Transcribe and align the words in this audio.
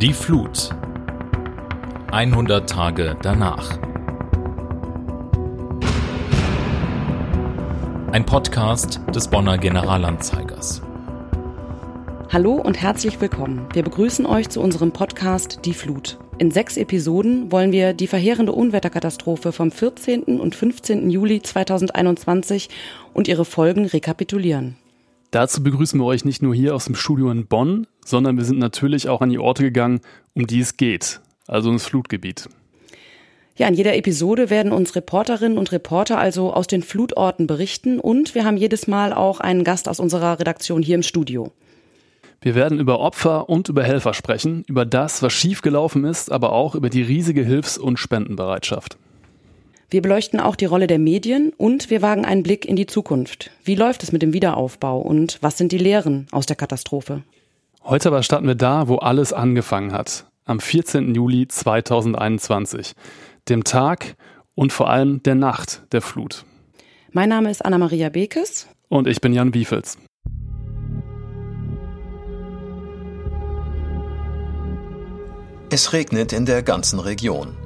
Die 0.00 0.12
Flut. 0.12 0.70
100 2.10 2.68
Tage 2.68 3.16
danach. 3.22 3.78
Ein 8.10 8.26
Podcast 8.26 9.00
des 9.14 9.28
Bonner 9.28 9.56
Generalanzeigers. 9.56 10.82
Hallo 12.32 12.54
und 12.54 12.82
herzlich 12.82 13.20
willkommen. 13.20 13.68
Wir 13.72 13.84
begrüßen 13.84 14.26
euch 14.26 14.48
zu 14.48 14.60
unserem 14.60 14.90
Podcast 14.90 15.60
Die 15.64 15.74
Flut. 15.74 16.18
In 16.38 16.50
sechs 16.50 16.76
Episoden 16.76 17.52
wollen 17.52 17.70
wir 17.70 17.92
die 17.92 18.08
verheerende 18.08 18.50
Unwetterkatastrophe 18.50 19.52
vom 19.52 19.70
14. 19.70 20.24
und 20.24 20.56
15. 20.56 21.08
Juli 21.08 21.40
2021 21.40 22.68
und 23.12 23.28
ihre 23.28 23.44
Folgen 23.44 23.86
rekapitulieren. 23.86 24.76
Dazu 25.34 25.64
begrüßen 25.64 25.98
wir 25.98 26.04
euch 26.04 26.24
nicht 26.24 26.42
nur 26.42 26.54
hier 26.54 26.76
aus 26.76 26.84
dem 26.84 26.94
Studio 26.94 27.28
in 27.28 27.48
Bonn, 27.48 27.88
sondern 28.04 28.36
wir 28.36 28.44
sind 28.44 28.60
natürlich 28.60 29.08
auch 29.08 29.20
an 29.20 29.30
die 29.30 29.40
Orte 29.40 29.64
gegangen, 29.64 29.98
um 30.32 30.46
die 30.46 30.60
es 30.60 30.76
geht, 30.76 31.20
also 31.48 31.72
ins 31.72 31.84
Flutgebiet. 31.84 32.48
Ja, 33.56 33.66
in 33.66 33.74
jeder 33.74 33.96
Episode 33.96 34.48
werden 34.48 34.70
uns 34.70 34.94
Reporterinnen 34.94 35.58
und 35.58 35.72
Reporter 35.72 36.18
also 36.18 36.52
aus 36.52 36.68
den 36.68 36.84
Flutorten 36.84 37.48
berichten 37.48 37.98
und 37.98 38.36
wir 38.36 38.44
haben 38.44 38.56
jedes 38.56 38.86
Mal 38.86 39.12
auch 39.12 39.40
einen 39.40 39.64
Gast 39.64 39.88
aus 39.88 39.98
unserer 39.98 40.38
Redaktion 40.38 40.82
hier 40.82 40.94
im 40.94 41.02
Studio. 41.02 41.50
Wir 42.40 42.54
werden 42.54 42.78
über 42.78 43.00
Opfer 43.00 43.48
und 43.48 43.68
über 43.68 43.82
Helfer 43.82 44.14
sprechen, 44.14 44.62
über 44.68 44.86
das, 44.86 45.20
was 45.20 45.32
schiefgelaufen 45.32 46.04
ist, 46.04 46.30
aber 46.30 46.52
auch 46.52 46.76
über 46.76 46.90
die 46.90 47.02
riesige 47.02 47.42
Hilfs- 47.42 47.76
und 47.76 47.98
Spendenbereitschaft. 47.98 48.98
Wir 49.90 50.02
beleuchten 50.02 50.40
auch 50.40 50.56
die 50.56 50.64
Rolle 50.64 50.86
der 50.86 50.98
Medien 50.98 51.52
und 51.56 51.90
wir 51.90 52.02
wagen 52.02 52.24
einen 52.24 52.42
Blick 52.42 52.64
in 52.64 52.76
die 52.76 52.86
Zukunft. 52.86 53.50
Wie 53.64 53.74
läuft 53.74 54.02
es 54.02 54.12
mit 54.12 54.22
dem 54.22 54.32
Wiederaufbau 54.32 54.98
und 55.00 55.38
was 55.40 55.58
sind 55.58 55.72
die 55.72 55.78
Lehren 55.78 56.26
aus 56.32 56.46
der 56.46 56.56
Katastrophe? 56.56 57.22
Heute 57.84 58.08
aber 58.08 58.22
starten 58.22 58.46
wir 58.46 58.54
da, 58.54 58.88
wo 58.88 58.96
alles 58.96 59.32
angefangen 59.32 59.92
hat. 59.92 60.26
Am 60.46 60.60
14. 60.60 61.14
Juli 61.14 61.48
2021. 61.48 62.94
Dem 63.48 63.64
Tag 63.64 64.16
und 64.54 64.72
vor 64.72 64.88
allem 64.88 65.22
der 65.22 65.34
Nacht 65.34 65.82
der 65.92 66.00
Flut. 66.00 66.44
Mein 67.12 67.28
Name 67.28 67.50
ist 67.50 67.64
Anna-Maria 67.64 68.08
Bekes. 68.08 68.68
Und 68.88 69.06
ich 69.06 69.20
bin 69.20 69.32
Jan 69.32 69.54
Wiefels. 69.54 69.98
Es 75.70 75.92
regnet 75.92 76.32
in 76.32 76.46
der 76.46 76.62
ganzen 76.62 77.00
Region. 77.00 77.56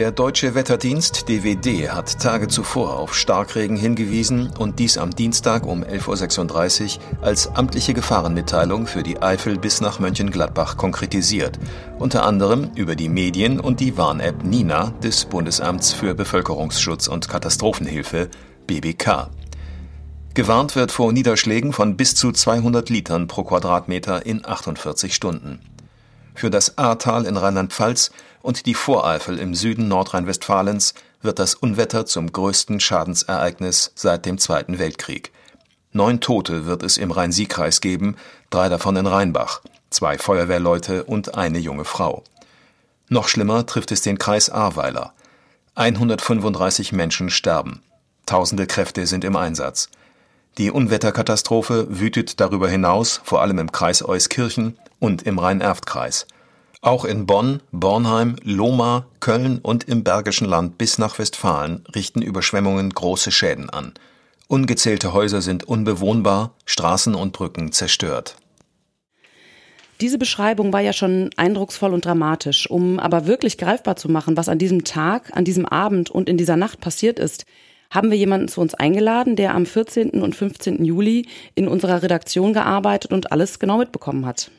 Der 0.00 0.12
deutsche 0.12 0.54
Wetterdienst 0.54 1.28
DWD 1.28 1.90
hat 1.90 2.20
Tage 2.20 2.48
zuvor 2.48 2.98
auf 2.98 3.14
Starkregen 3.14 3.76
hingewiesen 3.76 4.50
und 4.58 4.78
dies 4.78 4.96
am 4.96 5.10
Dienstag 5.10 5.66
um 5.66 5.84
11.36 5.84 6.96
Uhr 6.96 7.02
als 7.22 7.48
amtliche 7.48 7.92
Gefahrenmitteilung 7.92 8.86
für 8.86 9.02
die 9.02 9.20
Eifel 9.20 9.58
bis 9.58 9.82
nach 9.82 9.98
Mönchengladbach 9.98 10.78
konkretisiert, 10.78 11.58
unter 11.98 12.24
anderem 12.24 12.70
über 12.76 12.96
die 12.96 13.10
Medien 13.10 13.60
und 13.60 13.80
die 13.80 13.98
Warn-App 13.98 14.42
Nina 14.42 14.94
des 15.02 15.26
Bundesamts 15.26 15.92
für 15.92 16.14
Bevölkerungsschutz 16.14 17.06
und 17.06 17.28
Katastrophenhilfe 17.28 18.30
BBK. 18.66 19.28
Gewarnt 20.32 20.76
wird 20.76 20.92
vor 20.92 21.12
Niederschlägen 21.12 21.74
von 21.74 21.98
bis 21.98 22.14
zu 22.14 22.32
200 22.32 22.88
Litern 22.88 23.26
pro 23.26 23.44
Quadratmeter 23.44 24.24
in 24.24 24.46
48 24.46 25.14
Stunden. 25.14 25.60
Für 26.34 26.48
das 26.48 26.78
Ahrtal 26.78 27.26
in 27.26 27.36
Rheinland-Pfalz 27.36 28.12
und 28.42 28.66
die 28.66 28.74
Voreifel 28.74 29.38
im 29.38 29.54
Süden 29.54 29.88
Nordrhein-Westfalens 29.88 30.94
wird 31.22 31.38
das 31.38 31.54
Unwetter 31.54 32.06
zum 32.06 32.32
größten 32.32 32.80
Schadensereignis 32.80 33.92
seit 33.94 34.26
dem 34.26 34.38
Zweiten 34.38 34.78
Weltkrieg. 34.78 35.32
Neun 35.92 36.20
Tote 36.20 36.66
wird 36.66 36.82
es 36.82 36.96
im 36.96 37.10
Rhein-Sieg-Kreis 37.10 37.80
geben, 37.80 38.16
drei 38.50 38.68
davon 38.68 38.96
in 38.96 39.06
Rheinbach, 39.06 39.60
zwei 39.90 40.18
Feuerwehrleute 40.18 41.04
und 41.04 41.34
eine 41.34 41.58
junge 41.58 41.84
Frau. 41.84 42.22
Noch 43.08 43.28
schlimmer 43.28 43.66
trifft 43.66 43.90
es 43.90 44.02
den 44.02 44.18
Kreis 44.18 44.50
Ahrweiler. 44.50 45.12
135 45.74 46.92
Menschen 46.92 47.28
sterben. 47.28 47.82
Tausende 48.24 48.66
Kräfte 48.66 49.06
sind 49.06 49.24
im 49.24 49.34
Einsatz. 49.34 49.88
Die 50.58 50.70
Unwetterkatastrophe 50.70 51.86
wütet 51.90 52.38
darüber 52.40 52.68
hinaus 52.68 53.20
vor 53.24 53.40
allem 53.42 53.58
im 53.58 53.72
Kreis 53.72 54.04
Euskirchen 54.04 54.78
und 55.00 55.22
im 55.22 55.38
Rhein-Erft-Kreis. 55.38 56.26
Auch 56.82 57.04
in 57.04 57.26
Bonn, 57.26 57.60
Bornheim, 57.72 58.36
Lohmar, 58.42 59.06
Köln 59.20 59.58
und 59.58 59.84
im 59.84 60.02
Bergischen 60.02 60.48
Land 60.48 60.78
bis 60.78 60.96
nach 60.96 61.18
Westfalen 61.18 61.84
richten 61.94 62.22
Überschwemmungen 62.22 62.88
große 62.88 63.30
Schäden 63.30 63.68
an. 63.68 63.92
Ungezählte 64.48 65.12
Häuser 65.12 65.42
sind 65.42 65.64
unbewohnbar, 65.64 66.54
Straßen 66.64 67.14
und 67.14 67.32
Brücken 67.34 67.72
zerstört. 67.72 68.36
Diese 70.00 70.16
Beschreibung 70.16 70.72
war 70.72 70.80
ja 70.80 70.94
schon 70.94 71.28
eindrucksvoll 71.36 71.92
und 71.92 72.06
dramatisch. 72.06 72.70
Um 72.70 72.98
aber 72.98 73.26
wirklich 73.26 73.58
greifbar 73.58 73.96
zu 73.96 74.10
machen, 74.10 74.38
was 74.38 74.48
an 74.48 74.58
diesem 74.58 74.84
Tag, 74.84 75.36
an 75.36 75.44
diesem 75.44 75.66
Abend 75.66 76.10
und 76.10 76.30
in 76.30 76.38
dieser 76.38 76.56
Nacht 76.56 76.80
passiert 76.80 77.18
ist, 77.18 77.44
haben 77.90 78.10
wir 78.10 78.16
jemanden 78.16 78.48
zu 78.48 78.62
uns 78.62 78.72
eingeladen, 78.72 79.36
der 79.36 79.54
am 79.54 79.66
14. 79.66 80.22
und 80.22 80.34
15. 80.34 80.82
Juli 80.82 81.28
in 81.54 81.68
unserer 81.68 82.02
Redaktion 82.02 82.54
gearbeitet 82.54 83.12
und 83.12 83.32
alles 83.32 83.58
genau 83.58 83.76
mitbekommen 83.76 84.24
hat. 84.24 84.50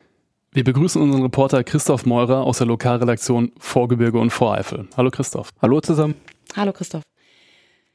Wir 0.53 0.65
begrüßen 0.65 1.01
unseren 1.01 1.21
Reporter 1.21 1.63
Christoph 1.63 2.05
Meurer 2.05 2.43
aus 2.43 2.57
der 2.57 2.67
Lokalredaktion 2.67 3.53
Vorgebirge 3.57 4.19
und 4.19 4.31
Voreifel. 4.31 4.85
Hallo 4.97 5.09
Christoph. 5.09 5.51
Hallo 5.61 5.79
zusammen. 5.79 6.15
Hallo 6.57 6.73
Christoph. 6.73 7.03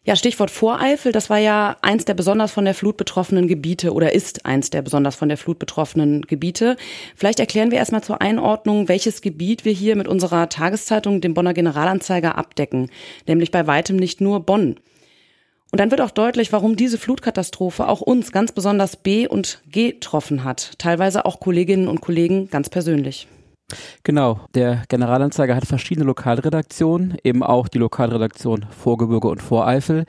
Ja, 0.04 0.16
Stichwort 0.16 0.50
Voreifel, 0.50 1.12
das 1.12 1.28
war 1.28 1.36
ja 1.36 1.76
eins 1.82 2.06
der 2.06 2.14
besonders 2.14 2.52
von 2.52 2.64
der 2.64 2.72
Flut 2.72 2.96
betroffenen 2.96 3.46
Gebiete 3.46 3.92
oder 3.92 4.14
ist 4.14 4.46
eins 4.46 4.70
der 4.70 4.80
besonders 4.80 5.16
von 5.16 5.28
der 5.28 5.36
Flut 5.36 5.58
betroffenen 5.58 6.22
Gebiete. 6.22 6.78
Vielleicht 7.14 7.40
erklären 7.40 7.70
wir 7.70 7.76
erstmal 7.76 8.02
zur 8.02 8.22
Einordnung, 8.22 8.88
welches 8.88 9.20
Gebiet 9.20 9.66
wir 9.66 9.72
hier 9.72 9.94
mit 9.94 10.08
unserer 10.08 10.48
Tageszeitung, 10.48 11.20
dem 11.20 11.34
Bonner 11.34 11.52
Generalanzeiger, 11.52 12.38
abdecken. 12.38 12.88
Nämlich 13.26 13.50
bei 13.50 13.66
weitem 13.66 13.96
nicht 13.96 14.22
nur 14.22 14.40
Bonn. 14.40 14.76
Und 15.72 15.80
dann 15.80 15.90
wird 15.90 16.00
auch 16.00 16.10
deutlich, 16.10 16.52
warum 16.52 16.76
diese 16.76 16.96
Flutkatastrophe 16.96 17.88
auch 17.88 18.00
uns 18.00 18.32
ganz 18.32 18.52
besonders 18.52 18.96
B 18.96 19.26
und 19.26 19.62
G 19.68 19.92
getroffen 19.92 20.44
hat. 20.44 20.72
Teilweise 20.78 21.24
auch 21.24 21.40
Kolleginnen 21.40 21.88
und 21.88 22.00
Kollegen 22.00 22.48
ganz 22.48 22.68
persönlich. 22.68 23.26
Genau, 24.04 24.40
der 24.54 24.84
Generalanzeiger 24.88 25.56
hat 25.56 25.66
verschiedene 25.66 26.06
Lokalredaktionen, 26.06 27.16
eben 27.24 27.42
auch 27.42 27.66
die 27.66 27.78
Lokalredaktion 27.78 28.66
Vorgebirge 28.70 29.28
und 29.28 29.42
Voreifel. 29.42 30.04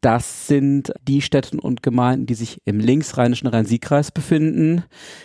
Das 0.00 0.46
sind 0.46 0.92
die 1.02 1.20
Städte 1.20 1.56
und 1.56 1.82
Gemeinden, 1.82 2.26
die 2.26 2.34
sich 2.34 2.60
im 2.64 2.78
linksrheinischen 2.78 3.48
Rhein-Sieg-Kreis 3.48 4.12
befinden. 4.12 4.84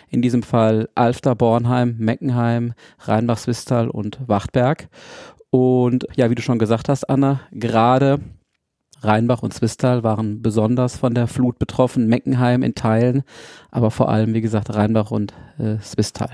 In 0.10 0.24
diesem 0.24 0.42
Fall 0.42 0.90
Alfter, 0.96 1.36
Bornheim, 1.36 1.98
Meckenheim, 2.00 2.74
Rheinbach-Swistal 3.00 3.90
und 3.90 4.18
Wachtberg. 4.28 4.90
Und 5.52 6.08
ja, 6.16 6.32
wie 6.32 6.36
du 6.36 6.42
schon 6.42 6.58
gesagt 6.58 6.90
hast, 6.90 7.04
Anna, 7.10 7.42
gerade 7.52 8.22
Rheinbach 9.02 9.44
und 9.44 9.54
Zwistal 9.54 10.04
waren 10.04 10.42
besonders 10.42 10.96
von 10.96 11.14
der 11.14 11.28
Flut 11.28 11.60
betroffen, 11.60 12.08
Meckenheim 12.08 12.64
in 12.64 12.76
Teilen, 12.76 13.24
aber 13.72 13.92
vor 13.92 14.10
allem, 14.10 14.34
wie 14.34 14.42
gesagt, 14.42 14.74
Rheinbach 14.74 15.12
und 15.12 15.34
äh, 15.58 15.78
Zwistal. 15.80 16.30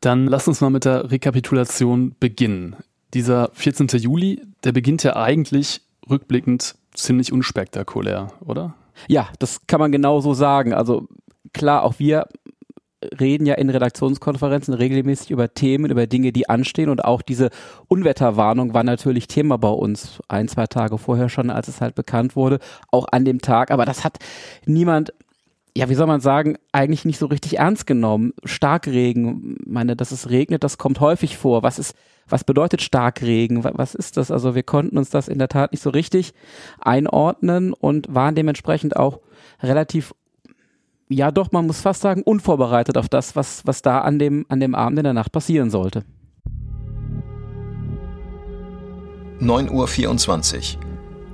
Dann 0.00 0.26
lass 0.26 0.48
uns 0.48 0.60
mal 0.60 0.70
mit 0.70 0.84
der 0.84 1.10
Rekapitulation 1.10 2.16
beginnen. 2.18 2.76
Dieser 3.14 3.50
14. 3.52 3.86
Juli, 4.00 4.42
der 4.64 4.72
beginnt 4.72 5.04
ja 5.04 5.16
eigentlich 5.16 5.82
rückblickend 6.10 6.74
ziemlich 6.94 7.32
unspektakulär, 7.32 8.32
oder? 8.44 8.74
Ja, 9.08 9.28
das 9.38 9.66
kann 9.66 9.80
man 9.80 9.92
genau 9.92 10.20
so 10.20 10.34
sagen. 10.34 10.74
Also 10.74 11.08
klar, 11.52 11.84
auch 11.84 11.98
wir 11.98 12.26
reden 13.18 13.46
ja 13.46 13.54
in 13.54 13.70
Redaktionskonferenzen 13.70 14.74
regelmäßig 14.74 15.30
über 15.30 15.52
Themen, 15.54 15.90
über 15.90 16.06
Dinge, 16.06 16.32
die 16.32 16.48
anstehen 16.48 16.88
und 16.88 17.04
auch 17.04 17.22
diese 17.22 17.50
Unwetterwarnung 17.88 18.74
war 18.74 18.84
natürlich 18.84 19.28
Thema 19.28 19.58
bei 19.58 19.68
uns 19.68 20.20
ein, 20.28 20.48
zwei 20.48 20.66
Tage 20.66 20.98
vorher 20.98 21.28
schon, 21.28 21.50
als 21.50 21.68
es 21.68 21.80
halt 21.80 21.94
bekannt 21.94 22.36
wurde, 22.36 22.58
auch 22.90 23.06
an 23.10 23.24
dem 23.24 23.40
Tag, 23.40 23.70
aber 23.70 23.84
das 23.84 24.04
hat 24.04 24.18
niemand 24.66 25.12
ja, 25.74 25.88
wie 25.88 25.94
soll 25.94 26.06
man 26.06 26.20
sagen, 26.20 26.58
eigentlich 26.72 27.04
nicht 27.04 27.18
so 27.18 27.26
richtig 27.26 27.58
ernst 27.58 27.86
genommen. 27.86 28.34
Starkregen, 28.44 29.56
meine, 29.66 29.96
dass 29.96 30.12
es 30.12 30.28
regnet, 30.28 30.64
das 30.64 30.76
kommt 30.76 31.00
häufig 31.00 31.38
vor. 31.38 31.62
Was 31.62 31.78
ist, 31.78 31.94
was 32.28 32.44
bedeutet 32.44 32.82
Starkregen? 32.82 33.64
Was 33.64 33.94
ist 33.94 34.18
das? 34.18 34.30
Also 34.30 34.54
wir 34.54 34.64
konnten 34.64 34.98
uns 34.98 35.08
das 35.08 35.28
in 35.28 35.38
der 35.38 35.48
Tat 35.48 35.72
nicht 35.72 35.82
so 35.82 35.90
richtig 35.90 36.34
einordnen 36.78 37.72
und 37.72 38.14
waren 38.14 38.34
dementsprechend 38.34 38.96
auch 38.96 39.20
relativ 39.62 40.14
ja 41.12 41.30
doch, 41.30 41.52
man 41.52 41.66
muss 41.66 41.80
fast 41.80 42.02
sagen, 42.02 42.22
unvorbereitet 42.22 42.96
auf 42.96 43.08
das, 43.08 43.36
was, 43.36 43.62
was 43.66 43.82
da 43.82 44.00
an 44.00 44.18
dem, 44.18 44.46
an 44.48 44.60
dem 44.60 44.74
Abend 44.74 44.98
in 44.98 45.04
der 45.04 45.12
Nacht 45.12 45.32
passieren 45.32 45.70
sollte. 45.70 46.04
9.24 49.40 50.76
Uhr. 50.76 50.80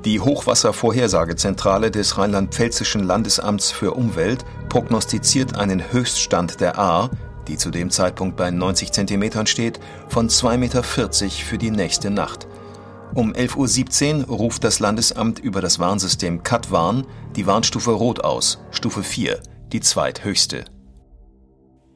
Die 0.04 0.20
Hochwasservorhersagezentrale 0.20 1.90
des 1.90 2.16
Rheinland-Pfälzischen 2.16 3.02
Landesamts 3.02 3.70
für 3.70 3.94
Umwelt 3.94 4.44
prognostiziert 4.68 5.58
einen 5.58 5.92
Höchststand 5.92 6.60
der 6.60 6.78
Ahr, 6.78 7.10
die 7.48 7.56
zu 7.56 7.70
dem 7.70 7.90
Zeitpunkt 7.90 8.36
bei 8.36 8.50
90 8.50 8.92
Zentimetern 8.92 9.46
steht, 9.46 9.80
von 10.08 10.28
2,40 10.28 10.56
Meter 10.56 10.82
für 10.82 11.58
die 11.58 11.70
nächste 11.70 12.10
Nacht. 12.10 12.46
Um 13.14 13.32
11.17 13.32 14.28
Uhr 14.28 14.36
ruft 14.36 14.64
das 14.64 14.80
Landesamt 14.80 15.38
über 15.38 15.60
das 15.60 15.78
Warnsystem 15.78 16.42
CAT-Warn 16.42 17.06
die 17.36 17.46
Warnstufe 17.46 17.90
Rot 17.90 18.24
aus, 18.24 18.58
Stufe 18.70 19.02
4 19.02 19.40
die 19.72 19.80
zweithöchste. 19.80 20.64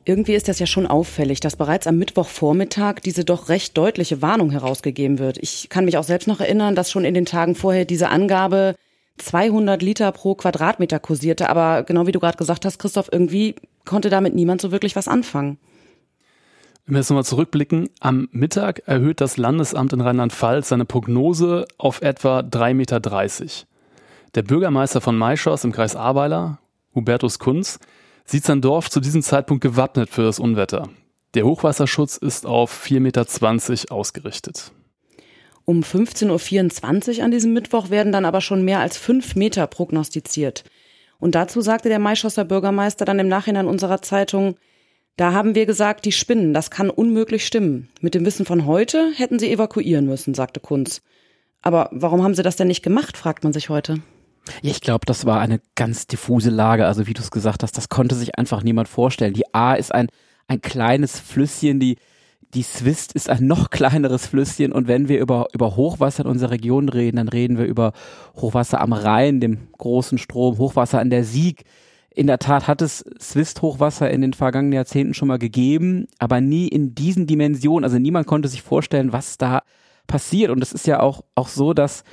Irgendwie 0.05 0.35
ist 0.35 0.49
das 0.49 0.59
ja 0.59 0.67
schon 0.67 0.89
auffällig, 0.89 1.39
dass 1.39 1.55
bereits 1.55 1.87
am 1.87 1.97
Mittwochvormittag 1.97 3.01
diese 3.05 3.25
doch 3.25 3.49
recht 3.49 3.77
deutliche 3.77 4.21
Warnung 4.21 4.51
herausgegeben 4.51 5.21
wird. 5.21 5.39
Ich 5.39 5.69
kann 5.69 5.85
mich 5.85 5.97
auch 5.97 6.05
selbst 6.05 6.27
noch 6.27 6.41
erinnern, 6.41 6.75
dass 6.75 6.91
schon 6.91 7.05
in 7.05 7.15
den 7.15 7.25
Tagen 7.25 7.55
vorher 7.55 7.85
diese 7.85 8.09
Angabe 8.09 8.75
200 9.19 9.81
Liter 9.81 10.11
pro 10.11 10.35
Quadratmeter 10.35 10.99
kursierte. 10.99 11.49
Aber 11.49 11.85
genau 11.85 12.07
wie 12.07 12.13
du 12.13 12.19
gerade 12.19 12.37
gesagt 12.37 12.65
hast, 12.65 12.81
Christoph, 12.81 13.11
irgendwie 13.13 13.55
konnte 13.85 14.11
damit 14.11 14.35
niemand 14.35 14.61
so 14.61 14.73
wirklich 14.73 14.97
was 14.97 15.07
anfangen. 15.07 15.59
Wenn 16.85 16.95
wir 16.97 16.99
jetzt 16.99 17.11
nochmal 17.11 17.25
zurückblicken, 17.25 17.91
am 18.01 18.29
Mittag 18.33 18.83
erhöht 18.87 19.21
das 19.21 19.37
Landesamt 19.37 19.93
in 19.93 20.01
Rheinland-Pfalz 20.01 20.69
seine 20.69 20.85
Prognose 20.85 21.67
auf 21.79 22.03
etwa 22.03 22.41
3,30 22.41 22.75
Meter. 22.75 23.01
Der 24.35 24.43
Bürgermeister 24.43 25.01
von 25.01 25.17
Maischoss 25.17 25.63
im 25.63 25.71
Kreis 25.71 25.95
Ahrweiler, 25.95 26.59
Hubertus 26.95 27.39
Kunz, 27.39 27.79
sieht 28.25 28.45
sein 28.45 28.61
Dorf 28.61 28.91
zu 28.91 29.01
diesem 29.01 29.23
Zeitpunkt 29.23 29.63
gewappnet 29.63 30.11
für 30.11 30.23
das 30.23 30.39
Unwetter. 30.39 30.89
Der 31.35 31.45
Hochwasserschutz 31.45 32.17
ist 32.17 32.47
auf 32.47 32.87
4,20 32.87 33.01
Meter 33.01 33.93
ausgerichtet. 33.93 34.73
Um 35.65 35.81
15.24 35.83 37.19
Uhr 37.19 37.25
an 37.25 37.31
diesem 37.31 37.53
Mittwoch 37.53 37.91
werden 37.91 38.13
dann 38.13 38.25
aber 38.25 38.41
schon 38.41 38.65
mehr 38.65 38.81
als 38.81 38.97
fünf 38.97 39.37
Meter 39.37 39.67
prognostiziert. 39.67 40.65
Und 41.19 41.35
dazu 41.35 41.61
sagte 41.61 41.89
der 41.89 42.01
Maischosser 42.01 42.45
Bürgermeister 42.45 43.05
dann 43.05 43.21
im 43.21 43.29
Nachhinein 43.29 43.69
unserer 43.69 44.03
Zeitung, 44.03 44.57
da 45.17 45.33
haben 45.33 45.55
wir 45.55 45.67
gesagt, 45.67 46.05
die 46.05 46.13
spinnen, 46.13 46.53
das 46.53 46.71
kann 46.71 46.91
unmöglich 46.91 47.47
stimmen. 47.47 47.89
Mit 48.01 48.15
dem 48.15 48.25
Wissen 48.25 48.45
von 48.45 48.67
heute 48.67 49.13
hätten 49.15 49.39
sie 49.39 49.53
evakuieren 49.53 50.07
müssen, 50.07 50.35
sagte 50.35 50.59
Kunz. 50.59 51.03
Aber 51.61 51.91
warum 51.93 52.23
haben 52.25 52.35
sie 52.35 52.43
das 52.43 52.57
denn 52.57 52.67
nicht 52.67 52.83
gemacht, 52.83 53.17
fragt 53.17 53.45
man 53.45 53.53
sich 53.53 53.69
heute. 53.69 54.01
Ich 54.61 54.81
glaube, 54.81 55.07
das 55.07 55.25
war 55.25 55.41
eine 55.41 55.61
ganz 55.75 56.07
diffuse 56.07 56.51
Lage. 56.51 56.87
Also 56.87 57.07
wie 57.07 57.15
du 57.15 57.23
es 57.23 57.31
gesagt 57.31 57.63
hast, 57.63 57.77
das 57.77 57.89
konnte 57.89 58.15
sich 58.15 58.39
einfach 58.39 58.63
niemand 58.63 58.89
vorstellen. 58.89 59.35
Die 59.35 59.55
A 59.55 59.75
ist 59.75 59.95
ein, 59.95 60.09
ein 60.49 60.61
kleines 60.61 61.19
Flüsschen, 61.19 61.81
die, 61.81 61.97
die 62.55 62.63
Swist 62.63 63.13
ist 63.13 63.31
ein 63.31 63.47
noch 63.47 63.71
kleineres 63.71 64.27
Flüsschen. 64.27 64.73
Und 64.73 64.89
wenn 64.89 65.09
wir 65.09 65.21
über, 65.21 65.49
über 65.55 65.77
Hochwasser 65.77 66.25
in 66.25 66.31
unserer 66.31 66.51
Region 66.51 66.89
reden, 66.89 67.17
dann 67.17 67.29
reden 67.29 67.59
wir 67.59 67.65
über 67.65 67.93
Hochwasser 68.37 68.81
am 68.81 68.93
Rhein, 68.93 69.41
dem 69.41 69.69
großen 69.79 70.19
Strom, 70.19 70.59
Hochwasser 70.59 71.01
an 71.01 71.11
der 71.11 71.25
Sieg. 71.25 71.65
In 72.15 72.27
der 72.27 72.39
Tat 72.39 72.69
hat 72.69 72.83
es 72.83 73.05
Swist-Hochwasser 73.19 74.11
in 74.11 74.21
den 74.21 74.35
vergangenen 74.35 74.75
Jahrzehnten 74.75 75.15
schon 75.15 75.29
mal 75.29 75.39
gegeben, 75.39 76.09
aber 76.19 76.43
nie 76.43 76.69
in 76.69 76.95
diesen 76.95 77.27
Dimensionen. 77.27 77.85
Also 77.85 77.99
niemand 77.99 78.27
konnte 78.27 78.49
sich 78.49 78.61
vorstellen, 78.61 79.15
was 79.15 79.39
da 79.39 79.63
passiert. 80.07 80.51
Und 80.51 80.63
es 80.63 80.73
ist 80.73 80.87
ja 80.87 81.01
auch, 81.01 81.25
auch 81.35 81.49
so, 81.49 81.73
dass 81.73 82.05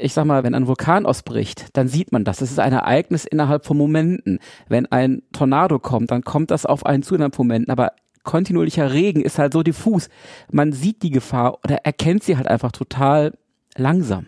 ich 0.00 0.14
sag 0.14 0.24
mal, 0.24 0.42
wenn 0.42 0.54
ein 0.54 0.66
Vulkan 0.66 1.06
ausbricht, 1.06 1.66
dann 1.74 1.88
sieht 1.88 2.12
man 2.12 2.24
das. 2.24 2.40
Es 2.40 2.50
ist 2.50 2.58
ein 2.58 2.72
Ereignis 2.72 3.24
innerhalb 3.24 3.66
von 3.66 3.76
Momenten. 3.76 4.38
Wenn 4.68 4.86
ein 4.86 5.22
Tornado 5.32 5.78
kommt, 5.78 6.10
dann 6.10 6.22
kommt 6.22 6.50
das 6.50 6.66
auf 6.66 6.86
einen 6.86 7.02
zu 7.02 7.14
innerhalb 7.14 7.38
Momenten. 7.38 7.70
Aber 7.70 7.92
kontinuierlicher 8.24 8.92
Regen 8.92 9.22
ist 9.22 9.38
halt 9.38 9.52
so 9.52 9.62
diffus. 9.62 10.08
Man 10.50 10.72
sieht 10.72 11.02
die 11.02 11.10
Gefahr 11.10 11.58
oder 11.64 11.76
erkennt 11.84 12.22
sie 12.22 12.36
halt 12.36 12.48
einfach 12.48 12.72
total 12.72 13.32
langsam. 13.76 14.26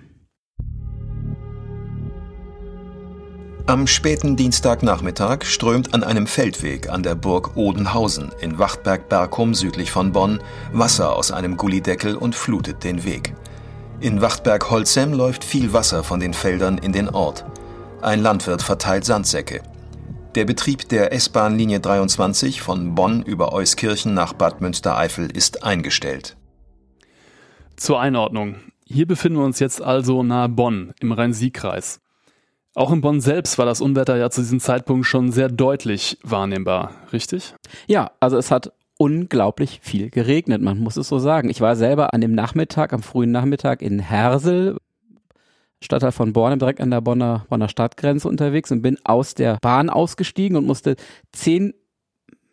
Am 3.67 3.87
späten 3.87 4.35
Dienstagnachmittag 4.35 5.45
strömt 5.45 5.95
an 5.95 6.03
einem 6.03 6.27
Feldweg 6.27 6.91
an 6.91 7.05
der 7.05 7.15
Burg 7.15 7.57
Odenhausen 7.57 8.33
in 8.41 8.59
Wachtberg-Bergum 8.59 9.55
südlich 9.55 9.93
von 9.93 10.11
Bonn 10.11 10.41
Wasser 10.73 11.15
aus 11.15 11.31
einem 11.31 11.57
Gullideckel 11.57 12.17
und 12.17 12.35
flutet 12.35 12.83
den 12.83 13.05
Weg. 13.05 13.35
In 14.03 14.21
Wachtberg-Holzem 14.21 15.13
läuft 15.13 15.45
viel 15.45 15.73
Wasser 15.73 16.03
von 16.03 16.19
den 16.19 16.35
Feldern 16.35 16.77
in 16.77 16.91
den 16.91 17.09
Ort. 17.09 17.45
Ein 18.01 18.21
Landwirt 18.21 18.61
verteilt 18.61 19.05
Sandsäcke. 19.05 19.63
Der 20.35 20.45
Betrieb 20.45 20.89
der 20.89 21.13
S-Bahn-Linie 21.13 21.79
23 21.79 22.63
von 22.63 22.97
Bonn 22.97 23.23
über 23.23 23.53
Euskirchen 23.53 24.13
nach 24.13 24.33
Bad 24.33 24.61
Münstereifel 24.61 25.31
ist 25.31 25.63
eingestellt. 25.63 26.37
Zur 27.77 28.01
Einordnung. 28.01 28.57
Hier 28.85 29.07
befinden 29.07 29.39
wir 29.39 29.45
uns 29.45 29.61
jetzt 29.61 29.81
also 29.81 30.25
nahe 30.25 30.49
Bonn 30.49 30.95
im 30.99 31.13
Rhein-Sieg-Kreis. 31.13 32.01
Auch 32.75 32.91
in 32.91 33.03
Bonn 33.03 33.21
selbst 33.21 33.57
war 33.57 33.67
das 33.67 33.81
Unwetter 33.81 34.17
ja 34.17 34.31
zu 34.31 34.41
diesem 34.41 34.59
Zeitpunkt 34.59 35.07
schon 35.07 35.31
sehr 35.31 35.49
deutlich 35.49 36.19
wahrnehmbar, 36.25 36.91
richtig? 37.13 37.55
Ja, 37.87 38.11
also 38.19 38.37
es 38.37 38.51
hat 38.51 38.73
unglaublich 39.03 39.81
viel 39.83 40.11
geregnet, 40.11 40.63
man 40.63 40.79
muss 40.79 40.97
es 40.97 41.09
so 41.09 41.19
sagen. 41.19 41.51
Ich 41.51 41.61
war 41.61 41.75
selber 41.75 42.15
an 42.15 42.21
dem 42.21 42.37
Nachmittag, 42.37 42.93
am 42.93 43.03
frühen 43.03 43.33
Nachmittag 43.33 43.83
in 43.83 43.99
Hersel, 43.99 44.77
Stadtteil 45.81 46.13
von 46.13 46.33
Born, 46.33 46.57
direkt 46.61 46.81
an 46.81 46.93
der 46.93 47.01
Bonner, 47.01 47.45
Bonner 47.49 47.69
Stadtgrenze 47.69 48.29
unterwegs 48.29 48.71
und 48.71 48.81
bin 48.81 48.99
aus 49.03 49.35
der 49.35 49.59
Bahn 49.61 49.91
ausgestiegen 49.91 50.57
und 50.57 50.69
musste 50.69 50.95
zehn 51.33 51.75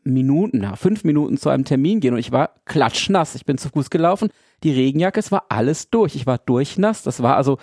Minuten, 0.03 0.61
na, 0.61 0.75
fünf 0.75 1.03
Minuten 1.03 1.37
zu 1.37 1.49
einem 1.49 1.65
Termin 1.65 1.99
gehen 1.99 2.15
und 2.15 2.19
ich 2.19 2.31
war 2.31 2.55
klatschnass. 2.65 3.35
Ich 3.35 3.45
bin 3.45 3.59
zu 3.59 3.69
Fuß 3.69 3.91
gelaufen. 3.91 4.29
Die 4.63 4.71
Regenjacke, 4.71 5.19
es 5.19 5.31
war 5.31 5.45
alles 5.49 5.91
durch. 5.91 6.15
Ich 6.15 6.25
war 6.25 6.39
durchnass. 6.39 7.03
Das 7.03 7.21
war 7.21 7.37
also 7.37 7.59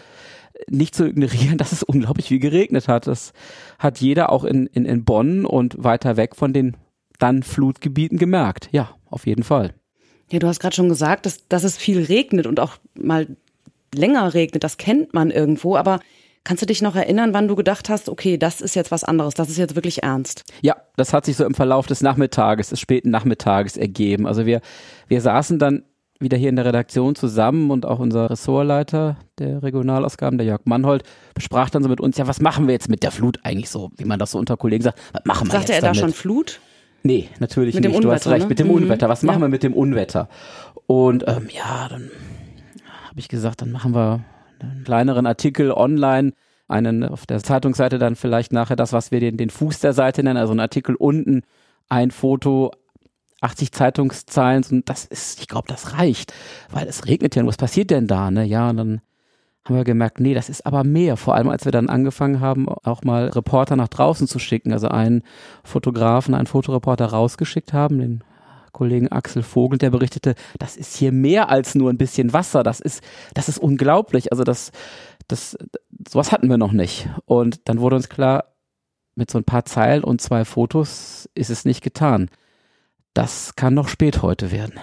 nicht 0.68 0.94
zu 0.94 1.08
ignorieren, 1.08 1.58
dass 1.58 1.72
es 1.72 1.82
unglaublich 1.82 2.28
viel 2.28 2.38
geregnet 2.38 2.86
hat. 2.86 3.08
Das 3.08 3.32
hat 3.80 3.98
jeder 3.98 4.30
auch 4.30 4.44
in, 4.44 4.66
in, 4.66 4.84
in 4.84 5.04
Bonn 5.04 5.44
und 5.44 5.82
weiter 5.82 6.16
weg 6.16 6.36
von 6.36 6.52
den 6.52 6.76
dann 7.18 7.42
Flutgebieten 7.42 8.18
gemerkt. 8.18 8.68
Ja, 8.72 8.90
auf 9.10 9.26
jeden 9.26 9.42
Fall. 9.42 9.74
Ja, 10.30 10.38
du 10.38 10.46
hast 10.46 10.60
gerade 10.60 10.74
schon 10.74 10.88
gesagt, 10.88 11.26
dass, 11.26 11.46
dass 11.48 11.64
es 11.64 11.76
viel 11.76 12.02
regnet 12.02 12.46
und 12.46 12.58
auch 12.60 12.76
mal 12.94 13.28
länger 13.94 14.34
regnet. 14.34 14.64
Das 14.64 14.76
kennt 14.76 15.14
man 15.14 15.30
irgendwo, 15.30 15.76
aber 15.76 16.00
Kannst 16.46 16.62
du 16.62 16.66
dich 16.66 16.80
noch 16.80 16.94
erinnern, 16.94 17.34
wann 17.34 17.48
du 17.48 17.56
gedacht 17.56 17.88
hast, 17.88 18.08
okay, 18.08 18.38
das 18.38 18.60
ist 18.60 18.76
jetzt 18.76 18.92
was 18.92 19.02
anderes, 19.02 19.34
das 19.34 19.48
ist 19.48 19.56
jetzt 19.56 19.74
wirklich 19.74 20.04
ernst? 20.04 20.44
Ja, 20.62 20.76
das 20.94 21.12
hat 21.12 21.24
sich 21.24 21.34
so 21.34 21.44
im 21.44 21.54
Verlauf 21.54 21.88
des 21.88 22.02
Nachmittages, 22.02 22.68
des 22.68 22.78
späten 22.78 23.10
Nachmittages 23.10 23.76
ergeben. 23.76 24.28
Also 24.28 24.46
wir, 24.46 24.60
wir 25.08 25.20
saßen 25.20 25.58
dann 25.58 25.82
wieder 26.20 26.36
hier 26.36 26.50
in 26.50 26.54
der 26.54 26.64
Redaktion 26.64 27.16
zusammen 27.16 27.72
und 27.72 27.84
auch 27.84 27.98
unser 27.98 28.30
Ressortleiter 28.30 29.16
der 29.40 29.64
Regionalausgaben, 29.64 30.38
der 30.38 30.46
Jörg 30.46 30.60
Mannhold, 30.66 31.02
besprach 31.34 31.68
dann 31.68 31.82
so 31.82 31.88
mit 31.88 32.00
uns, 32.00 32.16
ja, 32.16 32.28
was 32.28 32.40
machen 32.40 32.68
wir 32.68 32.74
jetzt 32.74 32.88
mit 32.88 33.02
der 33.02 33.10
Flut 33.10 33.40
eigentlich 33.42 33.68
so, 33.68 33.90
wie 33.96 34.04
man 34.04 34.20
das 34.20 34.30
so 34.30 34.38
unter 34.38 34.56
Kollegen 34.56 34.84
sagt, 34.84 35.00
was 35.14 35.24
machen 35.24 35.48
wir 35.48 35.52
Sagte 35.52 35.72
jetzt 35.72 35.82
er 35.82 35.88
damit? 35.88 35.96
da 35.96 36.00
schon 36.00 36.12
Flut? 36.12 36.60
Nee, 37.06 37.28
natürlich 37.38 37.74
Mit 37.74 37.84
dem 37.84 37.92
nicht. 37.92 38.04
du 38.04 38.10
hast 38.10 38.26
Unwetter, 38.26 38.30
recht, 38.36 38.42
ne? 38.44 38.48
mit 38.48 38.58
dem 38.58 38.66
Mhm. 38.68 38.74
Unwetter. 38.74 39.08
Was 39.08 39.22
machen 39.22 39.40
Ja. 39.40 39.44
wir 39.46 39.48
mit 39.48 39.62
dem 39.62 39.74
Unwetter? 39.74 40.28
Und 40.86 41.24
ähm, 41.26 41.48
ja, 41.50 41.88
dann 41.88 42.10
habe 43.08 43.18
ich 43.20 43.28
gesagt, 43.28 43.62
dann 43.62 43.70
machen 43.72 43.94
wir 43.94 44.24
einen 44.60 44.84
kleineren 44.84 45.26
Artikel 45.26 45.70
online, 45.72 46.32
einen 46.68 47.04
auf 47.04 47.26
der 47.26 47.42
Zeitungsseite 47.42 47.98
dann 47.98 48.16
vielleicht 48.16 48.52
nachher 48.52 48.76
das, 48.76 48.92
was 48.92 49.10
wir 49.12 49.20
den, 49.20 49.36
den 49.36 49.50
Fuß 49.50 49.80
der 49.80 49.92
Seite 49.92 50.22
nennen, 50.22 50.36
also 50.36 50.52
ein 50.52 50.60
Artikel 50.60 50.94
unten, 50.96 51.42
ein 51.88 52.10
Foto, 52.10 52.72
80 53.40 53.70
Zeitungszeilen 53.70 54.64
und 54.70 54.88
das 54.88 55.04
ist, 55.04 55.40
ich 55.40 55.46
glaube, 55.46 55.68
das 55.68 55.96
reicht, 55.98 56.32
weil 56.70 56.88
es 56.88 57.06
regnet 57.06 57.36
ja 57.36 57.42
nur. 57.42 57.50
Was 57.50 57.58
passiert 57.58 57.90
denn 57.90 58.06
da, 58.06 58.30
ne? 58.30 58.44
Ja, 58.44 58.70
und 58.70 58.76
dann 58.78 59.00
haben 59.66 59.76
wir 59.76 59.84
gemerkt, 59.84 60.20
nee, 60.20 60.32
das 60.32 60.48
ist 60.48 60.64
aber 60.64 60.84
mehr. 60.84 61.16
Vor 61.16 61.34
allem, 61.34 61.48
als 61.48 61.64
wir 61.64 61.72
dann 61.72 61.88
angefangen 61.88 62.40
haben, 62.40 62.68
auch 62.68 63.02
mal 63.02 63.28
Reporter 63.28 63.74
nach 63.74 63.88
draußen 63.88 64.28
zu 64.28 64.38
schicken, 64.38 64.72
also 64.72 64.88
einen 64.88 65.22
Fotografen, 65.64 66.34
einen 66.34 66.46
Fotoreporter 66.46 67.06
rausgeschickt 67.06 67.72
haben, 67.72 67.98
den 67.98 68.24
Kollegen 68.70 69.08
Axel 69.08 69.42
Vogel, 69.42 69.78
der 69.78 69.90
berichtete, 69.90 70.34
das 70.58 70.76
ist 70.76 70.96
hier 70.96 71.10
mehr 71.10 71.48
als 71.48 71.74
nur 71.74 71.90
ein 71.90 71.98
bisschen 71.98 72.32
Wasser. 72.32 72.62
Das 72.62 72.78
ist, 72.78 73.02
das 73.34 73.48
ist 73.48 73.58
unglaublich. 73.58 74.30
Also 74.30 74.44
das, 74.44 74.70
das, 75.26 75.58
sowas 76.08 76.30
hatten 76.30 76.48
wir 76.48 76.58
noch 76.58 76.72
nicht. 76.72 77.08
Und 77.24 77.68
dann 77.68 77.80
wurde 77.80 77.96
uns 77.96 78.08
klar, 78.08 78.52
mit 79.16 79.30
so 79.30 79.38
ein 79.38 79.44
paar 79.44 79.64
Zeilen 79.64 80.04
und 80.04 80.20
zwei 80.20 80.44
Fotos 80.44 81.28
ist 81.34 81.50
es 81.50 81.64
nicht 81.64 81.82
getan. 81.82 82.28
Das 83.14 83.56
kann 83.56 83.74
noch 83.74 83.88
spät 83.88 84.22
heute 84.22 84.52
werden. 84.52 84.74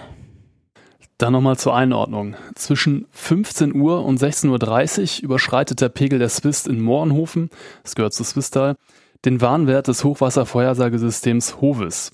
Dann 1.18 1.32
nochmal 1.32 1.56
zur 1.56 1.76
Einordnung. 1.76 2.34
Zwischen 2.54 3.06
15 3.12 3.74
Uhr 3.74 4.04
und 4.04 4.20
16.30 4.20 5.18
Uhr 5.18 5.24
überschreitet 5.24 5.80
der 5.80 5.88
Pegel 5.88 6.18
der 6.18 6.28
Swist 6.28 6.66
in 6.66 6.80
Mohrenhofen, 6.80 7.50
das 7.82 7.94
gehört 7.94 8.14
zu 8.14 8.24
Swistal, 8.24 8.76
den 9.24 9.40
Warnwert 9.40 9.88
des 9.88 10.04
Hochwasservorhersagesystems 10.04 11.60
HOVES. 11.60 12.12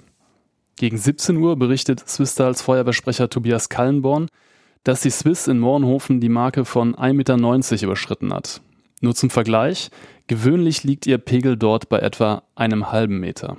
Gegen 0.77 0.99
17 0.99 1.37
Uhr 1.37 1.57
berichtet 1.57 2.09
Swistals 2.09 2.63
Feuerwehrsprecher 2.63 3.29
Tobias 3.29 3.69
Kallenborn, 3.69 4.29
dass 4.85 5.03
die 5.03 5.11
Swiss 5.11 5.47
in 5.47 5.59
Mohrenhofen 5.59 6.21
die 6.21 6.29
Marke 6.29 6.65
von 6.65 6.95
1,90 6.95 7.13
Meter 7.15 7.85
überschritten 7.85 8.33
hat. 8.33 8.61
Nur 9.01 9.15
zum 9.15 9.31
Vergleich, 9.31 9.91
gewöhnlich 10.27 10.85
liegt 10.85 11.07
ihr 11.07 11.19
Pegel 11.19 11.57
dort 11.57 11.89
bei 11.89 11.99
etwa 11.99 12.43
einem 12.55 12.93
halben 12.93 13.19
Meter. 13.19 13.57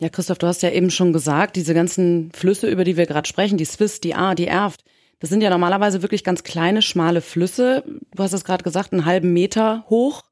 Ja, 0.00 0.08
Christoph, 0.08 0.38
du 0.38 0.46
hast 0.46 0.62
ja 0.62 0.70
eben 0.70 0.90
schon 0.90 1.12
gesagt, 1.12 1.56
diese 1.56 1.74
ganzen 1.74 2.32
Flüsse, 2.32 2.68
über 2.70 2.84
die 2.84 2.96
wir 2.96 3.04
gerade 3.04 3.28
sprechen, 3.28 3.58
die 3.58 3.66
Swiss, 3.66 4.00
die 4.00 4.14
A, 4.14 4.34
die 4.34 4.46
Erft, 4.46 4.82
das 5.20 5.28
sind 5.28 5.42
ja 5.42 5.50
normalerweise 5.50 6.00
wirklich 6.00 6.24
ganz 6.24 6.42
kleine, 6.42 6.80
schmale 6.80 7.20
Flüsse. 7.20 7.84
Du 8.14 8.22
hast 8.22 8.32
es 8.32 8.44
gerade 8.44 8.64
gesagt, 8.64 8.94
einen 8.94 9.04
halben 9.04 9.34
Meter 9.34 9.84
hoch. 9.90 10.22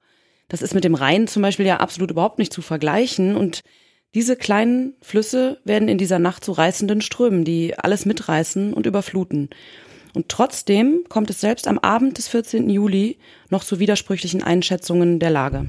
Das 0.48 0.62
ist 0.62 0.74
mit 0.74 0.84
dem 0.84 0.94
Rhein 0.94 1.28
zum 1.28 1.42
Beispiel 1.42 1.66
ja 1.66 1.76
absolut 1.76 2.10
überhaupt 2.10 2.38
nicht 2.38 2.54
zu 2.54 2.62
vergleichen. 2.62 3.36
Und 3.36 3.62
diese 4.14 4.34
kleinen 4.34 4.94
Flüsse 5.02 5.60
werden 5.64 5.88
in 5.88 5.98
dieser 5.98 6.18
Nacht 6.18 6.42
zu 6.42 6.52
reißenden 6.52 7.02
Strömen, 7.02 7.44
die 7.44 7.78
alles 7.78 8.06
mitreißen 8.06 8.72
und 8.72 8.86
überfluten. 8.86 9.50
Und 10.14 10.30
trotzdem 10.30 11.04
kommt 11.10 11.28
es 11.28 11.42
selbst 11.42 11.68
am 11.68 11.78
Abend 11.78 12.16
des 12.16 12.28
14. 12.28 12.70
Juli 12.70 13.18
noch 13.50 13.62
zu 13.62 13.78
widersprüchlichen 13.78 14.42
Einschätzungen 14.42 15.18
der 15.18 15.30
Lage. 15.30 15.66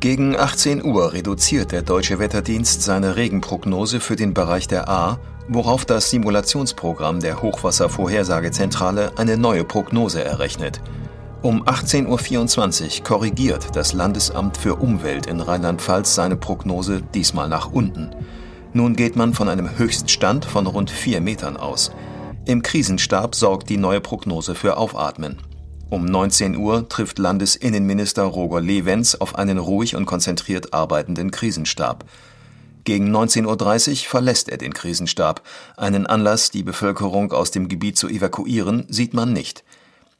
Gegen 0.00 0.36
18 0.36 0.84
Uhr 0.84 1.12
reduziert 1.12 1.72
der 1.72 1.82
Deutsche 1.82 2.20
Wetterdienst 2.20 2.82
seine 2.82 3.16
Regenprognose 3.16 3.98
für 3.98 4.14
den 4.14 4.32
Bereich 4.32 4.68
der 4.68 4.88
A, 4.88 5.18
worauf 5.48 5.84
das 5.84 6.10
Simulationsprogramm 6.10 7.18
der 7.18 7.42
Hochwasservorhersagezentrale 7.42 9.18
eine 9.18 9.36
neue 9.36 9.64
Prognose 9.64 10.22
errechnet. 10.22 10.80
Um 11.42 11.64
18.24 11.64 12.98
Uhr 12.98 13.04
korrigiert 13.04 13.74
das 13.74 13.92
Landesamt 13.92 14.56
für 14.56 14.76
Umwelt 14.76 15.26
in 15.26 15.40
Rheinland-Pfalz 15.40 16.14
seine 16.14 16.36
Prognose 16.36 17.02
diesmal 17.12 17.48
nach 17.48 17.72
unten. 17.72 18.10
Nun 18.72 18.94
geht 18.94 19.16
man 19.16 19.34
von 19.34 19.48
einem 19.48 19.78
Höchststand 19.78 20.44
von 20.44 20.68
rund 20.68 20.92
vier 20.92 21.20
Metern 21.20 21.56
aus. 21.56 21.90
Im 22.44 22.62
Krisenstab 22.62 23.34
sorgt 23.34 23.68
die 23.68 23.76
neue 23.76 24.00
Prognose 24.00 24.54
für 24.54 24.76
Aufatmen. 24.76 25.38
Um 25.90 26.04
19 26.04 26.56
Uhr 26.56 26.86
trifft 26.88 27.18
Landesinnenminister 27.18 28.24
Roger 28.24 28.60
Lewenz 28.60 29.14
auf 29.14 29.36
einen 29.36 29.56
ruhig 29.56 29.96
und 29.96 30.04
konzentriert 30.04 30.74
arbeitenden 30.74 31.30
Krisenstab. 31.30 32.04
Gegen 32.84 33.14
19.30 33.14 33.90
Uhr 33.90 33.96
verlässt 34.10 34.50
er 34.50 34.58
den 34.58 34.74
Krisenstab. 34.74 35.42
Einen 35.78 36.06
Anlass, 36.06 36.50
die 36.50 36.62
Bevölkerung 36.62 37.32
aus 37.32 37.50
dem 37.52 37.68
Gebiet 37.68 37.96
zu 37.96 38.08
evakuieren, 38.08 38.84
sieht 38.88 39.14
man 39.14 39.32
nicht. 39.32 39.64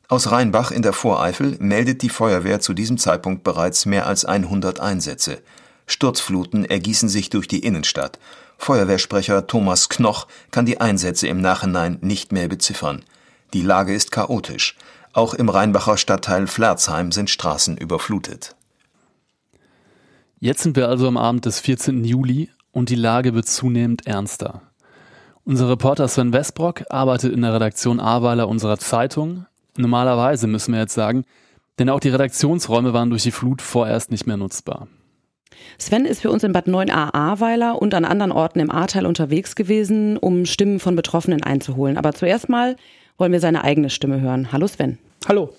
Aus 0.09 0.31
Rheinbach 0.31 0.71
in 0.71 0.81
der 0.81 0.95
Voreifel 0.95 1.57
meldet 1.61 2.01
die 2.01 2.09
Feuerwehr 2.09 2.61
zu 2.61 2.73
diesem 2.73 2.97
Zeitpunkt 2.97 3.45
bereits 3.45 3.85
mehr 3.85 4.07
als 4.07 4.25
100 4.25 4.81
Einsätze. 4.81 5.43
Sturzfluten 5.87 6.65
ergießen 6.65 7.11
sich 7.11 7.29
durch 7.29 7.47
die 7.47 7.61
Innenstadt. 7.61 8.19
Feuerwehrsprecher 8.57 9.47
Thomas 9.47 9.91
Knoch 9.91 10.29
kann 10.51 10.65
die 10.65 10.81
Einsätze 10.81 11.29
im 11.29 11.43
Nachhinein 11.43 11.99
nicht 12.01 12.33
mehr 12.33 12.49
beziffern. 12.49 13.05
Die 13.53 13.63
Lage 13.63 13.95
ist 13.95 14.13
chaotisch. 14.13 14.77
Auch 15.13 15.35
im 15.35 15.49
Rheinbacher 15.49 15.97
Stadtteil 15.97 16.47
Flerzheim 16.47 17.13
sind 17.13 17.31
Straßen 17.31 17.77
überflutet. 17.77 18.55
Jetzt 20.41 20.63
sind 20.63 20.77
wir 20.77 20.89
also 20.89 21.09
am 21.09 21.17
Abend 21.17 21.47
des 21.47 21.61
14. 21.61 22.05
Juli 22.05 22.51
und 22.71 22.91
die 22.91 22.95
Lage 22.95 23.35
wird 23.35 23.49
zunehmend 23.49 24.07
ernster. 24.07 24.63
Unser 25.45 25.69
Reporter 25.69 26.07
Sven 26.07 26.33
Westbrock 26.33 26.85
arbeitet 26.91 27.33
in 27.33 27.43
der 27.43 27.55
Redaktion 27.55 28.01
Ahrweiler 28.01 28.49
unserer 28.49 28.79
Zeitung. 28.79 29.47
Normalerweise 29.77 30.47
müssen 30.47 30.75
wir 30.75 30.81
jetzt 30.81 30.95
sagen, 30.95 31.25
denn 31.79 31.89
auch 31.89 32.01
die 32.01 32.11
Redaktionsräume 32.11 32.93
waren 32.93 33.11
durch 33.11 33.23
die 33.23 33.31
Flut 33.31 33.63
vorerst 33.63 34.11
nicht 34.11 34.27
mehr 34.27 34.37
nutzbar. 34.37 34.89
Sven 35.79 36.05
ist 36.05 36.21
für 36.21 36.31
uns 36.31 36.45
in 36.45 36.53
Bad 36.53 36.67
9a 36.67 37.15
Ahrweiler 37.15 37.81
und 37.81 37.95
an 37.95 38.05
anderen 38.05 38.33
Orten 38.33 38.61
im 38.61 38.71
Ahrtal 38.71 39.07
unterwegs 39.07 39.55
gewesen, 39.57 40.17
um 40.17 40.45
Stimmen 40.45 40.81
von 40.81 40.97
Betroffenen 40.97 41.43
einzuholen. 41.43 41.97
Aber 41.97 42.13
zuerst 42.13 42.49
mal 42.49 42.77
wollen 43.19 43.33
wir 43.33 43.41
seine 43.41 43.65
eigene 43.65 43.91
Stimme 43.91 44.21
hören. 44.21 44.53
Hallo 44.53 44.67
Sven. 44.67 44.99
Hallo. 45.27 45.51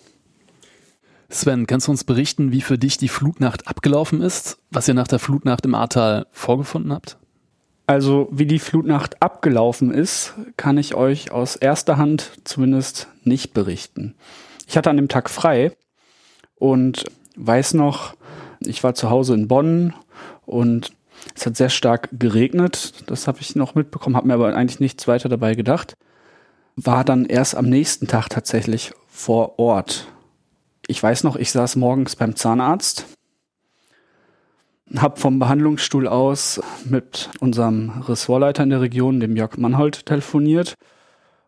Sven, 1.30 1.68
kannst 1.68 1.88
du 1.88 1.92
uns 1.92 2.04
berichten, 2.04 2.52
wie 2.52 2.62
für 2.62 2.80
dich 2.80 2.98
die 2.98 3.10
Flutnacht 3.10 3.68
abgelaufen 3.68 4.22
ist, 4.22 4.58
was 4.72 4.88
ihr 4.88 4.96
nach 4.96 5.08
der 5.08 5.20
Flutnacht 5.20 5.66
im 5.66 5.76
Ahrtal 5.76 6.26
vorgefunden 6.32 6.92
habt? 6.92 7.18
Also, 7.86 8.30
wie 8.32 8.46
die 8.46 8.60
Flutnacht 8.60 9.22
abgelaufen 9.22 9.92
ist, 9.92 10.34
kann 10.58 10.78
ich 10.78 10.96
euch 10.96 11.32
aus 11.32 11.56
erster 11.56 11.98
Hand 11.98 12.32
zumindest 12.44 13.08
nicht 13.24 13.54
berichten. 13.54 14.16
Ich 14.68 14.78
hatte 14.78 14.90
an 14.90 14.98
dem 14.98 15.08
Tag 15.08 15.30
frei 15.30 15.72
und 16.56 17.06
weiß 17.36 17.74
noch, 17.74 18.16
ich 18.60 18.84
war 18.84 18.96
zu 18.96 19.10
Hause 19.10 19.34
in 19.34 19.48
Bonn 19.48 19.94
und 20.46 20.92
es 21.36 21.46
hat 21.46 21.58
sehr 21.58 21.70
stark 21.70 22.10
geregnet. 22.12 22.94
Das 23.08 23.28
habe 23.28 23.40
ich 23.42 23.56
noch 23.56 23.76
mitbekommen, 23.76 24.16
habe 24.16 24.28
mir 24.28 24.36
aber 24.36 24.56
eigentlich 24.56 24.80
nichts 24.80 25.08
weiter 25.08 25.30
dabei 25.30 25.56
gedacht. 25.56 25.96
War 26.82 27.04
dann 27.04 27.26
erst 27.26 27.56
am 27.56 27.66
nächsten 27.66 28.08
Tag 28.08 28.30
tatsächlich 28.30 28.94
vor 29.10 29.60
Ort. 29.60 30.08
Ich 30.88 31.04
weiß 31.04 31.26
noch, 31.26 31.36
ich 31.36 31.52
saß 31.52 31.76
morgens 31.76 32.16
beim 32.16 32.38
Zahnarzt, 32.38 33.06
habe 34.96 35.20
vom 35.20 35.40
Behandlungsstuhl 35.40 36.08
aus 36.08 36.62
mit 36.86 37.32
unserem 37.42 37.90
Ressortleiter 38.08 38.64
in 38.64 38.70
der 38.70 38.80
Region, 38.80 39.20
dem 39.20 39.36
Jörg 39.36 39.58
Mannhold, 39.58 40.06
telefoniert. 40.06 40.76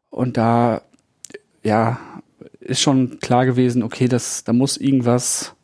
Und 0.10 0.36
da, 0.36 0.82
ja, 1.64 1.98
ist 2.60 2.82
schon 2.82 3.20
klar 3.22 3.46
gewesen, 3.46 3.84
okay, 3.84 4.10
das, 4.10 4.44
da 4.44 4.52
muss 4.52 4.76
irgendwas 4.76 5.56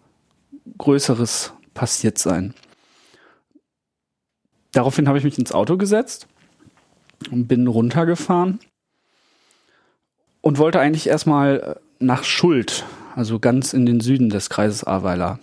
Größeres 0.77 1.51
passiert 1.73 2.17
sein. 2.17 2.53
Daraufhin 4.71 5.09
habe 5.09 5.17
ich 5.17 5.25
mich 5.25 5.37
ins 5.37 5.51
Auto 5.51 5.75
gesetzt 5.75 6.25
und 7.31 7.49
bin 7.49 7.67
runtergefahren 7.67 8.61
und 10.47 10.59
wollte 10.59 10.79
eigentlich 10.79 11.07
erstmal 11.07 11.77
nach 11.99 12.23
Schuld, 12.23 12.85
also 13.17 13.37
ganz 13.37 13.73
in 13.73 13.85
den 13.85 13.99
Süden 13.99 14.29
des 14.29 14.49
Kreises 14.49 14.85
Ahrweiler. 14.85 15.39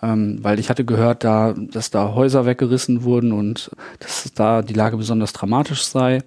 Ähm, 0.00 0.38
weil 0.42 0.58
ich 0.58 0.70
hatte 0.70 0.86
gehört, 0.86 1.22
da, 1.22 1.52
dass 1.52 1.90
da 1.90 2.14
Häuser 2.14 2.46
weggerissen 2.46 3.04
wurden 3.04 3.32
und 3.32 3.70
dass 3.98 4.32
da 4.34 4.62
die 4.62 4.72
Lage 4.72 4.96
besonders 4.96 5.34
dramatisch 5.34 5.84
sei. 5.84 6.22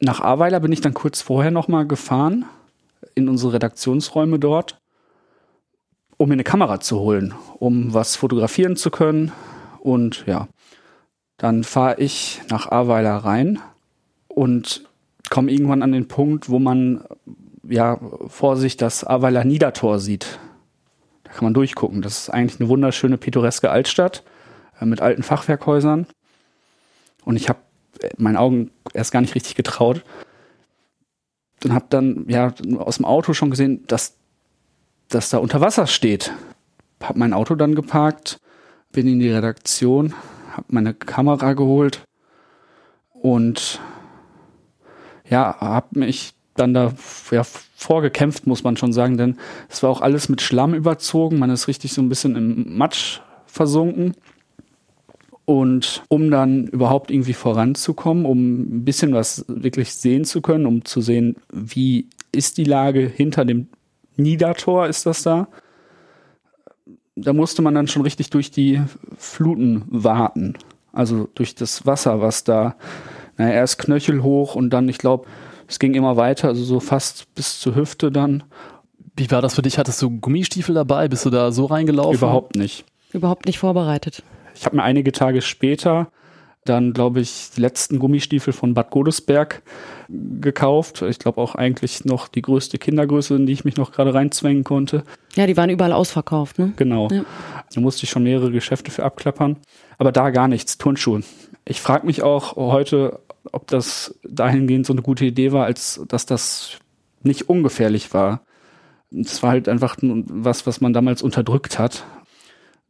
Nach 0.00 0.20
Ahrweiler 0.20 0.60
bin 0.60 0.72
ich 0.72 0.80
dann 0.80 0.94
kurz 0.94 1.20
vorher 1.20 1.50
nochmal 1.50 1.86
gefahren, 1.86 2.46
in 3.14 3.28
unsere 3.28 3.52
Redaktionsräume 3.52 4.38
dort 4.38 4.78
um 6.16 6.30
mir 6.30 6.36
eine 6.36 6.44
Kamera 6.44 6.80
zu 6.80 7.00
holen, 7.00 7.34
um 7.58 7.92
was 7.92 8.16
fotografieren 8.16 8.76
zu 8.76 8.90
können. 8.90 9.32
Und 9.80 10.24
ja, 10.26 10.48
dann 11.36 11.64
fahre 11.64 12.00
ich 12.00 12.40
nach 12.48 12.66
Ahrweiler 12.70 13.16
rein 13.16 13.58
und 14.28 14.88
komme 15.34 15.50
irgendwann 15.50 15.82
an 15.82 15.90
den 15.90 16.06
Punkt, 16.06 16.48
wo 16.48 16.60
man 16.60 17.04
ja 17.68 17.98
vor 18.28 18.56
sich 18.56 18.76
das 18.76 19.02
Ahrweiler 19.02 19.42
Niedertor 19.42 19.98
sieht. 19.98 20.38
Da 21.24 21.32
kann 21.32 21.42
man 21.42 21.54
durchgucken. 21.54 22.02
Das 22.02 22.18
ist 22.18 22.30
eigentlich 22.30 22.60
eine 22.60 22.68
wunderschöne 22.68 23.18
pittoreske 23.18 23.68
Altstadt 23.68 24.22
äh, 24.80 24.84
mit 24.84 25.00
alten 25.00 25.24
Fachwerkhäusern. 25.24 26.06
Und 27.24 27.34
ich 27.34 27.48
habe 27.48 27.58
meinen 28.16 28.36
Augen 28.36 28.70
erst 28.92 29.10
gar 29.10 29.22
nicht 29.22 29.34
richtig 29.34 29.56
getraut. 29.56 30.04
Und 31.64 31.74
habe 31.74 31.86
dann 31.88 32.26
ja 32.28 32.54
aus 32.78 32.98
dem 32.98 33.04
Auto 33.04 33.32
schon 33.32 33.50
gesehen, 33.50 33.84
dass 33.88 34.14
das 35.08 35.30
da 35.30 35.38
unter 35.38 35.60
Wasser 35.60 35.88
steht. 35.88 36.30
Hab 37.02 37.16
mein 37.16 37.32
Auto 37.32 37.56
dann 37.56 37.74
geparkt, 37.74 38.38
bin 38.92 39.08
in 39.08 39.18
die 39.18 39.32
Redaktion, 39.32 40.14
hab 40.56 40.70
meine 40.70 40.94
Kamera 40.94 41.54
geholt 41.54 42.04
und 43.10 43.80
ja, 45.28 45.56
hab 45.60 45.96
mich 45.96 46.34
dann 46.54 46.74
da 46.74 46.92
ja, 47.30 47.42
vorgekämpft, 47.74 48.46
muss 48.46 48.64
man 48.64 48.76
schon 48.76 48.92
sagen, 48.92 49.16
denn 49.16 49.36
es 49.68 49.82
war 49.82 49.90
auch 49.90 50.00
alles 50.00 50.28
mit 50.28 50.40
Schlamm 50.40 50.74
überzogen. 50.74 51.38
Man 51.38 51.50
ist 51.50 51.68
richtig 51.68 51.92
so 51.92 52.02
ein 52.02 52.08
bisschen 52.08 52.36
im 52.36 52.76
Matsch 52.76 53.20
versunken. 53.46 54.14
Und 55.46 56.02
um 56.08 56.30
dann 56.30 56.68
überhaupt 56.68 57.10
irgendwie 57.10 57.34
voranzukommen, 57.34 58.24
um 58.24 58.60
ein 58.60 58.84
bisschen 58.84 59.12
was 59.12 59.44
wirklich 59.46 59.94
sehen 59.94 60.24
zu 60.24 60.40
können, 60.40 60.64
um 60.64 60.84
zu 60.86 61.02
sehen, 61.02 61.36
wie 61.52 62.08
ist 62.32 62.56
die 62.56 62.64
Lage 62.64 63.00
hinter 63.00 63.44
dem 63.44 63.68
Niedertor 64.16 64.86
ist 64.86 65.06
das 65.06 65.22
da. 65.22 65.48
Da 67.16 67.32
musste 67.32 67.62
man 67.62 67.74
dann 67.74 67.88
schon 67.88 68.02
richtig 68.02 68.30
durch 68.30 68.50
die 68.50 68.80
Fluten 69.18 69.84
warten. 69.88 70.54
Also 70.92 71.28
durch 71.34 71.54
das 71.54 71.84
Wasser, 71.84 72.20
was 72.20 72.44
da, 72.44 72.76
naja, 73.36 73.54
erst 73.54 73.78
knöchelhoch 73.78 74.54
und 74.54 74.70
dann, 74.70 74.88
ich 74.88 74.98
glaube, 74.98 75.26
es 75.66 75.78
ging 75.78 75.94
immer 75.94 76.16
weiter, 76.16 76.48
also 76.48 76.64
so 76.64 76.80
fast 76.80 77.34
bis 77.34 77.58
zur 77.60 77.74
Hüfte 77.74 78.12
dann. 78.12 78.44
Wie 79.16 79.30
war 79.30 79.42
das 79.42 79.54
für 79.54 79.62
dich? 79.62 79.78
Hattest 79.78 80.02
du 80.02 80.10
Gummistiefel 80.10 80.74
dabei? 80.74 81.08
Bist 81.08 81.24
du 81.24 81.30
da 81.30 81.52
so 81.52 81.66
reingelaufen? 81.66 82.16
Überhaupt 82.16 82.56
nicht. 82.56 82.84
Überhaupt 83.12 83.46
nicht 83.46 83.58
vorbereitet. 83.58 84.22
Ich 84.54 84.66
habe 84.66 84.76
mir 84.76 84.82
einige 84.82 85.12
Tage 85.12 85.40
später 85.40 86.08
dann, 86.64 86.92
glaube 86.94 87.20
ich, 87.20 87.50
die 87.54 87.60
letzten 87.60 87.98
Gummistiefel 87.98 88.52
von 88.52 88.74
Bad 88.74 88.90
Godesberg 88.90 89.62
gekauft. 90.08 91.02
Ich 91.02 91.18
glaube 91.18 91.40
auch 91.40 91.54
eigentlich 91.54 92.04
noch 92.04 92.26
die 92.28 92.42
größte 92.42 92.78
Kindergröße, 92.78 93.36
in 93.36 93.46
die 93.46 93.52
ich 93.52 93.64
mich 93.64 93.76
noch 93.76 93.92
gerade 93.92 94.14
reinzwängen 94.14 94.64
konnte. 94.64 95.04
Ja, 95.34 95.46
die 95.46 95.56
waren 95.56 95.70
überall 95.70 95.92
ausverkauft, 95.92 96.58
ne? 96.58 96.72
Genau. 96.76 97.08
Ja. 97.10 97.24
Da 97.74 97.80
musste 97.80 98.04
ich 98.04 98.10
schon 98.10 98.22
mehrere 98.22 98.50
Geschäfte 98.50 98.90
für 98.90 99.04
abklappern. 99.04 99.56
Aber 99.98 100.10
da 100.10 100.30
gar 100.30 100.48
nichts, 100.48 100.78
Turnschuhe. 100.78 101.22
Ich 101.66 101.80
frage 101.80 102.06
mich 102.06 102.22
auch 102.22 102.56
heute, 102.56 103.20
ob 103.52 103.66
das 103.66 104.18
dahingehend 104.22 104.86
so 104.86 104.92
eine 104.92 105.02
gute 105.02 105.24
Idee 105.24 105.52
war, 105.52 105.66
als 105.66 106.00
dass 106.08 106.26
das 106.26 106.78
nicht 107.22 107.48
ungefährlich 107.48 108.12
war. 108.14 108.42
Es 109.10 109.42
war 109.42 109.50
halt 109.50 109.68
einfach 109.68 109.96
was, 110.00 110.66
was 110.66 110.80
man 110.80 110.92
damals 110.92 111.22
unterdrückt 111.22 111.78
hat. 111.78 112.04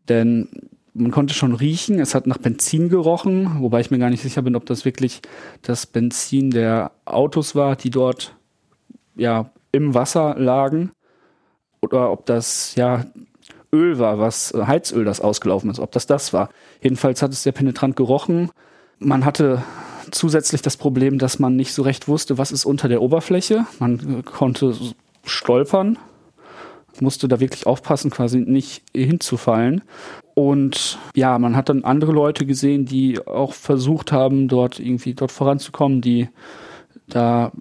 Denn 0.08 0.48
man 0.94 1.10
konnte 1.10 1.34
schon 1.34 1.54
riechen, 1.54 1.98
es 1.98 2.14
hat 2.14 2.26
nach 2.26 2.38
Benzin 2.38 2.88
gerochen, 2.88 3.60
wobei 3.60 3.80
ich 3.80 3.90
mir 3.90 3.98
gar 3.98 4.10
nicht 4.10 4.22
sicher 4.22 4.42
bin, 4.42 4.54
ob 4.56 4.64
das 4.66 4.84
wirklich 4.84 5.22
das 5.62 5.86
Benzin 5.86 6.50
der 6.50 6.92
Autos 7.04 7.54
war, 7.54 7.76
die 7.76 7.90
dort 7.90 8.36
ja 9.16 9.50
im 9.72 9.94
Wasser 9.94 10.36
lagen 10.38 10.92
oder 11.82 12.12
ob 12.12 12.26
das 12.26 12.76
ja 12.76 13.04
Öl 13.72 13.98
war, 13.98 14.20
was 14.20 14.54
Heizöl, 14.54 15.04
das 15.04 15.20
ausgelaufen 15.20 15.68
ist, 15.68 15.80
ob 15.80 15.90
das 15.90 16.06
das 16.06 16.32
war. 16.32 16.48
Jedenfalls 16.80 17.22
hat 17.22 17.32
es 17.32 17.42
sehr 17.42 17.52
penetrant 17.52 17.96
gerochen. 17.96 18.50
Man 19.00 19.24
hatte 19.24 19.64
zusätzlich 20.10 20.62
das 20.62 20.76
Problem, 20.76 21.18
dass 21.18 21.38
man 21.38 21.56
nicht 21.56 21.72
so 21.72 21.82
recht 21.82 22.08
wusste, 22.08 22.38
was 22.38 22.52
ist 22.52 22.64
unter 22.64 22.88
der 22.88 23.02
Oberfläche. 23.02 23.66
Man 23.78 24.24
konnte 24.24 24.74
stolpern 25.24 25.98
musste 27.00 27.28
da 27.28 27.40
wirklich 27.40 27.66
aufpassen, 27.66 28.10
quasi 28.10 28.38
nicht 28.38 28.82
hinzufallen. 28.94 29.82
Und 30.34 30.98
ja, 31.14 31.38
man 31.38 31.56
hat 31.56 31.68
dann 31.68 31.84
andere 31.84 32.12
Leute 32.12 32.46
gesehen, 32.46 32.86
die 32.86 33.24
auch 33.26 33.52
versucht 33.52 34.12
haben, 34.12 34.48
dort 34.48 34.80
irgendwie 34.80 35.14
dort 35.14 35.32
voranzukommen, 35.32 36.00
die 36.00 36.28
da 37.08 37.52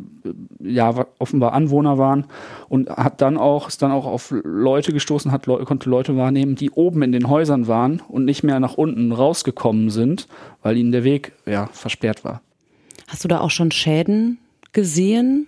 ja 0.62 1.06
offenbar 1.20 1.54
Anwohner 1.54 1.98
waren 1.98 2.26
und 2.70 2.90
hat 2.90 3.22
dann 3.22 3.38
auch 3.38 3.68
ist 3.68 3.82
dann 3.82 3.92
auch 3.92 4.06
auf 4.06 4.34
Leute 4.44 4.94
gestoßen, 4.94 5.32
hat 5.32 5.46
konnte 5.46 5.90
Leute 5.90 6.16
wahrnehmen, 6.16 6.56
die 6.56 6.72
oben 6.72 7.02
in 7.02 7.12
den 7.12 7.30
Häusern 7.30 7.68
waren 7.68 8.02
und 8.08 8.26
nicht 8.26 8.44
mehr 8.44 8.60
nach 8.60 8.76
unten 8.76 9.12
rausgekommen 9.12 9.90
sind, 9.90 10.28
weil 10.62 10.78
ihnen 10.78 10.92
der 10.92 11.04
Weg 11.04 11.34
ja 11.46 11.68
versperrt 11.74 12.24
war. 12.24 12.42
Hast 13.08 13.24
du 13.24 13.28
da 13.28 13.42
auch 13.42 13.52
schon 13.52 13.72
Schäden 13.72 14.40
gesehen? 14.72 15.48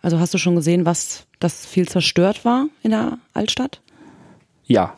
Also 0.00 0.18
hast 0.18 0.32
du 0.34 0.38
schon 0.38 0.56
gesehen, 0.56 0.86
was 0.86 1.26
das 1.38 1.66
viel 1.66 1.88
zerstört 1.88 2.44
war 2.44 2.66
in 2.82 2.92
der 2.92 3.18
Altstadt? 3.34 3.80
Ja. 4.64 4.96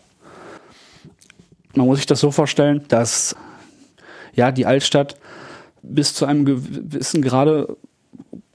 Man 1.75 1.87
muss 1.87 1.99
sich 1.99 2.06
das 2.06 2.21
so 2.21 2.30
vorstellen, 2.30 2.85
dass 2.88 3.35
ja 4.35 4.52
die 4.52 4.66
Altstadt 4.66 5.16
bis 5.83 6.14
zu 6.14 6.25
einem 6.25 6.44
gewissen 6.44 7.23
Grade 7.23 7.76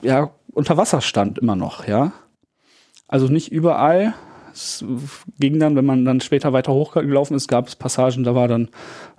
ja 0.02 0.32
unter 0.54 0.78
Wasser 0.78 1.02
stand 1.02 1.40
immer 1.40 1.56
noch, 1.56 1.88
ja. 1.88 2.12
Also 3.08 3.28
nicht 3.28 3.52
überall. 3.52 4.14
Es 4.52 4.84
ging 5.40 5.60
dann, 5.60 5.76
wenn 5.76 5.86
man 5.86 6.06
dann 6.06 6.22
später 6.22 6.54
weiter 6.54 6.74
hochgelaufen 6.74 7.36
ist, 7.36 7.48
gab 7.48 7.68
es 7.68 7.76
Passagen, 7.76 8.24
da 8.24 8.36
war 8.36 8.48
dann 8.48 8.70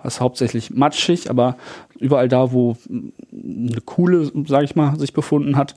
was 0.03 0.19
hauptsächlich 0.19 0.71
matschig, 0.71 1.29
aber 1.29 1.57
überall 1.97 2.27
da, 2.27 2.51
wo 2.51 2.77
eine 3.31 3.81
Kuhle, 3.81 4.31
sage 4.45 4.65
ich 4.65 4.75
mal, 4.75 4.99
sich 4.99 5.13
befunden 5.13 5.57
hat, 5.57 5.75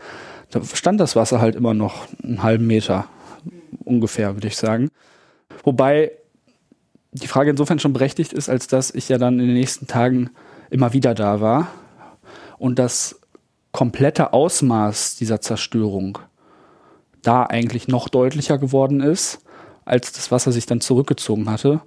da 0.50 0.62
stand 0.62 1.00
das 1.00 1.16
Wasser 1.16 1.40
halt 1.40 1.54
immer 1.54 1.72
noch 1.72 2.06
einen 2.22 2.42
halben 2.42 2.66
Meter 2.66 3.06
ungefähr, 3.84 4.34
würde 4.34 4.48
ich 4.48 4.56
sagen. 4.56 4.90
Wobei 5.62 6.12
die 7.12 7.28
Frage 7.28 7.50
insofern 7.50 7.78
schon 7.78 7.92
berechtigt 7.92 8.32
ist, 8.32 8.48
als 8.48 8.66
dass 8.66 8.92
ich 8.92 9.08
ja 9.08 9.18
dann 9.18 9.38
in 9.38 9.46
den 9.46 9.54
nächsten 9.54 9.86
Tagen 9.86 10.30
immer 10.70 10.92
wieder 10.92 11.14
da 11.14 11.40
war 11.40 11.68
und 12.58 12.78
das 12.78 13.20
komplette 13.74 14.32
Ausmaß 14.32 15.16
dieser 15.16 15.40
Zerstörung 15.40 16.18
da 17.22 17.42
eigentlich 17.42 17.88
noch 17.88 18.08
deutlicher 18.08 18.56
geworden 18.56 19.00
ist, 19.00 19.40
als 19.84 20.12
das 20.12 20.30
Wasser 20.30 20.52
sich 20.52 20.64
dann 20.64 20.80
zurückgezogen 20.80 21.50
hatte. 21.50 21.80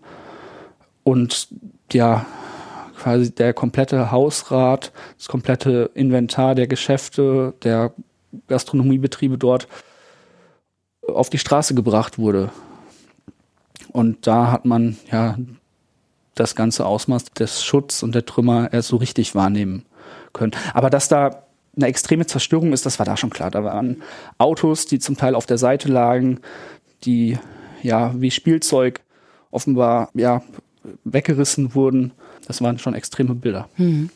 Und 1.03 1.48
ja, 1.94 2.25
quasi 2.98 3.34
der 3.34 3.53
komplette 3.53 4.12
Hausrat, 4.12 4.91
das 5.17 5.29
komplette 5.29 5.89
Inventar 5.94 6.56
der 6.56 6.67
Geschäfte, 6.67 7.53
der 7.63 7.94
Gastronomiebetriebe 8.48 9.38
dort 9.38 9.70
auf 11.08 11.29
die 11.29 11.39
Straße 11.39 11.74
gebracht 11.74 12.20
wurde. 12.20 12.51
Und 13.94 14.27
da 14.27 14.51
hat 14.51 14.65
man 14.65 14.98
ja 15.10 15.38
das 16.36 16.53
ganze 16.53 16.86
Ausmaß 16.86 17.32
des 17.32 17.63
Schutz 17.63 18.03
und 18.03 18.13
der 18.13 18.25
Trümmer 18.25 18.74
erst 18.74 18.89
so 18.89 18.98
richtig 18.98 19.36
wahrnehmen 19.36 19.86
können. 20.34 20.51
Aber 20.74 20.89
dass 20.89 21.08
da 21.08 21.47
eine 21.77 21.88
extreme 21.88 22.25
Zerstörung 22.25 22.74
ist, 22.74 22.86
das 22.86 23.00
war 23.00 23.05
da 23.05 23.15
schon 23.15 23.29
klar. 23.29 23.51
Da 23.51 23.63
waren 23.63 24.01
Autos, 24.38 24.86
die 24.86 25.00
zum 25.00 25.15
Teil 25.15 25.36
auf 25.36 25.46
der 25.46 25.57
Seite 25.57 25.89
lagen, 25.89 26.39
die 27.03 27.38
ja 27.84 28.13
wie 28.17 28.31
Spielzeug 28.31 29.01
offenbar 29.51 30.10
ja 30.13 30.41
weggerissen 31.03 31.75
wurden. 31.75 32.12
Das 32.48 32.62
waren 32.62 32.79
schon 32.79 32.93
extreme 32.93 33.36
Bilder. 33.36 33.69
Hm. 33.75 34.10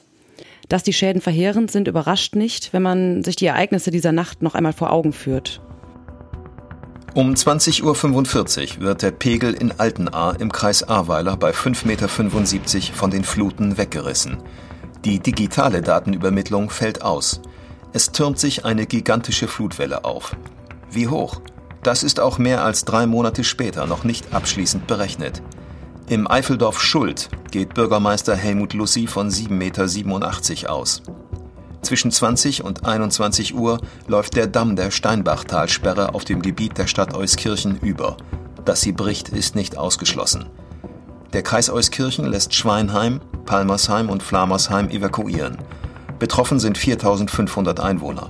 Dass 0.70 0.84
die 0.84 0.94
Schäden 0.94 1.22
verheerend 1.22 1.70
sind, 1.70 1.88
überrascht 1.88 2.36
nicht, 2.36 2.74
wenn 2.74 2.82
man 2.82 3.24
sich 3.24 3.36
die 3.36 3.46
Ereignisse 3.46 3.92
dieser 3.92 4.12
Nacht 4.12 4.42
noch 4.42 4.56
einmal 4.56 4.74
vor 4.74 4.92
Augen 4.92 5.14
führt. 5.14 5.62
Um 7.14 7.34
20.45 7.34 8.78
Uhr 8.78 8.84
wird 8.84 9.02
der 9.02 9.12
Pegel 9.12 9.54
in 9.54 9.74
Altenahr 9.78 10.40
im 10.40 10.50
Kreis 10.50 10.84
Ahrweiler 10.84 11.36
bei 11.36 11.52
5,75 11.52 11.86
Meter 11.86 12.08
von 12.96 13.12
den 13.12 13.26
Fluten 13.26 13.78
weggerissen. 13.78 14.38
Die 15.04 15.20
digitale 15.20 15.82
Datenübermittlung 15.82 16.70
fällt 16.70 17.02
aus. 17.02 17.42
Es 17.92 18.12
türmt 18.12 18.38
sich 18.38 18.66
eine 18.66 18.86
gigantische 18.86 19.48
Flutwelle 19.48 20.06
auf. 20.06 20.36
Wie 20.92 21.08
hoch? 21.08 21.42
Das 21.82 22.04
ist 22.04 22.20
auch 22.20 22.38
mehr 22.38 22.64
als 22.64 22.86
drei 22.86 23.08
Monate 23.08 23.44
später 23.44 23.88
noch 23.88 24.04
nicht 24.04 24.32
abschließend 24.32 24.86
berechnet. 24.86 25.42
Im 26.08 26.30
Eifeldorf 26.30 26.80
Schuld 26.80 27.30
geht 27.50 27.74
Bürgermeister 27.74 28.36
Helmut 28.36 28.74
Lussi 28.74 29.08
von 29.08 29.30
7,87 29.30 29.54
Meter 30.54 30.72
aus. 30.72 31.02
Zwischen 31.82 32.12
20 32.12 32.64
und 32.64 32.86
21 32.86 33.56
Uhr 33.56 33.82
läuft 34.08 34.36
der 34.36 34.46
Damm 34.46 34.76
der 34.76 34.92
Steinbachtalsperre 34.92 36.14
auf 36.14 36.26
dem 36.26 36.44
Gebiet 36.44 36.78
der 36.78 36.86
Stadt 36.86 37.16
Euskirchen 37.16 37.80
über. 37.80 38.18
Dass 38.66 38.82
sie 38.82 38.92
bricht, 38.92 39.30
ist 39.30 39.56
nicht 39.56 39.78
ausgeschlossen. 39.78 40.46
Der 41.34 41.44
Kreis 41.44 41.70
Euskirchen 41.70 42.26
lässt 42.26 42.54
Schweinheim, 42.54 43.22
Palmersheim 43.46 44.10
und 44.10 44.22
Flamersheim 44.22 44.90
evakuieren. 44.90 45.58
Betroffen 46.20 46.60
sind 46.60 46.78
4500 46.78 47.80
Einwohner. 47.80 48.30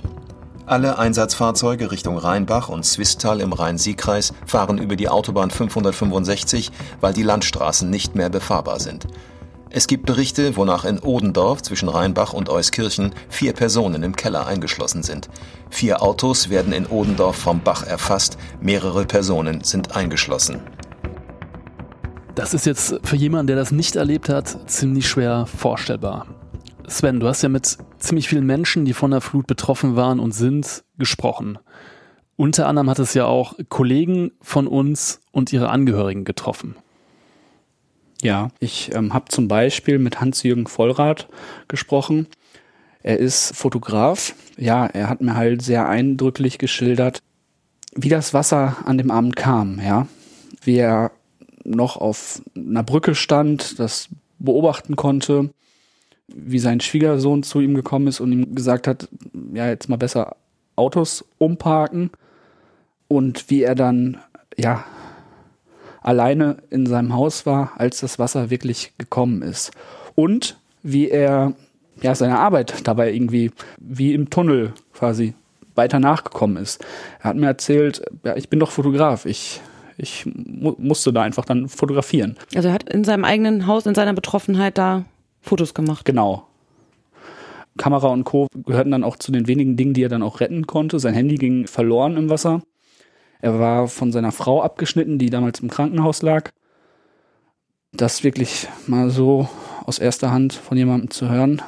Alle 0.66 0.98
Einsatzfahrzeuge 0.98 1.90
Richtung 1.90 2.16
Rheinbach 2.16 2.68
und 2.68 2.84
Zwistal 2.84 3.40
im 3.40 3.52
Rhein-Sieg-Kreis 3.52 4.32
fahren 4.46 4.78
über 4.78 4.94
die 4.94 5.08
Autobahn 5.08 5.50
565, 5.50 6.70
weil 7.00 7.12
die 7.12 7.24
Landstraßen 7.24 7.90
nicht 7.90 8.14
mehr 8.14 8.30
befahrbar 8.30 8.78
sind. 8.78 9.08
Es 9.68 9.88
gibt 9.88 10.06
Berichte, 10.06 10.56
wonach 10.56 10.84
in 10.84 11.00
Odendorf 11.00 11.62
zwischen 11.62 11.88
Rheinbach 11.88 12.32
und 12.34 12.50
Euskirchen 12.50 13.14
vier 13.28 13.52
Personen 13.52 14.04
im 14.04 14.14
Keller 14.14 14.46
eingeschlossen 14.46 15.02
sind. 15.02 15.28
Vier 15.70 16.02
Autos 16.02 16.50
werden 16.50 16.72
in 16.72 16.86
Odendorf 16.86 17.36
vom 17.36 17.62
Bach 17.62 17.84
erfasst, 17.84 18.38
mehrere 18.60 19.06
Personen 19.06 19.64
sind 19.64 19.96
eingeschlossen. 19.96 20.60
Das 22.34 22.54
ist 22.54 22.64
jetzt 22.64 22.98
für 23.04 23.16
jemanden, 23.16 23.48
der 23.48 23.56
das 23.56 23.72
nicht 23.72 23.94
erlebt 23.96 24.30
hat, 24.30 24.70
ziemlich 24.70 25.06
schwer 25.06 25.46
vorstellbar. 25.46 26.26
Sven, 26.88 27.20
du 27.20 27.28
hast 27.28 27.42
ja 27.42 27.48
mit 27.48 27.76
ziemlich 27.98 28.28
vielen 28.28 28.46
Menschen, 28.46 28.84
die 28.84 28.94
von 28.94 29.10
der 29.10 29.20
Flut 29.20 29.46
betroffen 29.46 29.96
waren 29.96 30.18
und 30.18 30.32
sind, 30.32 30.82
gesprochen. 30.96 31.58
Unter 32.36 32.66
anderem 32.66 32.88
hat 32.88 32.98
es 32.98 33.12
ja 33.14 33.26
auch 33.26 33.54
Kollegen 33.68 34.32
von 34.40 34.66
uns 34.66 35.20
und 35.30 35.52
ihre 35.52 35.68
Angehörigen 35.68 36.24
getroffen. 36.24 36.76
Ja, 38.22 38.48
ich 38.60 38.94
ähm, 38.94 39.12
habe 39.12 39.26
zum 39.28 39.48
Beispiel 39.48 39.98
mit 39.98 40.20
Hans-Jürgen 40.20 40.66
Vollrath 40.66 41.28
gesprochen. 41.68 42.28
Er 43.02 43.18
ist 43.18 43.54
Fotograf. 43.54 44.34
Ja, 44.56 44.86
er 44.86 45.08
hat 45.08 45.20
mir 45.20 45.34
halt 45.34 45.60
sehr 45.60 45.88
eindrücklich 45.88 46.58
geschildert, 46.58 47.18
wie 47.94 48.08
das 48.08 48.32
Wasser 48.32 48.76
an 48.86 48.96
dem 48.96 49.10
Abend 49.10 49.36
kam, 49.36 49.80
ja. 49.80 50.06
Wie 50.62 50.76
er 50.76 51.10
noch 51.64 51.96
auf 51.96 52.42
einer 52.56 52.82
Brücke 52.82 53.14
stand, 53.14 53.78
das 53.78 54.08
beobachten 54.38 54.96
konnte, 54.96 55.50
wie 56.28 56.58
sein 56.58 56.80
Schwiegersohn 56.80 57.42
zu 57.42 57.60
ihm 57.60 57.74
gekommen 57.74 58.06
ist 58.06 58.20
und 58.20 58.32
ihm 58.32 58.54
gesagt 58.54 58.86
hat, 58.86 59.08
ja, 59.52 59.68
jetzt 59.68 59.88
mal 59.88 59.96
besser 59.96 60.36
Autos 60.76 61.24
umparken 61.38 62.10
und 63.08 63.50
wie 63.50 63.62
er 63.62 63.74
dann, 63.74 64.18
ja, 64.56 64.84
alleine 66.00 66.56
in 66.70 66.86
seinem 66.86 67.14
Haus 67.14 67.46
war, 67.46 67.72
als 67.76 68.00
das 68.00 68.18
Wasser 68.18 68.50
wirklich 68.50 68.92
gekommen 68.98 69.42
ist. 69.42 69.70
Und 70.14 70.58
wie 70.82 71.08
er 71.08 71.54
ja 72.00 72.14
seine 72.14 72.38
Arbeit 72.38 72.86
dabei 72.86 73.12
irgendwie 73.12 73.52
wie 73.78 74.12
im 74.14 74.30
Tunnel 74.30 74.72
quasi 74.92 75.34
weiter 75.74 76.00
nachgekommen 76.00 76.56
ist. 76.56 76.84
Er 77.20 77.30
hat 77.30 77.36
mir 77.36 77.46
erzählt, 77.46 78.02
ja, 78.24 78.36
ich 78.36 78.48
bin 78.48 78.60
doch 78.60 78.70
Fotograf, 78.70 79.26
ich 79.26 79.60
ich 80.02 80.26
mu 80.26 80.74
musste 80.78 81.12
da 81.12 81.22
einfach 81.22 81.44
dann 81.44 81.68
fotografieren. 81.68 82.36
Also 82.54 82.68
er 82.68 82.74
hat 82.74 82.88
in 82.88 83.04
seinem 83.04 83.24
eigenen 83.24 83.66
Haus, 83.66 83.86
in 83.86 83.94
seiner 83.94 84.12
Betroffenheit 84.12 84.76
da 84.76 85.04
Fotos 85.40 85.74
gemacht. 85.74 86.04
Genau. 86.04 86.46
Kamera 87.78 88.08
und 88.08 88.24
Co. 88.24 88.48
gehörten 88.54 88.90
dann 88.90 89.04
auch 89.04 89.16
zu 89.16 89.32
den 89.32 89.46
wenigen 89.46 89.76
Dingen, 89.76 89.94
die 89.94 90.02
er 90.02 90.08
dann 90.08 90.22
auch 90.22 90.40
retten 90.40 90.66
konnte. 90.66 90.98
Sein 90.98 91.14
Handy 91.14 91.36
ging 91.36 91.66
verloren 91.66 92.16
im 92.16 92.28
Wasser. 92.28 92.62
Er 93.40 93.58
war 93.58 93.88
von 93.88 94.12
seiner 94.12 94.32
Frau 94.32 94.62
abgeschnitten, 94.62 95.18
die 95.18 95.30
damals 95.30 95.60
im 95.60 95.70
Krankenhaus 95.70 96.22
lag. 96.22 96.50
Das 97.92 98.24
wirklich 98.24 98.68
mal 98.86 99.10
so 99.10 99.48
aus 99.84 99.98
erster 99.98 100.30
Hand 100.30 100.52
von 100.52 100.76
jemandem 100.76 101.10
zu 101.10 101.28
hören, 101.28 101.60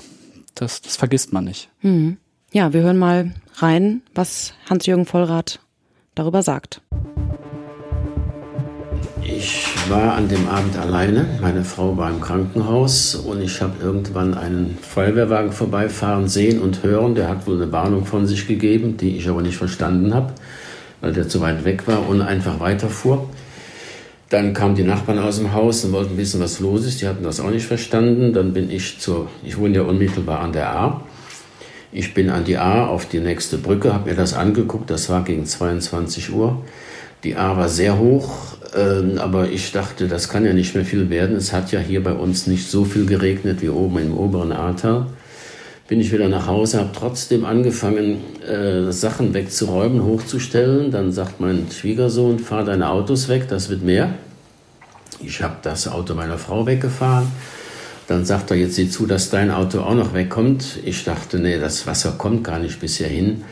das, 0.54 0.80
das 0.82 0.96
vergisst 0.96 1.32
man 1.32 1.44
nicht. 1.44 1.68
Mhm. 1.82 2.18
Ja, 2.52 2.72
wir 2.72 2.82
hören 2.82 2.98
mal 2.98 3.34
rein, 3.54 4.02
was 4.14 4.54
Hans-Jürgen 4.70 5.06
Vollrath 5.06 5.58
darüber 6.14 6.42
sagt. 6.42 6.80
Ich 9.46 9.90
war 9.90 10.14
an 10.14 10.28
dem 10.28 10.48
Abend 10.48 10.74
alleine. 10.78 11.26
Meine 11.42 11.64
Frau 11.64 11.94
war 11.98 12.08
im 12.08 12.20
Krankenhaus 12.22 13.14
und 13.14 13.42
ich 13.42 13.60
habe 13.60 13.74
irgendwann 13.82 14.32
einen 14.32 14.78
Feuerwehrwagen 14.80 15.52
vorbeifahren 15.52 16.28
sehen 16.28 16.62
und 16.62 16.82
hören. 16.82 17.14
Der 17.14 17.28
hat 17.28 17.46
wohl 17.46 17.60
eine 17.60 17.70
Warnung 17.70 18.06
von 18.06 18.26
sich 18.26 18.48
gegeben, 18.48 18.96
die 18.96 19.18
ich 19.18 19.28
aber 19.28 19.42
nicht 19.42 19.58
verstanden 19.58 20.14
habe 20.14 20.32
weil 21.04 21.12
der 21.12 21.28
zu 21.28 21.42
weit 21.42 21.66
weg 21.66 21.86
war 21.86 22.08
und 22.08 22.22
einfach 22.22 22.60
weiterfuhr. 22.60 23.28
Dann 24.30 24.54
kamen 24.54 24.74
die 24.74 24.84
Nachbarn 24.84 25.18
aus 25.18 25.36
dem 25.36 25.52
Haus 25.52 25.84
und 25.84 25.92
wollten 25.92 26.16
wissen, 26.16 26.40
was 26.40 26.60
los 26.60 26.86
ist. 26.86 27.02
Die 27.02 27.06
hatten 27.06 27.22
das 27.22 27.40
auch 27.40 27.50
nicht 27.50 27.66
verstanden. 27.66 28.32
Dann 28.32 28.54
bin 28.54 28.70
ich 28.70 28.98
zur, 28.98 29.28
ich 29.44 29.58
wohne 29.58 29.74
ja 29.74 29.82
unmittelbar 29.82 30.40
an 30.40 30.52
der 30.52 30.74
A. 30.74 31.02
Ich 31.92 32.14
bin 32.14 32.30
an 32.30 32.44
die 32.44 32.56
A 32.56 32.86
auf 32.86 33.06
die 33.06 33.20
nächste 33.20 33.58
Brücke, 33.58 33.92
habe 33.92 34.08
mir 34.08 34.16
das 34.16 34.32
angeguckt. 34.32 34.88
Das 34.88 35.10
war 35.10 35.22
gegen 35.24 35.44
22 35.44 36.32
Uhr. 36.32 36.62
Die 37.22 37.36
A 37.36 37.54
war 37.54 37.68
sehr 37.68 37.98
hoch, 37.98 38.56
äh, 38.74 39.18
aber 39.18 39.48
ich 39.48 39.72
dachte, 39.72 40.08
das 40.08 40.28
kann 40.28 40.44
ja 40.44 40.52
nicht 40.52 40.74
mehr 40.74 40.84
viel 40.84 41.10
werden. 41.10 41.36
Es 41.36 41.52
hat 41.52 41.72
ja 41.72 41.80
hier 41.80 42.02
bei 42.02 42.12
uns 42.12 42.46
nicht 42.46 42.68
so 42.68 42.84
viel 42.84 43.06
geregnet 43.06 43.62
wie 43.62 43.68
oben 43.68 43.98
im 43.98 44.16
oberen 44.16 44.52
Ahrtal. 44.52 45.06
Bin 45.86 46.00
ich 46.00 46.12
wieder 46.12 46.28
nach 46.28 46.46
Hause, 46.46 46.78
habe 46.78 46.90
trotzdem 46.96 47.44
angefangen, 47.44 48.22
äh, 48.42 48.90
Sachen 48.90 49.34
wegzuräumen, 49.34 50.02
hochzustellen. 50.02 50.90
Dann 50.90 51.12
sagt 51.12 51.40
mein 51.40 51.66
Schwiegersohn, 51.70 52.38
fahr 52.38 52.64
deine 52.64 52.88
Autos 52.88 53.28
weg, 53.28 53.48
das 53.48 53.68
wird 53.68 53.82
mehr. 53.82 54.14
Ich 55.20 55.42
habe 55.42 55.56
das 55.62 55.86
Auto 55.86 56.14
meiner 56.14 56.38
Frau 56.38 56.66
weggefahren. 56.66 57.28
Dann 58.06 58.24
sagt 58.24 58.50
er, 58.50 58.56
jetzt 58.56 58.74
sieh 58.74 58.90
zu, 58.90 59.06
dass 59.06 59.30
dein 59.30 59.50
Auto 59.50 59.80
auch 59.80 59.94
noch 59.94 60.12
wegkommt. 60.12 60.78
Ich 60.84 61.04
dachte, 61.04 61.38
nee, 61.38 61.58
das 61.58 61.86
Wasser 61.86 62.12
kommt 62.12 62.44
gar 62.44 62.58
nicht 62.58 62.80
bisher 62.80 63.08
hin. 63.08 63.44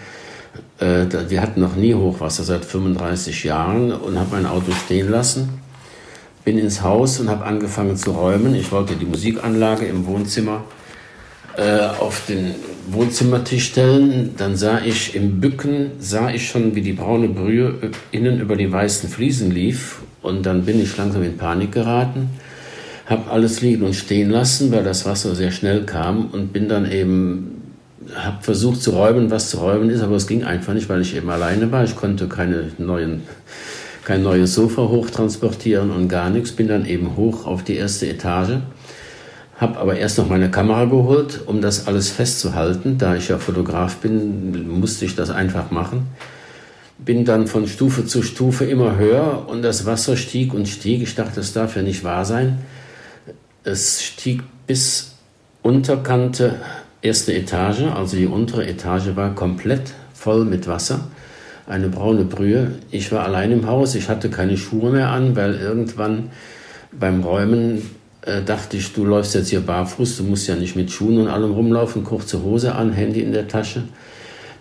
Äh, 0.79 1.07
wir 1.29 1.41
hatten 1.41 1.61
noch 1.61 1.77
nie 1.77 1.95
Hochwasser 1.95 2.45
seit 2.45 2.65
35 2.65 3.45
Jahren 3.45 3.93
und 3.93 4.19
habe 4.19 4.31
mein 4.33 4.47
Auto 4.47 4.73
stehen 4.73 5.11
lassen. 5.11 5.61
Bin 6.45 6.59
ins 6.59 6.83
Haus 6.83 7.21
und 7.21 7.29
habe 7.29 7.45
angefangen 7.45 7.97
zu 7.97 8.13
räumen. 8.13 8.55
Ich 8.55 8.73
wollte 8.73 8.97
die 8.97 9.05
Musikanlage 9.05 9.87
im 9.87 10.07
Wohnzimmer 10.07 10.65
äh, 11.57 11.79
auf 12.01 12.27
den 12.27 12.55
Wohnzimmertisch 12.91 13.67
stellen. 13.67 14.35
Dann 14.37 14.57
sah 14.57 14.81
ich 14.81 15.15
im 15.15 15.41
Bücken, 15.41 15.93
sah 15.99 16.31
ich 16.31 16.49
schon, 16.49 16.75
wie 16.75 16.83
die 16.83 16.95
braune 16.95 17.29
Brühe 17.29 17.93
innen 18.11 18.41
über 18.41 18.57
die 18.57 18.71
weißen 18.71 19.09
Fliesen 19.09 19.51
lief. 19.51 20.01
Und 20.21 20.47
dann 20.47 20.65
bin 20.65 20.83
ich 20.83 20.97
langsam 20.97 21.23
in 21.23 21.37
Panik 21.37 21.73
geraten 21.73 22.31
habe 23.07 23.31
alles 23.31 23.61
liegen 23.61 23.85
und 23.85 23.95
stehen 23.95 24.31
lassen, 24.31 24.73
weil 24.73 24.85
das 24.85 25.05
Wasser 25.05 25.35
sehr 25.35 25.51
schnell 25.51 25.85
kam 25.85 26.27
und 26.27 26.53
bin 26.53 26.69
dann 26.69 26.91
eben, 26.91 27.52
habe 28.15 28.43
versucht 28.43 28.83
zu 28.83 28.91
räumen, 28.93 29.31
was 29.31 29.51
zu 29.51 29.59
räumen 29.59 29.91
ist, 29.91 30.03
aber 30.03 30.17
es 30.17 30.27
ging 30.27 30.45
einfach 30.45 30.75
nicht, 30.75 30.89
weil 30.89 31.01
ich 31.01 31.17
eben 31.17 31.31
alleine 31.31 31.71
war. 31.73 31.85
Ich 31.85 31.97
konnte 31.97 32.29
keine 32.29 32.73
neuen, 32.79 33.23
kein 34.05 34.23
neues 34.23 34.55
Sofa 34.55 34.83
hochtransportieren 34.83 35.91
und 35.91 36.09
gar 36.09 36.31
nichts. 36.31 36.53
Bin 36.53 36.69
dann 36.69 36.87
eben 36.87 37.17
hoch 37.17 37.47
auf 37.47 37.65
die 37.65 37.77
erste 37.77 38.09
Etage, 38.09 38.59
habe 39.57 39.79
aber 39.79 39.97
erst 39.97 40.19
noch 40.19 40.29
meine 40.29 40.51
Kamera 40.51 40.87
geholt, 40.87 41.41
um 41.47 41.61
das 41.61 41.87
alles 41.87 42.11
festzuhalten. 42.11 42.99
Da 42.99 43.17
ich 43.17 43.29
ja 43.29 43.39
Fotograf 43.39 43.97
bin, 43.97 44.69
musste 44.69 45.05
ich 45.05 45.15
das 45.15 45.31
einfach 45.31 45.71
machen 45.71 46.09
bin 47.05 47.25
dann 47.25 47.47
von 47.47 47.67
Stufe 47.67 48.07
zu 48.07 48.23
Stufe 48.23 48.65
immer 48.65 48.97
höher 48.97 49.47
und 49.49 49.63
das 49.63 49.87
Wasser 49.87 50.17
stieg 50.17 50.55
und 50.55 50.69
stieg. 50.69 51.03
Ich 51.03 51.15
dachte, 51.15 51.37
das 51.37 51.53
darf 51.53 51.77
ja 51.77 51.83
nicht 51.83 52.05
wahr 52.05 52.25
sein. 52.25 52.59
Es 53.65 54.03
stieg 54.03 54.43
bis 54.67 55.15
Unterkante 55.63 56.61
erste 57.03 57.35
Etage, 57.35 57.83
also 57.95 58.17
die 58.17 58.27
untere 58.27 58.67
Etage 58.67 59.15
war 59.17 59.35
komplett 59.35 59.93
voll 60.15 60.45
mit 60.45 60.69
Wasser, 60.69 61.09
eine 61.67 61.89
braune 61.89 62.25
Brühe. 62.25 62.73
Ich 62.91 63.13
war 63.13 63.25
allein 63.25 63.51
im 63.51 63.67
Haus, 63.67 63.95
ich 63.95 64.09
hatte 64.09 64.31
keine 64.31 64.57
Schuhe 64.57 64.91
mehr 64.91 65.09
an, 65.09 65.37
weil 65.37 65.57
irgendwann 65.57 66.31
beim 66.93 67.23
Räumen 67.23 67.83
äh, 68.23 68.43
dachte 68.43 68.77
ich, 68.77 68.93
du 68.93 69.05
läufst 69.05 69.35
jetzt 69.35 69.49
hier 69.49 69.61
barfuß, 69.61 70.19
du 70.19 70.25
musst 70.25 70.47
ja 70.47 70.55
nicht 70.55 70.77
mit 70.77 70.91
Schuhen 70.93 71.19
und 71.19 71.29
allem 71.29 71.51
rumlaufen, 71.51 72.05
kurze 72.05 72.43
Hose 72.43 72.75
an, 72.75 72.93
Handy 72.93 73.21
in 73.21 73.33
der 73.33 73.49
Tasche. 73.49 73.83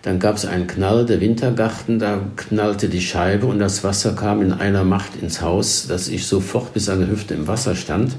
Dann 0.02 0.18
gab 0.18 0.34
es 0.36 0.44
einen 0.44 0.66
Knall, 0.66 1.06
der 1.06 1.20
Wintergarten, 1.20 2.00
da 2.00 2.18
knallte 2.34 2.88
die 2.88 3.00
Scheibe 3.00 3.46
und 3.46 3.60
das 3.60 3.84
Wasser 3.84 4.14
kam 4.16 4.42
in 4.42 4.52
einer 4.52 4.82
Macht 4.82 5.14
ins 5.22 5.40
Haus, 5.42 5.86
dass 5.86 6.08
ich 6.08 6.26
sofort 6.26 6.74
bis 6.74 6.88
an 6.88 7.00
die 7.00 7.10
Hüfte 7.10 7.34
im 7.34 7.46
Wasser 7.46 7.76
stand. 7.76 8.16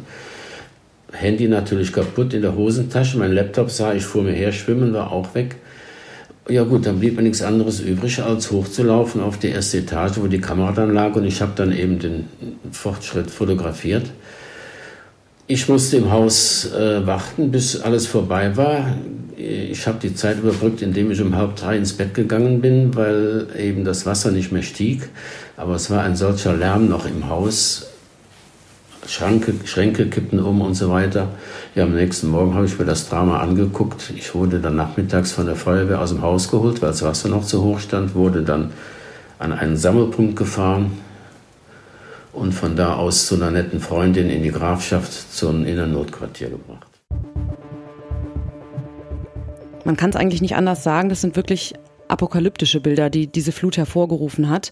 Handy 1.13 1.47
natürlich 1.47 1.93
kaputt 1.93 2.34
in 2.34 2.41
der 2.41 2.56
Hosentasche. 2.56 3.17
Mein 3.17 3.34
Laptop 3.34 3.69
sah 3.69 3.93
ich 3.93 4.04
vor 4.04 4.23
mir 4.23 4.34
her 4.34 4.52
schwimmen, 4.52 4.93
war 4.93 5.12
auch 5.12 5.34
weg. 5.36 5.56
Ja 6.49 6.63
gut, 6.63 6.86
dann 6.86 6.99
blieb 6.99 7.15
mir 7.15 7.21
nichts 7.21 7.41
anderes 7.41 7.80
übrig, 7.80 8.21
als 8.21 8.52
hochzulaufen 8.52 9.21
auf 9.21 9.38
die 9.38 9.47
erste 9.47 9.78
Etage, 9.78 10.17
wo 10.17 10.28
die 10.28 10.41
Kamera 10.41 10.73
dann 10.73 10.93
lag. 10.93 11.15
Und 11.15 11.23
ich 11.23 11.41
habe 11.41 11.54
dann 11.56 11.71
eben 11.71 11.99
den 11.99 12.26
Fortschritt 12.71 13.32
fotografiert. 13.32 14.08
Ich 15.47 15.69
musste 15.69 15.97
im 15.97 16.12
Haus 16.12 16.71
äh, 16.73 17.06
warten, 17.06 17.52
bis 17.52 17.80
alles 17.80 18.08
vorbei 18.08 18.58
war. 18.58 18.97
Ich 19.38 19.88
habe 19.88 19.99
die 20.02 20.15
Zeit 20.15 20.39
überbrückt, 20.39 20.82
indem 20.82 21.12
ich 21.12 21.21
um 21.21 21.36
halb 21.36 21.56
drei 21.56 21.78
ins 21.78 21.93
Bett 21.93 22.13
gegangen 22.13 22.62
bin, 22.62 22.95
weil 22.95 23.47
eben 23.58 23.86
das 23.86 24.06
Wasser 24.06 24.32
nicht 24.32 24.52
mehr 24.52 24.63
stieg. 24.63 25.10
Aber 25.56 25.76
es 25.76 25.89
war 25.89 26.04
ein 26.04 26.15
solcher 26.15 26.56
Lärm 26.56 26.89
noch 26.89 27.06
im 27.06 27.30
Haus. 27.30 27.93
Schranke, 29.08 29.54
Schränke 29.66 30.08
kippten 30.08 30.39
um 30.39 30.62
und 30.62 30.76
so 30.76 30.89
weiter. 30.89 31.30
Ja, 31.76 31.84
am 31.84 31.94
nächsten 31.94 32.30
Morgen 32.30 32.54
habe 32.54 32.66
ich 32.66 32.78
mir 32.80 32.86
das 32.86 33.10
Drama 33.10 33.39
angeguckt. 33.39 34.13
Ich 34.16 34.34
wurde 34.34 34.60
dann 34.60 34.76
nachmittags 34.76 35.32
von 35.32 35.46
der 35.46 35.56
Feuerwehr 35.56 36.02
aus 36.02 36.10
dem 36.10 36.22
Haus 36.22 36.50
geholt, 36.50 36.82
weil 36.82 36.89
das 36.89 37.04
Wasser 37.04 37.30
noch 37.30 37.46
zu 37.46 37.63
hoch 37.63 37.80
stand, 37.80 38.16
wurde 38.16 38.44
dann 38.44 38.72
an 39.39 39.52
einen 39.52 39.78
Sammelpunkt 39.78 40.36
gefahren 40.36 40.92
und 42.32 42.54
von 42.54 42.76
da 42.76 42.96
aus 42.96 43.28
zu 43.28 43.36
einer 43.36 43.52
netten 43.52 43.80
Freundin 43.80 44.30
in 44.30 44.44
die 44.44 44.52
Grafschaft 44.52 45.34
zum 45.34 45.66
Innernotquartier 45.66 46.50
gebracht. 46.50 46.88
Man 49.86 49.98
kann 49.98 50.10
es 50.10 50.16
eigentlich 50.16 50.42
nicht 50.42 50.56
anders 50.56 50.84
sagen, 50.84 51.10
das 51.10 51.22
sind 51.22 51.36
wirklich 51.36 51.74
apokalyptische 52.08 52.80
Bilder, 52.80 53.10
die 53.10 53.28
diese 53.28 53.52
Flut 53.52 53.78
hervorgerufen 53.78 54.50
hat. 54.50 54.72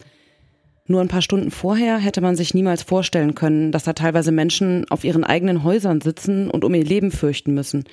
Nur 0.91 0.99
ein 0.99 1.08
paar 1.08 1.21
Stunden 1.21 1.51
vorher 1.51 1.99
hätte 1.99 2.19
man 2.19 2.36
sich 2.36 2.54
niemals 2.54 2.84
vorstellen 2.84 3.34
können, 3.34 3.71
dass 3.71 3.86
da 3.86 3.93
teilweise 3.93 4.34
Menschen 4.34 4.86
auf 4.89 5.06
ihren 5.06 5.23
eigenen 5.23 5.63
Häusern 5.63 6.01
sitzen 6.01 6.51
und 6.51 6.65
um 6.65 6.73
ihr 6.73 6.84
Leben 6.84 7.12
fürchten 7.12 7.54
müssen. 7.54 7.86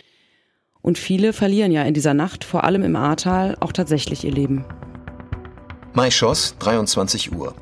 Und 0.82 0.98
viele 0.98 1.32
verlieren 1.32 1.70
ja 1.70 1.84
in 1.84 1.94
dieser 1.94 2.12
Nacht, 2.12 2.42
vor 2.42 2.64
allem 2.64 2.82
im 2.82 2.96
Ahrtal, 2.96 3.56
auch 3.60 3.70
tatsächlich 3.70 4.24
ihr 4.24 4.32
Leben. 4.32 4.64
Maischoss, 5.92 6.56
23 6.58 7.32
Uhr. 7.32 7.54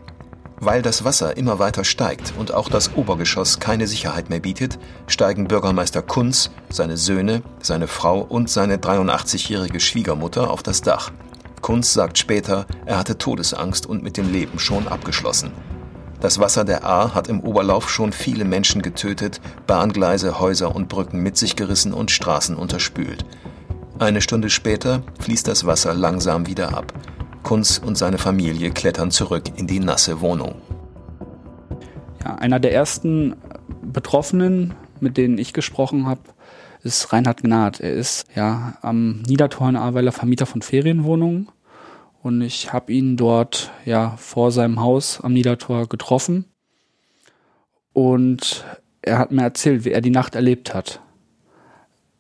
Weil 0.59 0.81
das 0.81 1.05
Wasser 1.05 1.37
immer 1.37 1.59
weiter 1.59 1.85
steigt 1.85 2.33
und 2.39 2.55
auch 2.55 2.71
das 2.71 2.97
Obergeschoss 2.97 3.61
keine 3.61 3.87
Sicherheit 3.87 4.31
mehr 4.31 4.41
bietet, 4.41 4.79
steigen 5.07 5.49
Bürgermeister 5.49 6.01
Kunz, 6.01 6.51
seine 6.71 6.97
Söhne, 6.97 7.43
seine 7.61 7.89
Frau 7.89 8.23
und 8.23 8.49
seine 8.49 8.79
83-jährige 8.79 9.81
Schwiegermutter 9.81 10.51
auf 10.51 10.63
das 10.63 10.81
Dach. 10.81 11.13
Kunz 11.63 11.93
sagt 11.93 12.19
später, 12.19 12.67
er 12.85 12.99
hatte 12.99 13.19
Todesangst 13.19 13.87
und 13.87 14.03
mit 14.03 14.17
dem 14.17 14.33
Leben 14.33 14.59
schon 14.59 14.89
abgeschlossen. 14.89 15.53
Das 16.21 16.39
Wasser 16.39 16.65
der 16.65 16.85
Ahr 16.85 17.15
hat 17.15 17.29
im 17.29 17.41
Oberlauf 17.41 17.91
schon 17.91 18.13
viele 18.13 18.45
Menschen 18.45 18.83
getötet, 18.83 19.41
Bahngleise, 19.67 20.41
Häuser 20.41 20.75
und 20.75 20.89
Brücken 20.89 21.23
mit 21.23 21.37
sich 21.37 21.57
gerissen 21.57 21.93
und 21.93 22.11
Straßen 22.11 22.57
unterspült. 22.57 23.25
Eine 23.99 24.21
Stunde 24.21 24.51
später 24.51 25.03
fließt 25.21 25.47
das 25.49 25.67
Wasser 25.67 25.95
langsam 25.95 26.47
wieder 26.47 26.77
ab. 26.77 26.93
Kunz 27.43 27.79
und 27.79 27.97
seine 27.97 28.19
Familie 28.19 28.71
klettern 28.71 29.11
zurück 29.11 29.45
in 29.57 29.67
die 29.67 29.81
nasse 29.81 30.21
Wohnung. 30.21 30.57
Ja, 32.25 32.35
einer 32.35 32.61
der 32.61 32.73
ersten 32.73 33.37
Betroffenen, 33.83 34.75
mit 35.01 35.17
denen 35.17 35.39
ich 35.39 35.53
gesprochen 35.53 36.07
habe, 36.07 36.21
ist 36.87 37.13
Reinhard 37.13 37.43
Gnad. 37.43 37.81
Er 37.81 37.93
ist 37.93 38.27
ja 38.35 38.79
am 38.81 39.21
Niedertor 39.23 39.69
in 39.69 39.77
Ahrweiler 39.77 40.13
Vermieter 40.13 40.47
von 40.47 40.63
Ferienwohnungen 40.63 41.49
und 42.23 42.41
ich 42.41 42.73
habe 42.73 42.93
ihn 42.93 43.17
dort 43.17 43.71
ja 43.85 44.17
vor 44.17 44.51
seinem 44.53 44.81
Haus 44.81 45.21
am 45.21 45.33
Niedertor 45.33 45.89
getroffen. 45.89 46.47
Und 47.93 48.65
er 49.03 49.19
hat 49.19 49.33
mir 49.33 49.43
erzählt, 49.43 49.85
wie 49.85 49.93
er 49.93 50.01
die 50.01 50.11
Nacht 50.11 50.35
erlebt 50.35 50.75
hat. 50.75 51.01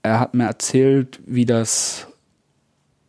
Er 0.02 0.20
hat 0.20 0.35
mir 0.35 0.44
erzählt, 0.44 1.20
wie 1.26 1.44
das 1.44 2.07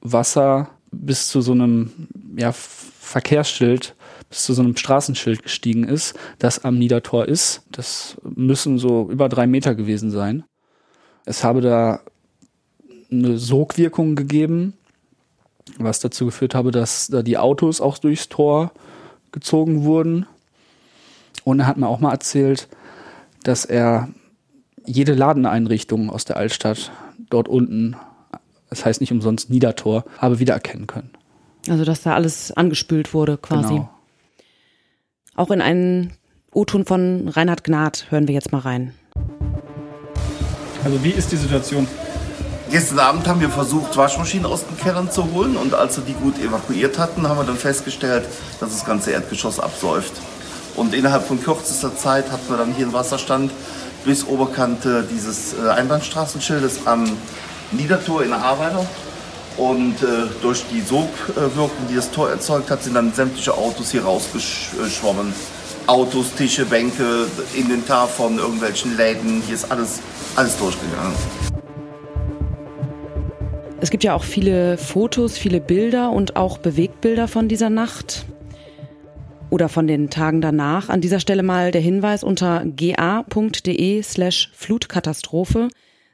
Wasser 0.01 0.69
bis 0.91 1.27
zu 1.27 1.41
so 1.41 1.51
einem 1.51 2.07
ja, 2.35 2.51
Verkehrsschild, 2.51 3.95
bis 4.29 4.43
zu 4.43 4.53
so 4.53 4.61
einem 4.61 4.75
Straßenschild 4.75 5.43
gestiegen 5.43 5.83
ist, 5.83 6.15
das 6.39 6.65
am 6.65 6.77
Niedertor 6.77 7.27
ist. 7.27 7.63
Das 7.71 8.17
müssen 8.23 8.79
so 8.79 9.09
über 9.09 9.29
drei 9.29 9.47
Meter 9.47 9.75
gewesen 9.75 10.11
sein. 10.11 10.43
Es 11.27 11.43
habe 11.43 11.61
da 11.61 11.99
eine 13.11 13.37
Sogwirkung 13.37 14.15
gegeben 14.15 14.73
was 15.77 15.99
dazu 15.99 16.25
geführt 16.25 16.55
habe, 16.55 16.71
dass 16.71 17.07
da 17.07 17.21
die 17.21 17.37
Autos 17.37 17.81
auch 17.81 17.97
durchs 17.97 18.29
Tor 18.29 18.71
gezogen 19.31 19.83
wurden. 19.83 20.25
Und 21.43 21.59
er 21.59 21.67
hat 21.67 21.77
mir 21.77 21.87
auch 21.87 21.99
mal 21.99 22.11
erzählt, 22.11 22.67
dass 23.43 23.65
er 23.65 24.09
jede 24.85 25.13
Ladeneinrichtung 25.13 26.09
aus 26.09 26.25
der 26.25 26.37
Altstadt 26.37 26.91
dort 27.29 27.47
unten, 27.47 27.95
das 28.69 28.85
heißt 28.85 29.01
nicht 29.01 29.11
umsonst 29.11 29.49
Niedertor, 29.49 30.05
habe 30.17 30.39
wiedererkennen 30.39 30.87
können. 30.87 31.11
Also 31.69 31.83
dass 31.83 32.01
da 32.01 32.15
alles 32.15 32.51
angespült 32.51 33.13
wurde 33.13 33.37
quasi. 33.37 33.75
Genau. 33.75 33.89
Auch 35.35 35.51
in 35.51 35.61
einen 35.61 36.13
O-Ton 36.53 36.85
von 36.85 37.27
Reinhard 37.27 37.63
Gnad 37.63 38.07
hören 38.09 38.27
wir 38.27 38.33
jetzt 38.33 38.51
mal 38.51 38.59
rein. 38.59 38.93
Also 40.83 41.03
wie 41.03 41.11
ist 41.11 41.31
die 41.31 41.37
Situation? 41.37 41.87
Gestern 42.69 42.99
Abend 42.99 43.27
haben 43.27 43.39
wir 43.39 43.49
versucht, 43.49 43.95
Waschmaschinen 43.95 44.45
aus 44.45 44.65
den 44.65 44.77
Kellern 44.77 45.09
zu 45.09 45.31
holen 45.31 45.55
und 45.55 45.73
als 45.73 45.97
wir 45.97 46.03
die 46.03 46.13
gut 46.13 46.37
evakuiert 46.37 46.99
hatten, 46.99 47.27
haben 47.27 47.37
wir 47.37 47.45
dann 47.45 47.57
festgestellt, 47.57 48.25
dass 48.59 48.71
das 48.71 48.85
ganze 48.85 49.11
Erdgeschoss 49.11 49.59
absäuft. 49.59 50.13
Und 50.75 50.93
innerhalb 50.93 51.25
von 51.25 51.41
kürzester 51.41 51.95
Zeit 51.95 52.31
hatten 52.31 52.49
wir 52.49 52.57
dann 52.57 52.73
hier 52.73 52.85
einen 52.85 52.93
Wasserstand 52.93 53.51
bis 54.05 54.25
Oberkante 54.25 55.07
dieses 55.09 55.53
äh, 55.53 55.69
Einbahnstraßenschildes 55.69 56.85
am 56.85 57.09
Niedertor 57.71 58.23
in 58.23 58.33
Ahrweiler. 58.33 58.85
Und 59.57 60.03
äh, 60.03 60.27
durch 60.41 60.65
die 60.71 60.81
Sogwirkung, 60.81 61.87
die 61.89 61.95
das 61.95 62.11
Tor 62.11 62.29
erzeugt 62.29 62.69
hat, 62.69 62.83
sind 62.83 62.93
dann 62.93 63.11
sämtliche 63.13 63.53
Autos 63.53 63.91
hier 63.91 64.03
rausgeschwommen. 64.03 65.33
Autos, 65.87 66.33
Tische, 66.35 66.65
Bänke, 66.65 67.27
Inventar 67.55 68.07
von 68.07 68.37
irgendwelchen 68.37 68.97
Läden. 68.97 69.41
Hier 69.45 69.55
ist 69.55 69.71
alles, 69.71 70.01
alles 70.35 70.57
durchgegangen. 70.57 71.13
Es 73.79 73.89
gibt 73.89 74.03
ja 74.03 74.13
auch 74.13 74.23
viele 74.23 74.77
Fotos, 74.77 75.37
viele 75.37 75.61
Bilder 75.61 76.11
und 76.11 76.35
auch 76.35 76.57
Bewegtbilder 76.57 77.27
von 77.27 77.47
dieser 77.47 77.69
Nacht 77.69 78.25
oder 79.49 79.69
von 79.69 79.87
den 79.87 80.09
Tagen 80.09 80.41
danach. 80.41 80.89
An 80.89 80.99
dieser 80.99 81.19
Stelle 81.19 81.43
mal 81.43 81.71
der 81.71 81.81
Hinweis 81.81 82.23
unter 82.23 82.65
ga.de 82.65 84.01
slash 84.01 84.51
Flutkatastrophe 84.53 85.69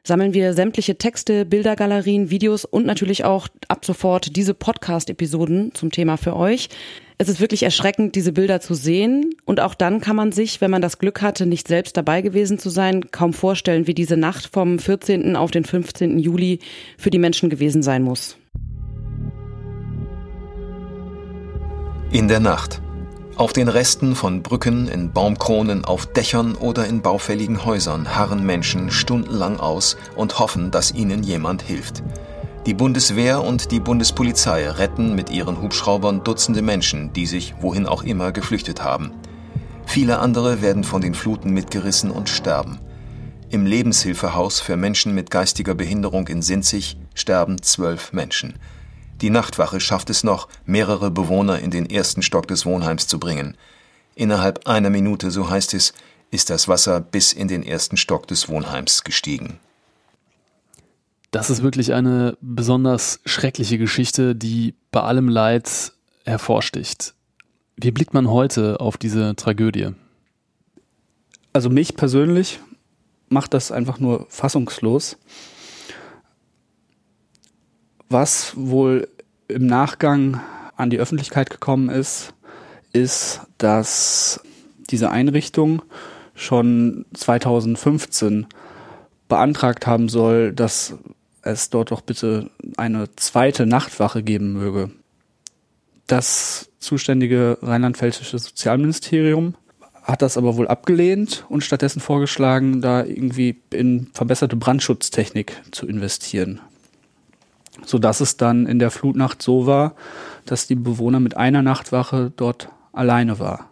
sammeln 0.05 0.33
wir 0.33 0.53
sämtliche 0.53 0.97
Texte, 0.97 1.45
Bildergalerien, 1.45 2.29
Videos 2.29 2.65
und 2.65 2.85
natürlich 2.85 3.23
auch 3.23 3.47
ab 3.69 3.85
sofort 3.85 4.35
diese 4.35 4.53
Podcast-Episoden 4.53 5.73
zum 5.73 5.91
Thema 5.91 6.17
für 6.17 6.35
euch. 6.35 6.69
Es 7.17 7.29
ist 7.29 7.39
wirklich 7.39 7.63
erschreckend, 7.63 8.15
diese 8.15 8.33
Bilder 8.33 8.59
zu 8.59 8.73
sehen. 8.73 9.33
Und 9.45 9.61
auch 9.61 9.75
dann 9.75 10.01
kann 10.01 10.15
man 10.15 10.33
sich, 10.33 10.59
wenn 10.59 10.71
man 10.71 10.81
das 10.81 10.99
Glück 10.99 11.21
hatte, 11.21 11.45
nicht 11.45 11.67
selbst 11.67 11.95
dabei 11.95 12.21
gewesen 12.21 12.59
zu 12.59 12.69
sein, 12.69 13.11
kaum 13.11 13.31
vorstellen, 13.31 13.87
wie 13.87 13.93
diese 13.93 14.17
Nacht 14.17 14.49
vom 14.51 14.77
14. 14.77 15.37
auf 15.37 15.51
den 15.51 15.63
15. 15.63 16.19
Juli 16.19 16.59
für 16.97 17.09
die 17.09 17.19
Menschen 17.19 17.49
gewesen 17.49 17.81
sein 17.81 18.03
muss. 18.03 18.37
In 22.11 22.27
der 22.27 22.39
Nacht. 22.39 22.82
Auf 23.35 23.51
den 23.51 23.67
Resten 23.67 24.15
von 24.15 24.43
Brücken, 24.43 24.87
in 24.87 25.11
Baumkronen, 25.11 25.85
auf 25.85 26.05
Dächern 26.05 26.53
oder 26.53 26.85
in 26.85 27.01
baufälligen 27.01 27.65
Häusern 27.65 28.15
harren 28.15 28.45
Menschen 28.45 28.91
stundenlang 28.91 29.59
aus 29.59 29.97
und 30.15 30.37
hoffen, 30.37 30.69
dass 30.69 30.93
ihnen 30.93 31.23
jemand 31.23 31.63
hilft. 31.63 32.03
Die 32.67 32.75
Bundeswehr 32.75 33.43
und 33.43 33.71
die 33.71 33.79
Bundespolizei 33.79 34.69
retten 34.69 35.15
mit 35.15 35.31
ihren 35.31 35.63
Hubschraubern 35.63 36.23
Dutzende 36.23 36.61
Menschen, 36.61 37.11
die 37.13 37.25
sich 37.25 37.55
wohin 37.59 37.87
auch 37.87 38.03
immer 38.03 38.31
geflüchtet 38.31 38.83
haben. 38.83 39.11
Viele 39.87 40.19
andere 40.19 40.61
werden 40.61 40.83
von 40.83 41.01
den 41.01 41.15
Fluten 41.15 41.51
mitgerissen 41.51 42.11
und 42.11 42.29
sterben. 42.29 42.79
Im 43.49 43.65
Lebenshilfehaus 43.65 44.59
für 44.59 44.77
Menschen 44.77 45.15
mit 45.15 45.31
geistiger 45.31 45.73
Behinderung 45.73 46.27
in 46.27 46.43
Sinzig 46.43 46.97
sterben 47.15 47.63
zwölf 47.63 48.13
Menschen. 48.13 48.59
Die 49.21 49.29
Nachtwache 49.29 49.79
schafft 49.79 50.09
es 50.09 50.23
noch, 50.23 50.47
mehrere 50.65 51.11
Bewohner 51.11 51.59
in 51.59 51.71
den 51.71 51.89
ersten 51.89 52.21
Stock 52.21 52.47
des 52.47 52.65
Wohnheims 52.65 53.07
zu 53.07 53.19
bringen. 53.19 53.57
Innerhalb 54.15 54.67
einer 54.67 54.89
Minute, 54.89 55.31
so 55.31 55.49
heißt 55.49 55.73
es, 55.73 55.93
ist 56.31 56.49
das 56.49 56.67
Wasser 56.67 56.99
bis 56.99 57.31
in 57.31 57.47
den 57.47 57.63
ersten 57.63 57.97
Stock 57.97 58.27
des 58.27 58.49
Wohnheims 58.49 59.03
gestiegen. 59.03 59.59
Das 61.31 61.49
ist 61.49 61.63
wirklich 61.63 61.93
eine 61.93 62.37
besonders 62.41 63.19
schreckliche 63.25 63.77
Geschichte, 63.77 64.35
die 64.35 64.75
bei 64.91 65.01
allem 65.01 65.29
Leid 65.29 65.93
hervorsticht. 66.25 67.15
Wie 67.75 67.91
blickt 67.91 68.13
man 68.13 68.29
heute 68.29 68.79
auf 68.79 68.97
diese 68.97 69.35
Tragödie? 69.35 69.95
Also 71.53 71.69
mich 71.69 71.95
persönlich 71.95 72.59
macht 73.29 73.53
das 73.53 73.71
einfach 73.71 73.99
nur 73.99 74.27
fassungslos. 74.29 75.17
Was 78.13 78.53
wohl 78.55 79.07
im 79.47 79.65
Nachgang 79.65 80.39
an 80.75 80.91
die 80.91 80.99
Öffentlichkeit 80.99 81.49
gekommen 81.49 81.89
ist, 81.89 82.35
ist, 82.91 83.41
dass 83.57 84.39
diese 84.91 85.09
Einrichtung 85.09 85.81
schon 86.35 87.07
2015 87.15 88.45
beantragt 89.27 89.87
haben 89.87 90.09
soll, 90.09 90.53
dass 90.53 90.93
es 91.41 91.71
dort 91.71 91.89
doch 91.89 92.01
bitte 92.01 92.51
eine 92.77 93.09
zweite 93.15 93.65
Nachtwache 93.65 94.21
geben 94.21 94.53
möge. 94.53 94.91
Das 96.05 96.69
zuständige 96.77 97.57
rheinland-pfälzische 97.63 98.37
Sozialministerium 98.37 99.55
hat 100.03 100.21
das 100.21 100.37
aber 100.37 100.55
wohl 100.55 100.67
abgelehnt 100.67 101.45
und 101.49 101.63
stattdessen 101.63 101.99
vorgeschlagen, 101.99 102.79
da 102.79 103.03
irgendwie 103.03 103.59
in 103.71 104.11
verbesserte 104.13 104.55
Brandschutztechnik 104.55 105.59
zu 105.71 105.87
investieren 105.87 106.61
so 107.85 107.97
dass 107.99 108.21
es 108.21 108.37
dann 108.37 108.65
in 108.65 108.79
der 108.79 108.91
Flutnacht 108.91 109.41
so 109.41 109.65
war, 109.65 109.95
dass 110.45 110.67
die 110.67 110.75
Bewohner 110.75 111.19
mit 111.19 111.37
einer 111.37 111.61
Nachtwache 111.61 112.31
dort 112.35 112.69
alleine 112.91 113.39
war. 113.39 113.69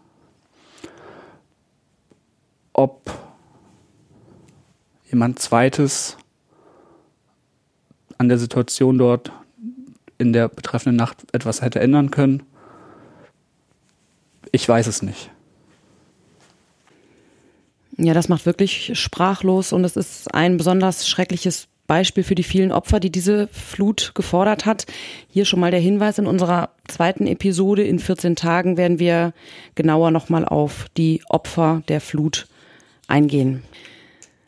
Ob 2.74 3.12
jemand 5.10 5.40
zweites 5.40 6.18
an 8.18 8.30
der 8.30 8.38
Situation 8.38 8.98
dort 8.98 9.32
in 10.18 10.34
der 10.34 10.48
betreffenden 10.48 10.96
Nacht 10.96 11.26
etwas 11.34 11.62
hätte 11.62 11.80
ändern 11.80 12.12
können, 12.12 12.44
ich 14.52 14.68
weiß 14.68 14.88
es 14.88 15.02
nicht. 15.02 15.32
Ja, 17.98 18.14
das 18.14 18.30
macht 18.30 18.46
wirklich 18.46 18.98
sprachlos 19.00 19.74
und 19.74 19.84
es 19.84 19.96
ist 19.96 20.34
ein 20.34 20.58
besonders 20.58 21.08
schreckliches 21.08 21.68
Beispiel 21.92 22.24
für 22.24 22.36
die 22.36 22.44
vielen 22.44 22.72
Opfer, 22.72 23.02
die 23.02 23.12
diese 23.12 23.50
Flut 23.50 24.14
gefordert 24.16 24.66
hat. 24.66 24.86
Hier 25.28 25.44
schon 25.44 25.60
mal 25.60 25.72
der 25.72 25.82
Hinweis 25.82 26.20
in 26.20 26.26
unserer 26.26 26.70
zweiten 26.88 27.28
Episode. 27.28 27.84
In 27.84 28.00
14 28.00 28.38
Tagen 28.38 28.78
werden 28.78 28.98
wir 28.98 29.34
genauer 29.76 30.10
nochmal 30.12 30.46
auf 30.46 30.86
die 30.96 31.22
Opfer 31.28 31.84
der 31.90 32.00
Flut 32.00 32.48
eingehen. 33.10 33.64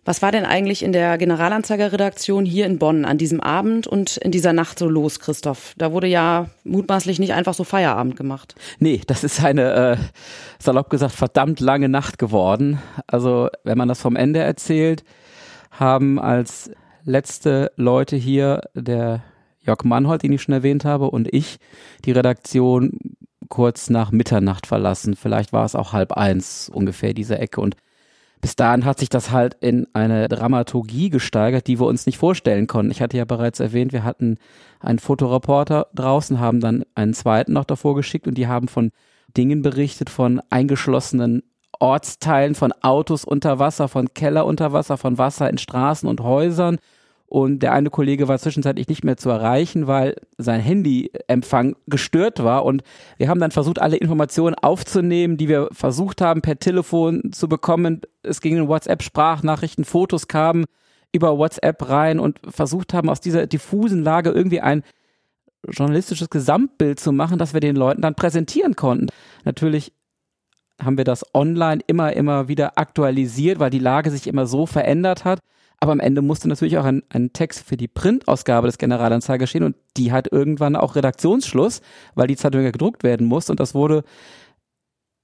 Was 0.05 0.21
war 0.21 0.31
denn 0.31 0.45
eigentlich 0.45 0.83
in 0.83 0.93
der 0.93 1.17
Generalanzeigerredaktion 1.17 2.45
hier 2.45 2.65
in 2.65 2.79
Bonn 2.79 3.03
an 3.03 3.17
diesem 3.17 3.41
Abend 3.41 3.87
und 3.87 4.15
in 4.15 4.31
dieser 4.31 4.53
Nacht 4.53 4.79
so 4.79 4.87
los, 4.87 5.19
Christoph? 5.19 5.73
Da 5.77 5.91
wurde 5.91 6.07
ja 6.07 6.49
mutmaßlich 6.63 7.19
nicht 7.19 7.33
einfach 7.33 7.53
so 7.53 7.65
Feierabend 7.65 8.15
gemacht. 8.15 8.55
Nee, 8.79 9.01
das 9.05 9.25
ist 9.25 9.43
eine, 9.43 9.73
äh, 9.73 9.97
salopp 10.59 10.89
gesagt, 10.89 11.13
verdammt 11.13 11.59
lange 11.59 11.89
Nacht 11.89 12.19
geworden. 12.19 12.79
Also, 13.05 13.49
wenn 13.65 13.77
man 13.77 13.89
das 13.89 13.99
vom 13.99 14.15
Ende 14.15 14.39
erzählt, 14.39 15.03
haben 15.71 16.19
als 16.19 16.71
letzte 17.05 17.71
Leute 17.75 18.15
hier, 18.15 18.61
der 18.73 19.23
Jörg 19.59 19.83
Mannhold, 19.83 20.23
den 20.23 20.33
ich 20.33 20.41
schon 20.41 20.53
erwähnt 20.53 20.85
habe, 20.85 21.09
und 21.09 21.33
ich, 21.33 21.57
die 22.05 22.11
Redaktion 22.11 22.99
kurz 23.49 23.89
nach 23.89 24.11
Mitternacht 24.11 24.67
verlassen. 24.67 25.15
Vielleicht 25.15 25.53
war 25.53 25.65
es 25.65 25.75
auch 25.75 25.93
halb 25.93 26.13
eins 26.13 26.69
ungefähr 26.69 27.13
diese 27.13 27.37
Ecke. 27.37 27.61
Und 27.61 27.75
bis 28.41 28.55
dahin 28.55 28.83
hat 28.83 28.99
sich 28.99 29.09
das 29.09 29.31
halt 29.31 29.55
in 29.61 29.87
eine 29.93 30.27
Dramaturgie 30.27 31.09
gesteigert, 31.09 31.67
die 31.67 31.79
wir 31.79 31.85
uns 31.85 32.05
nicht 32.05 32.17
vorstellen 32.17 32.67
konnten. 32.67 32.91
Ich 32.91 33.01
hatte 33.01 33.17
ja 33.17 33.25
bereits 33.25 33.59
erwähnt, 33.59 33.93
wir 33.93 34.03
hatten 34.03 34.37
einen 34.79 34.99
Fotoreporter 34.99 35.87
draußen, 35.93 36.39
haben 36.39 36.59
dann 36.59 36.83
einen 36.95 37.13
zweiten 37.13 37.53
noch 37.53 37.65
davor 37.65 37.95
geschickt 37.95 38.27
und 38.27 38.37
die 38.37 38.47
haben 38.47 38.67
von 38.67 38.91
Dingen 39.37 39.61
berichtet, 39.61 40.09
von 40.09 40.41
eingeschlossenen 40.49 41.43
Ortsteilen, 41.79 42.55
von 42.55 42.73
Autos 42.81 43.25
unter 43.25 43.59
Wasser, 43.59 43.87
von 43.87 44.13
Keller 44.13 44.45
unter 44.45 44.73
Wasser, 44.73 44.97
von 44.97 45.17
Wasser 45.17 45.49
in 45.49 45.57
Straßen 45.57 46.07
und 46.07 46.21
Häusern. 46.21 46.77
Und 47.33 47.63
der 47.63 47.73
eine 47.73 47.89
Kollege 47.89 48.27
war 48.27 48.37
zwischenzeitlich 48.37 48.87
nicht 48.87 49.03
mehr 49.03 49.17
zu 49.17 49.29
erreichen, 49.31 49.87
weil 49.87 50.17
sein 50.37 50.61
Handyempfang 50.61 51.75
gestört 51.87 52.43
war. 52.43 52.63
Und 52.63 52.83
wir 53.17 53.27
haben 53.27 53.39
dann 53.39 53.49
versucht, 53.49 53.79
alle 53.79 53.97
Informationen 53.97 54.53
aufzunehmen, 54.53 55.37
die 55.37 55.47
wir 55.47 55.69
versucht 55.71 56.21
haben, 56.21 56.43
per 56.43 56.59
Telefon 56.59 57.31
zu 57.31 57.49
bekommen. 57.49 58.01
Es 58.21 58.39
gingen 58.39 58.67
WhatsApp-Sprachnachrichten, 58.67 59.83
Fotos 59.83 60.27
kamen 60.27 60.65
über 61.11 61.37
WhatsApp 61.37 61.89
rein 61.89 62.19
und 62.19 62.39
versucht 62.47 62.93
haben, 62.93 63.09
aus 63.09 63.19
dieser 63.19 63.47
diffusen 63.47 64.03
Lage 64.03 64.29
irgendwie 64.29 64.61
ein 64.61 64.83
journalistisches 65.67 66.29
Gesamtbild 66.29 66.99
zu 66.99 67.11
machen, 67.11 67.39
das 67.39 67.53
wir 67.53 67.61
den 67.61 67.75
Leuten 67.75 68.01
dann 68.01 68.15
präsentieren 68.15 68.75
konnten. 68.75 69.07
Natürlich 69.43 69.93
haben 70.81 70.97
wir 70.97 71.05
das 71.05 71.25
online 71.33 71.81
immer, 71.87 72.13
immer 72.13 72.47
wieder 72.47 72.77
aktualisiert, 72.77 73.59
weil 73.59 73.69
die 73.69 73.79
Lage 73.79 74.11
sich 74.11 74.27
immer 74.27 74.45
so 74.45 74.65
verändert 74.65 75.25
hat. 75.25 75.39
Aber 75.79 75.91
am 75.91 75.99
Ende 75.99 76.21
musste 76.21 76.47
natürlich 76.47 76.77
auch 76.77 76.85
ein, 76.85 77.03
ein 77.09 77.33
Text 77.33 77.67
für 77.67 77.75
die 77.75 77.89
Printausgabe 77.89 78.67
des 78.67 78.77
Generalanzeigers 78.77 79.49
stehen 79.49 79.63
und 79.63 79.75
die 79.97 80.11
hat 80.13 80.31
irgendwann 80.31 80.75
auch 80.77 80.95
Redaktionsschluss, 80.95 81.81
weil 82.15 82.27
die 82.27 82.37
Zeitung 82.37 82.61
ja 82.63 82.71
gedruckt 82.71 83.03
werden 83.03 83.27
muss 83.27 83.49
und 83.49 83.59
das 83.59 83.75
wurde 83.75 84.03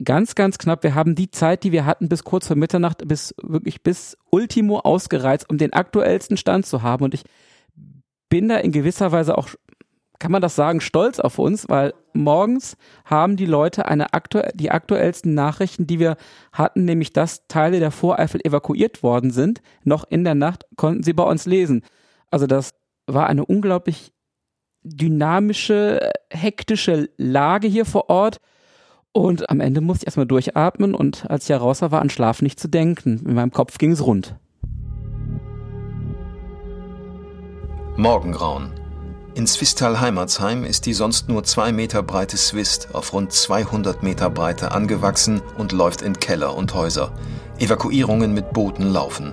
ganz, 0.03 0.35
ganz 0.35 0.57
knapp. 0.57 0.83
Wir 0.83 0.95
haben 0.95 1.15
die 1.15 1.31
Zeit, 1.31 1.63
die 1.63 1.71
wir 1.71 1.85
hatten, 1.85 2.09
bis 2.09 2.23
kurz 2.23 2.47
vor 2.47 2.55
Mitternacht, 2.55 3.07
bis 3.07 3.33
wirklich 3.41 3.83
bis 3.83 4.17
Ultimo 4.31 4.79
ausgereizt, 4.79 5.49
um 5.49 5.57
den 5.57 5.73
aktuellsten 5.73 6.37
Stand 6.37 6.65
zu 6.65 6.81
haben. 6.83 7.05
Und 7.05 7.13
ich 7.13 7.23
bin 8.29 8.49
da 8.49 8.57
in 8.57 8.71
gewisser 8.71 9.11
Weise 9.11 9.37
auch 9.37 9.49
kann 10.19 10.31
man 10.33 10.41
das 10.41 10.55
sagen, 10.55 10.81
stolz 10.81 11.19
auf 11.19 11.39
uns, 11.39 11.69
weil 11.69 11.93
morgens 12.13 12.75
haben 13.05 13.37
die 13.37 13.45
Leute 13.45 13.85
eine 13.87 14.13
aktu 14.13 14.41
die 14.53 14.69
aktuellsten 14.69 15.33
Nachrichten, 15.33 15.87
die 15.87 15.99
wir 15.99 16.17
hatten, 16.51 16.83
nämlich 16.85 17.13
dass 17.13 17.47
Teile 17.47 17.79
der 17.79 17.91
Voreifel 17.91 18.41
evakuiert 18.45 19.01
worden 19.01 19.31
sind, 19.31 19.61
noch 19.83 20.03
in 20.09 20.25
der 20.25 20.35
Nacht 20.35 20.65
konnten 20.75 21.03
sie 21.03 21.13
bei 21.13 21.23
uns 21.23 21.45
lesen. 21.45 21.83
Also 22.29 22.47
das 22.47 22.71
war 23.07 23.27
eine 23.27 23.45
unglaublich 23.45 24.11
dynamische, 24.83 26.11
hektische 26.29 27.09
Lage 27.17 27.67
hier 27.67 27.85
vor 27.85 28.09
Ort. 28.09 28.37
Und 29.11 29.49
am 29.49 29.59
Ende 29.59 29.81
musste 29.81 30.03
ich 30.03 30.07
erstmal 30.07 30.27
durchatmen 30.27 30.93
und 30.93 31.29
als 31.29 31.45
ich 31.45 31.49
heraus 31.49 31.81
war, 31.81 31.91
war 31.91 32.01
an 32.01 32.09
Schlaf 32.09 32.41
nicht 32.41 32.59
zu 32.59 32.67
denken. 32.67 33.25
In 33.25 33.33
meinem 33.33 33.51
Kopf 33.51 33.77
ging 33.77 33.91
es 33.91 34.05
rund. 34.05 34.35
Morgengrauen. 37.97 38.78
In 39.39 39.47
Swistal 39.47 40.01
Heimatsheim 40.01 40.65
ist 40.65 40.85
die 40.85 40.93
sonst 40.93 41.29
nur 41.29 41.45
zwei 41.45 41.71
Meter 41.71 42.03
breite 42.03 42.35
Swist 42.35 42.89
auf 42.91 43.13
rund 43.13 43.31
200 43.31 44.03
Meter 44.03 44.29
Breite 44.29 44.73
angewachsen 44.73 45.41
und 45.57 45.71
läuft 45.71 46.01
in 46.01 46.19
Keller 46.19 46.57
und 46.57 46.73
Häuser. 46.73 47.13
Evakuierungen 47.57 48.33
mit 48.33 48.51
Booten 48.51 48.91
laufen. 48.91 49.31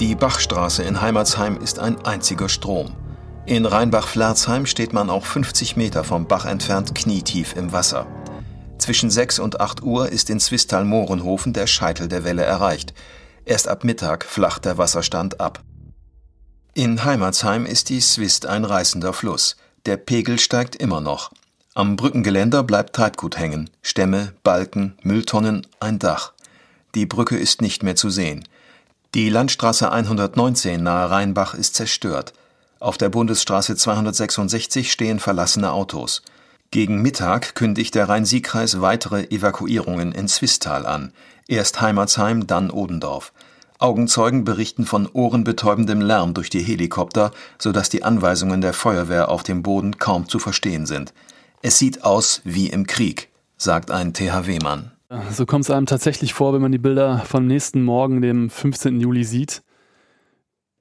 Die 0.00 0.14
Bachstraße 0.14 0.82
in 0.82 1.00
Heimatsheim 1.00 1.56
ist 1.56 1.78
ein 1.78 1.96
einziger 2.04 2.50
Strom. 2.50 2.92
In 3.46 3.64
Rheinbach-Flerzheim 3.64 4.66
steht 4.66 4.92
man 4.92 5.08
auch 5.08 5.24
50 5.24 5.76
Meter 5.76 6.04
vom 6.04 6.26
Bach 6.26 6.44
entfernt 6.44 6.94
knietief 6.94 7.56
im 7.56 7.72
Wasser. 7.72 8.06
Zwischen 8.76 9.08
6 9.08 9.38
und 9.38 9.60
8 9.62 9.82
Uhr 9.82 10.10
ist 10.10 10.28
in 10.28 10.40
Zwistal-Mohrenhofen 10.40 11.54
der 11.54 11.66
Scheitel 11.66 12.08
der 12.08 12.24
Welle 12.24 12.42
erreicht. 12.42 12.92
Erst 13.46 13.66
ab 13.66 13.82
Mittag 13.82 14.26
flacht 14.26 14.66
der 14.66 14.76
Wasserstand 14.76 15.40
ab. 15.40 15.62
In 16.76 17.06
Heimatsheim 17.06 17.64
ist 17.64 17.88
die 17.88 18.02
Swist 18.02 18.44
ein 18.44 18.66
reißender 18.66 19.14
Fluss. 19.14 19.56
Der 19.86 19.96
Pegel 19.96 20.38
steigt 20.38 20.76
immer 20.76 21.00
noch. 21.00 21.32
Am 21.72 21.96
Brückengeländer 21.96 22.62
bleibt 22.64 22.94
Treibgut 22.94 23.38
hängen. 23.38 23.70
Stämme, 23.80 24.34
Balken, 24.42 24.98
Mülltonnen, 25.00 25.66
ein 25.80 25.98
Dach. 25.98 26.34
Die 26.94 27.06
Brücke 27.06 27.38
ist 27.38 27.62
nicht 27.62 27.82
mehr 27.82 27.96
zu 27.96 28.10
sehen. 28.10 28.46
Die 29.14 29.30
Landstraße 29.30 29.90
119 29.90 30.82
nahe 30.82 31.10
Rheinbach 31.10 31.54
ist 31.54 31.76
zerstört. 31.76 32.34
Auf 32.78 32.98
der 32.98 33.08
Bundesstraße 33.08 33.74
266 33.74 34.92
stehen 34.92 35.18
verlassene 35.18 35.72
Autos. 35.72 36.20
Gegen 36.72 37.00
Mittag 37.00 37.54
kündigt 37.54 37.94
der 37.94 38.10
Rhein-Sieg-Kreis 38.10 38.82
weitere 38.82 39.24
Evakuierungen 39.30 40.12
in 40.12 40.28
Zwistal 40.28 40.84
an. 40.84 41.14
Erst 41.48 41.80
Heimatsheim, 41.80 42.46
dann 42.46 42.70
Odendorf. 42.70 43.32
Augenzeugen 43.78 44.44
berichten 44.44 44.86
von 44.86 45.08
ohrenbetäubendem 45.12 46.00
Lärm 46.00 46.34
durch 46.34 46.50
die 46.50 46.62
Helikopter, 46.62 47.30
sodass 47.58 47.88
die 47.88 48.02
Anweisungen 48.02 48.60
der 48.60 48.72
Feuerwehr 48.72 49.28
auf 49.28 49.42
dem 49.42 49.62
Boden 49.62 49.98
kaum 49.98 50.28
zu 50.28 50.38
verstehen 50.38 50.86
sind. 50.86 51.12
Es 51.62 51.78
sieht 51.78 52.04
aus 52.04 52.40
wie 52.44 52.68
im 52.68 52.86
Krieg, 52.86 53.28
sagt 53.56 53.90
ein 53.90 54.12
THW-Mann. 54.12 54.92
So 55.30 55.46
kommt 55.46 55.64
es 55.64 55.70
einem 55.70 55.86
tatsächlich 55.86 56.34
vor, 56.34 56.52
wenn 56.52 56.62
man 56.62 56.72
die 56.72 56.78
Bilder 56.78 57.20
vom 57.26 57.46
nächsten 57.46 57.82
Morgen, 57.82 58.22
dem 58.22 58.50
15. 58.50 59.00
Juli, 59.00 59.24
sieht. 59.24 59.62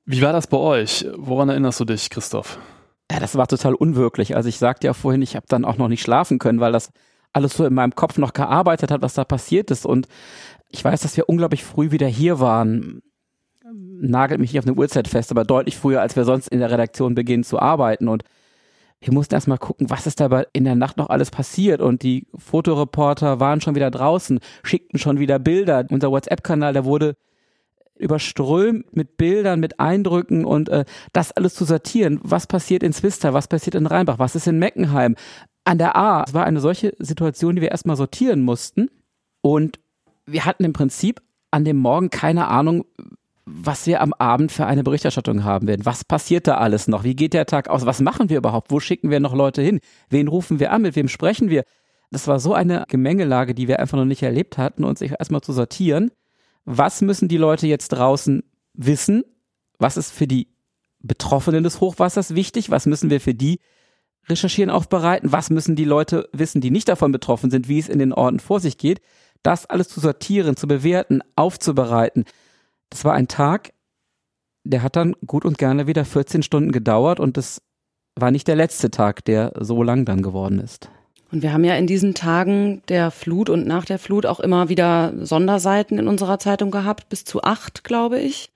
Wie 0.06 0.22
war 0.22 0.34
das 0.34 0.48
bei 0.48 0.58
euch? 0.58 1.06
Woran 1.16 1.50
erinnerst 1.50 1.80
du 1.80 1.86
dich, 1.86 2.10
Christoph? 2.10 2.58
Ja, 3.12 3.20
das 3.20 3.36
war 3.36 3.48
total 3.48 3.76
unwirklich. 3.76 4.36
Also 4.36 4.50
ich 4.50 4.58
sagte 4.58 4.88
ja 4.88 4.94
vorhin, 4.94 5.22
ich 5.22 5.36
habe 5.36 5.46
dann 5.48 5.66
auch 5.66 5.78
noch 5.78 5.88
nicht 5.88 6.02
schlafen 6.02 6.40
können, 6.40 6.60
weil 6.60 6.72
das 6.72 6.90
alles 7.34 7.54
so 7.54 7.66
in 7.66 7.74
meinem 7.74 7.94
Kopf 7.94 8.18
noch 8.18 8.34
gearbeitet 8.34 8.92
hat, 8.92 9.02
was 9.02 9.14
da 9.14 9.26
passiert 9.26 9.70
ist. 9.70 9.86
Und 9.86 10.08
ich 10.76 10.84
weiß, 10.84 11.02
dass 11.02 11.16
wir 11.16 11.30
unglaublich 11.30 11.64
früh 11.64 11.92
wieder 11.92 12.08
hier 12.08 12.42
waren. 12.42 13.02
Nagelt 13.64 14.42
mich 14.42 14.52
nicht 14.52 14.60
auf 14.60 14.68
eine 14.68 14.76
Uhrzeit 14.76 15.08
fest, 15.08 15.32
aber 15.32 15.46
deutlich 15.46 15.78
früher, 15.78 16.02
als 16.02 16.18
wir 16.18 16.26
sonst 16.26 16.50
in 16.50 16.60
der 16.60 16.70
Redaktion 16.70 17.16
beginnen 17.16 17.46
zu 17.46 17.60
arbeiten. 17.60 18.10
Und 18.10 18.26
wir 19.00 19.14
mussten 19.14 19.36
erstmal 19.36 19.58
gucken, 19.58 19.90
was 19.90 20.06
ist 20.06 20.20
dabei 20.20 20.48
in 20.52 20.66
der 20.66 20.76
Nacht 20.76 20.98
noch 20.98 21.10
alles 21.10 21.32
passiert. 21.32 21.80
Und 21.80 22.04
die 22.04 22.28
Fotoreporter 22.36 23.40
waren 23.40 23.62
schon 23.62 23.76
wieder 23.76 23.90
draußen, 23.90 24.42
schickten 24.64 25.00
schon 25.00 25.18
wieder 25.18 25.40
Bilder. 25.40 25.86
Unser 25.90 26.12
WhatsApp-Kanal, 26.12 26.74
der 26.74 26.84
wurde 26.84 27.16
überströmt 27.98 28.94
mit 28.94 29.16
Bildern, 29.16 29.62
mit 29.62 29.80
Eindrücken 29.80 30.44
und 30.44 30.68
äh, 30.68 30.84
das 31.14 31.32
alles 31.32 31.56
zu 31.56 31.64
sortieren. 31.64 32.20
Was 32.22 32.48
passiert 32.48 32.84
in 32.84 32.92
Zwister? 32.92 33.34
Was 33.34 33.48
passiert 33.48 33.76
in 33.76 33.88
Rheinbach? 33.88 34.20
Was 34.20 34.36
ist 34.36 34.48
in 34.48 34.60
Meckenheim? 34.60 35.16
An 35.64 35.78
der 35.78 35.96
A. 35.96 36.26
Es 36.28 36.34
war 36.34 36.44
eine 36.44 36.60
solche 36.60 36.94
Situation, 37.00 37.56
die 37.56 37.62
wir 37.62 37.72
erstmal 37.72 37.96
sortieren 37.96 38.42
mussten. 38.42 38.90
Und 39.40 39.80
wir 40.26 40.46
hatten 40.46 40.64
im 40.64 40.74
Prinzip 40.74 41.22
an 41.52 41.66
dem 41.66 41.78
Morgen 41.78 42.10
keine 42.10 42.48
Ahnung, 42.48 42.86
was 43.46 43.86
wir 43.86 44.02
am 44.02 44.14
Abend 44.14 44.52
für 44.52 44.66
eine 44.66 44.84
Berichterstattung 44.84 45.44
haben 45.44 45.68
werden. 45.68 45.86
Was 45.86 46.04
passiert 46.04 46.48
da 46.48 46.58
alles 46.58 46.88
noch? 46.88 47.04
Wie 47.04 47.16
geht 47.16 47.34
der 47.34 47.46
Tag 47.46 47.70
aus? 47.70 47.86
Was 47.86 48.02
machen 48.02 48.30
wir 48.30 48.38
überhaupt? 48.38 48.72
Wo 48.72 48.80
schicken 48.80 49.12
wir 49.12 49.20
noch 49.20 49.36
Leute 49.36 49.62
hin? 49.62 49.80
Wen 50.10 50.28
rufen 50.28 50.60
wir 50.60 50.72
an? 50.72 50.82
Mit 50.82 50.96
wem 50.96 51.08
sprechen 51.08 51.50
wir? 51.50 51.64
Das 52.10 52.28
war 52.28 52.40
so 52.40 52.54
eine 52.54 52.86
Gemengelage, 52.88 53.54
die 53.54 53.68
wir 53.68 53.80
einfach 53.80 53.98
noch 53.98 54.06
nicht 54.06 54.24
erlebt 54.24 54.58
hatten, 54.58 54.84
uns 54.84 55.02
erstmal 55.02 55.42
zu 55.42 55.54
sortieren. 55.54 56.12
Was 56.66 57.02
müssen 57.02 57.28
die 57.28 57.38
Leute 57.38 57.68
jetzt 57.68 57.90
draußen 57.90 58.44
wissen? 58.74 59.24
Was 59.78 59.98
ist 59.98 60.12
für 60.12 60.28
die 60.28 60.48
Betroffenen 61.00 61.64
des 61.64 61.82
Hochwassers 61.82 62.34
wichtig? 62.34 62.72
Was 62.72 62.88
müssen 62.88 63.12
wir 63.12 63.22
für 63.22 63.36
die 63.36 63.60
recherchieren, 64.28 64.72
aufbereiten? 64.72 65.32
Was 65.32 65.52
müssen 65.52 65.76
die 65.76 65.86
Leute 65.86 66.28
wissen, 66.34 66.62
die 66.62 66.72
nicht 66.72 66.88
davon 66.88 67.12
betroffen 67.12 67.52
sind, 67.52 67.68
wie 67.68 67.78
es 67.78 67.90
in 67.90 68.00
den 68.00 68.14
Orten 68.14 68.40
vor 68.40 68.60
sich 68.60 68.80
geht? 68.80 69.02
Das 69.44 69.66
alles 69.66 69.90
zu 69.90 70.00
sortieren, 70.00 70.58
zu 70.58 70.68
bewerten, 70.68 71.22
aufzubereiten 71.36 72.26
das 72.90 73.04
war 73.04 73.14
ein 73.14 73.28
Tag, 73.28 73.74
der 74.64 74.82
hat 74.82 74.96
dann 74.96 75.16
gut 75.26 75.46
und 75.46 75.58
gerne 75.58 75.88
wieder 75.88 76.06
14 76.06 76.44
Stunden 76.44 76.72
gedauert 76.72 77.20
und 77.20 77.38
das 77.38 77.62
war 78.16 78.32
nicht 78.32 78.48
der 78.48 78.56
letzte 78.56 78.90
Tag, 78.90 79.26
der 79.26 79.52
so 79.60 79.84
lang 79.84 80.06
dann 80.06 80.22
geworden 80.22 80.60
ist. 80.60 80.90
Und 81.32 81.44
wir 81.44 81.52
haben 81.52 81.66
ja 81.66 81.76
in 81.76 81.88
diesen 81.88 82.14
Tagen 82.14 82.82
der 82.88 83.12
Flut 83.12 83.50
und 83.50 83.68
nach 83.68 83.84
der 83.84 84.00
Flut 84.00 84.26
auch 84.26 84.40
immer 84.40 84.70
wieder 84.70 85.14
Sonderseiten 85.20 86.00
in 86.00 86.08
unserer 86.08 86.40
Zeitung 86.40 86.72
gehabt, 86.72 87.10
bis 87.10 87.26
zu 87.26 87.42
acht, 87.42 87.84
glaube 87.84 88.20
ich. 88.20 88.52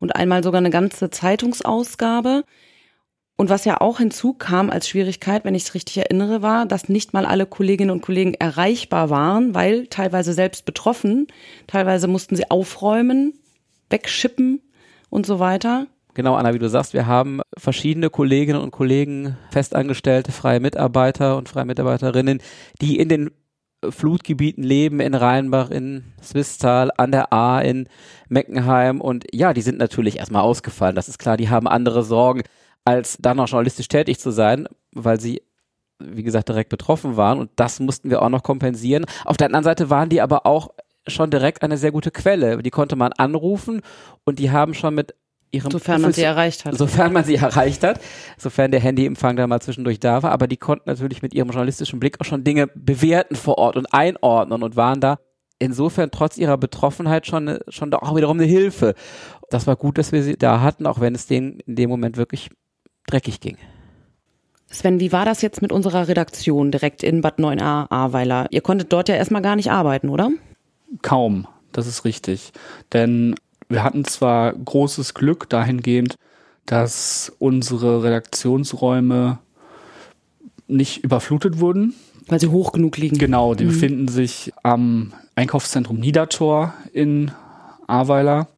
Und 0.00 0.16
einmal 0.16 0.42
sogar 0.42 0.58
eine 0.58 0.70
ganze 0.70 1.10
Zeitungsausgabe. 1.10 2.42
Und 3.38 3.50
was 3.50 3.66
ja 3.66 3.80
auch 3.82 3.98
hinzukam 3.98 4.70
als 4.70 4.88
Schwierigkeit, 4.88 5.44
wenn 5.44 5.54
ich 5.54 5.64
es 5.64 5.74
richtig 5.74 5.98
erinnere, 5.98 6.40
war, 6.40 6.64
dass 6.64 6.88
nicht 6.88 7.12
mal 7.12 7.26
alle 7.26 7.44
Kolleginnen 7.44 7.90
und 7.90 8.00
Kollegen 8.00 8.32
erreichbar 8.32 9.10
waren, 9.10 9.54
weil 9.54 9.88
teilweise 9.88 10.32
selbst 10.32 10.64
betroffen, 10.64 11.26
teilweise 11.66 12.08
mussten 12.08 12.34
sie 12.34 12.50
aufräumen, 12.50 13.34
wegschippen 13.90 14.62
und 15.10 15.26
so 15.26 15.38
weiter. 15.38 15.86
Genau, 16.14 16.34
Anna, 16.34 16.54
wie 16.54 16.58
du 16.58 16.70
sagst, 16.70 16.94
wir 16.94 17.06
haben 17.06 17.42
verschiedene 17.58 18.08
Kolleginnen 18.08 18.62
und 18.62 18.70
Kollegen, 18.70 19.36
festangestellte, 19.50 20.32
freie 20.32 20.60
Mitarbeiter 20.60 21.36
und 21.36 21.50
freie 21.50 21.66
Mitarbeiterinnen, 21.66 22.40
die 22.80 22.98
in 22.98 23.10
den 23.10 23.30
Flutgebieten 23.86 24.64
leben, 24.64 25.00
in 25.00 25.14
Rheinbach, 25.14 25.70
in 25.70 26.04
Swisttal, 26.22 26.90
an 26.96 27.12
der 27.12 27.34
A, 27.34 27.60
in 27.60 27.86
Meckenheim. 28.30 29.02
Und 29.02 29.26
ja, 29.30 29.52
die 29.52 29.60
sind 29.60 29.76
natürlich 29.76 30.16
erstmal 30.16 30.40
ausgefallen, 30.40 30.96
das 30.96 31.08
ist 31.08 31.18
klar, 31.18 31.36
die 31.36 31.50
haben 31.50 31.68
andere 31.68 32.02
Sorgen, 32.02 32.42
als 32.86 33.18
dann 33.20 33.36
noch 33.36 33.48
journalistisch 33.48 33.88
tätig 33.88 34.18
zu 34.18 34.30
sein, 34.30 34.68
weil 34.92 35.20
sie 35.20 35.42
wie 35.98 36.22
gesagt, 36.22 36.48
direkt 36.48 36.68
betroffen 36.68 37.16
waren 37.16 37.38
und 37.38 37.50
das 37.56 37.80
mussten 37.80 38.10
wir 38.10 38.22
auch 38.22 38.28
noch 38.28 38.42
kompensieren. 38.42 39.06
Auf 39.24 39.36
der 39.36 39.46
anderen 39.46 39.64
Seite 39.64 39.90
waren 39.90 40.08
die 40.08 40.20
aber 40.20 40.46
auch 40.46 40.70
schon 41.06 41.30
direkt 41.30 41.62
eine 41.62 41.78
sehr 41.78 41.92
gute 41.92 42.10
Quelle. 42.10 42.62
Die 42.62 42.70
konnte 42.70 42.96
man 42.96 43.12
anrufen 43.12 43.80
und 44.24 44.38
die 44.38 44.50
haben 44.50 44.74
schon 44.74 44.94
mit 44.94 45.14
ihrem 45.52 45.70
Sofern 45.70 46.02
man 46.02 46.12
sie 46.12 46.22
erreicht 46.22 46.64
hat. 46.64 46.76
Sofern 46.76 47.12
man 47.12 47.24
sie 47.24 47.36
erreicht 47.36 47.82
hat, 47.84 48.00
sofern 48.36 48.70
der 48.70 48.80
Handyempfang 48.80 49.36
da 49.36 49.46
mal 49.46 49.60
zwischendurch 49.60 50.00
da 50.00 50.22
war, 50.22 50.32
aber 50.32 50.48
die 50.48 50.56
konnten 50.56 50.88
natürlich 50.90 51.22
mit 51.22 51.32
ihrem 51.34 51.48
journalistischen 51.48 52.00
Blick 52.00 52.20
auch 52.20 52.24
schon 52.24 52.44
Dinge 52.44 52.68
bewerten 52.74 53.36
vor 53.36 53.58
Ort 53.58 53.76
und 53.76 53.86
einordnen 53.92 54.62
und 54.62 54.76
waren 54.76 55.00
da 55.00 55.18
insofern 55.58 56.10
trotz 56.10 56.36
ihrer 56.36 56.58
Betroffenheit 56.58 57.26
schon, 57.26 57.58
schon 57.68 57.94
auch 57.94 58.14
wiederum 58.14 58.38
eine 58.38 58.46
Hilfe. 58.46 58.94
Das 59.48 59.66
war 59.66 59.76
gut, 59.76 59.96
dass 59.96 60.12
wir 60.12 60.22
sie 60.22 60.36
da 60.36 60.60
hatten, 60.60 60.86
auch 60.86 61.00
wenn 61.00 61.14
es 61.14 61.26
denen 61.26 61.60
in 61.60 61.76
dem 61.76 61.88
Moment 61.88 62.16
wirklich 62.18 62.50
dreckig 63.06 63.40
ging. 63.40 63.56
Sven, 64.68 65.00
wie 65.00 65.12
war 65.12 65.24
das 65.24 65.42
jetzt 65.42 65.62
mit 65.62 65.72
unserer 65.72 66.08
Redaktion 66.08 66.70
direkt 66.70 67.02
in 67.02 67.20
Bad 67.20 67.38
9a 67.38 67.90
Ahrweiler? 67.90 68.46
Ihr 68.50 68.60
konntet 68.60 68.92
dort 68.92 69.08
ja 69.08 69.14
erstmal 69.14 69.42
gar 69.42 69.56
nicht 69.56 69.70
arbeiten, 69.70 70.08
oder? 70.08 70.30
Kaum, 71.02 71.46
das 71.72 71.86
ist 71.86 72.04
richtig. 72.04 72.52
Denn 72.92 73.36
wir 73.68 73.84
hatten 73.84 74.04
zwar 74.04 74.52
großes 74.52 75.14
Glück 75.14 75.48
dahingehend, 75.48 76.16
dass 76.66 77.32
unsere 77.38 78.02
Redaktionsräume 78.02 79.38
nicht 80.66 81.04
überflutet 81.04 81.60
wurden. 81.60 81.94
Weil 82.26 82.40
sie 82.40 82.48
hoch 82.48 82.72
genug 82.72 82.96
liegen. 82.96 83.18
Genau, 83.18 83.54
die 83.54 83.64
mhm. 83.64 83.68
befinden 83.68 84.08
sich 84.08 84.52
am 84.64 85.12
Einkaufszentrum 85.36 85.98
Niedertor 85.98 86.74
in 86.92 87.30
Ahrweiler. 87.86 88.48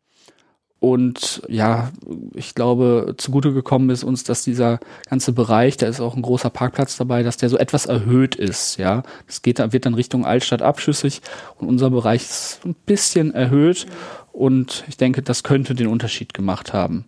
Und 0.80 1.42
ja, 1.48 1.90
ich 2.34 2.54
glaube, 2.54 3.14
zugute 3.16 3.52
gekommen 3.52 3.90
ist 3.90 4.04
uns, 4.04 4.22
dass 4.22 4.44
dieser 4.44 4.78
ganze 5.10 5.32
Bereich, 5.32 5.76
da 5.76 5.86
ist 5.86 6.00
auch 6.00 6.14
ein 6.14 6.22
großer 6.22 6.50
Parkplatz 6.50 6.96
dabei, 6.96 7.24
dass 7.24 7.36
der 7.36 7.48
so 7.48 7.58
etwas 7.58 7.86
erhöht 7.86 8.36
ist. 8.36 8.76
Ja, 8.76 9.02
das 9.26 9.42
geht, 9.42 9.58
wird 9.72 9.86
dann 9.86 9.94
Richtung 9.94 10.24
Altstadt 10.24 10.62
abschüssig 10.62 11.20
und 11.56 11.68
unser 11.68 11.90
Bereich 11.90 12.22
ist 12.22 12.60
ein 12.64 12.76
bisschen 12.86 13.34
erhöht. 13.34 13.86
Und 14.30 14.84
ich 14.86 14.96
denke, 14.96 15.20
das 15.20 15.42
könnte 15.42 15.74
den 15.74 15.88
Unterschied 15.88 16.32
gemacht 16.32 16.72
haben. 16.72 17.06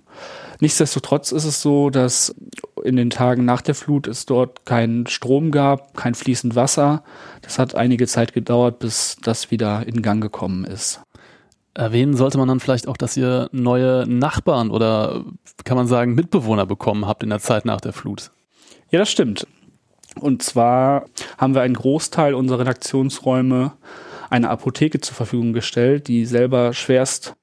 Nichtsdestotrotz 0.59 1.31
ist 1.31 1.45
es 1.45 1.63
so, 1.63 1.89
dass 1.89 2.35
in 2.83 2.97
den 2.97 3.11
Tagen 3.11 3.45
nach 3.45 3.63
der 3.63 3.77
Flut 3.77 4.09
es 4.09 4.27
dort 4.27 4.67
keinen 4.67 5.07
Strom 5.07 5.53
gab, 5.53 5.97
kein 5.97 6.17
fließend 6.17 6.57
Wasser. 6.57 7.05
Das 7.43 7.61
hat 7.61 7.77
einige 7.77 8.09
Zeit 8.09 8.33
gedauert, 8.33 8.81
bis 8.81 9.17
das 9.23 9.53
wieder 9.53 9.87
in 9.87 10.03
Gang 10.03 10.21
gekommen 10.21 10.65
ist. 10.65 11.03
Erwähnen 11.75 12.17
sollte 12.17 12.39
man 12.39 12.49
dann 12.49 12.61
vielleicht 12.61 12.89
auch, 12.89 12.97
dass 12.97 13.17
ihr 13.17 13.49
neue 13.53 14.05
Nachbarn 14.09 14.71
oder 14.71 15.25
kann 15.65 15.77
man 15.77 15.87
sagen 15.87 16.15
Mitbewohner 16.15 16.67
bekommen 16.67 17.07
habt 17.07 17.23
in 17.23 17.31
der 17.31 17.39
Zeit 17.39 17.65
nach 17.65 17.81
der 17.81 17.93
Flut. 17.93 18.31
Ja, 18.91 18.99
das 18.99 19.11
stimmt. 19.11 19.47
Und 20.19 20.43
zwar 20.43 21.05
haben 21.39 21.55
wir 21.55 21.63
einen 21.63 21.75
Großteil 21.75 22.35
unserer 22.35 22.61
Redaktionsräume 22.61 23.73
einer 24.31 24.51
Apotheke 24.51 25.01
zur 25.01 25.15
Verfügung 25.15 25.53
gestellt, 25.53 26.09
die 26.09 26.27
selber 26.27 26.73
schwerst 26.73 27.35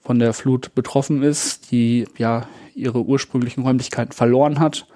von 0.00 0.18
der 0.18 0.32
Flut 0.32 0.74
betroffen 0.74 1.22
ist, 1.22 1.70
die 1.70 2.06
ja 2.16 2.46
ihre 2.74 3.02
ursprünglichen 3.02 3.62
Räumlichkeiten 3.62 4.12
verloren 4.12 4.60
hat 4.60 4.86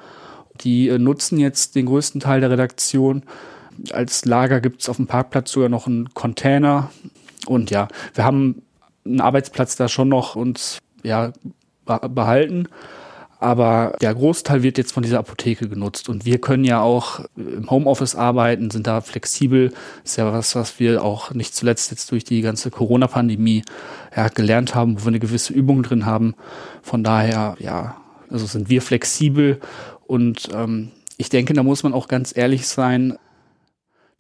Die 0.61 0.89
äh, 0.89 0.99
nutzen 0.99 1.39
jetzt 1.39 1.75
den 1.75 1.87
größten 1.87 2.21
Teil 2.21 2.41
der 2.41 2.51
Redaktion. 2.51 3.25
Als 3.93 4.25
Lager 4.25 4.61
gibt 4.61 4.83
es 4.83 4.89
auf 4.89 4.97
dem 4.97 5.07
Parkplatz 5.07 5.51
sogar 5.53 5.69
noch 5.69 5.87
einen 5.87 6.13
Container. 6.13 6.91
Und 7.47 7.71
ja, 7.71 7.89
wir 8.15 8.25
haben 8.25 8.63
einen 9.05 9.21
Arbeitsplatz 9.21 9.77
da 9.77 9.89
schon 9.89 10.09
noch 10.09 10.37
uns 10.37 10.79
ja, 11.03 11.33
behalten. 11.85 12.69
Aber 13.41 13.97
der 14.03 14.15
Großteil 14.15 14.63
wird 14.63 14.77
jetzt 14.77 14.93
von 14.93 15.03
dieser 15.03 15.19
Apotheke 15.19 15.67
genutzt. 15.67 16.11
Und 16.11 16.27
wir 16.27 16.39
können 16.39 16.65
ja 16.65 16.83
auch 16.83 17.21
im 17.37 17.71
Homeoffice 17.71 18.15
arbeiten, 18.15 18.71
sind 18.71 18.87
da 18.87 19.01
flexibel. 19.01 19.73
ist 20.05 20.19
ja 20.19 20.31
was, 20.31 20.55
was 20.55 20.79
wir 20.79 21.03
auch 21.03 21.33
nicht 21.33 21.55
zuletzt 21.55 21.91
jetzt 21.91 22.11
durch 22.13 22.25
die 22.25 22.43
ganze 22.43 22.71
Corona-Pandemie 22.71 23.63
ja, 24.15 24.29
gelernt 24.29 24.75
haben, 24.75 25.01
wo 25.01 25.05
wir 25.05 25.09
eine 25.09 25.21
gewisse 25.21 25.55
Übung 25.55 25.83
drin 25.83 26.05
haben. 26.05 26.35
Von 26.83 27.03
daher, 27.03 27.57
ja, 27.59 27.97
also 28.29 28.45
sind 28.45 28.69
wir 28.69 28.83
flexibel. 28.83 29.59
Und 30.07 30.51
ähm, 30.53 30.91
ich 31.17 31.31
denke, 31.31 31.55
da 31.55 31.63
muss 31.63 31.83
man 31.83 31.95
auch 31.95 32.09
ganz 32.09 32.37
ehrlich 32.37 32.67
sein, 32.67 33.17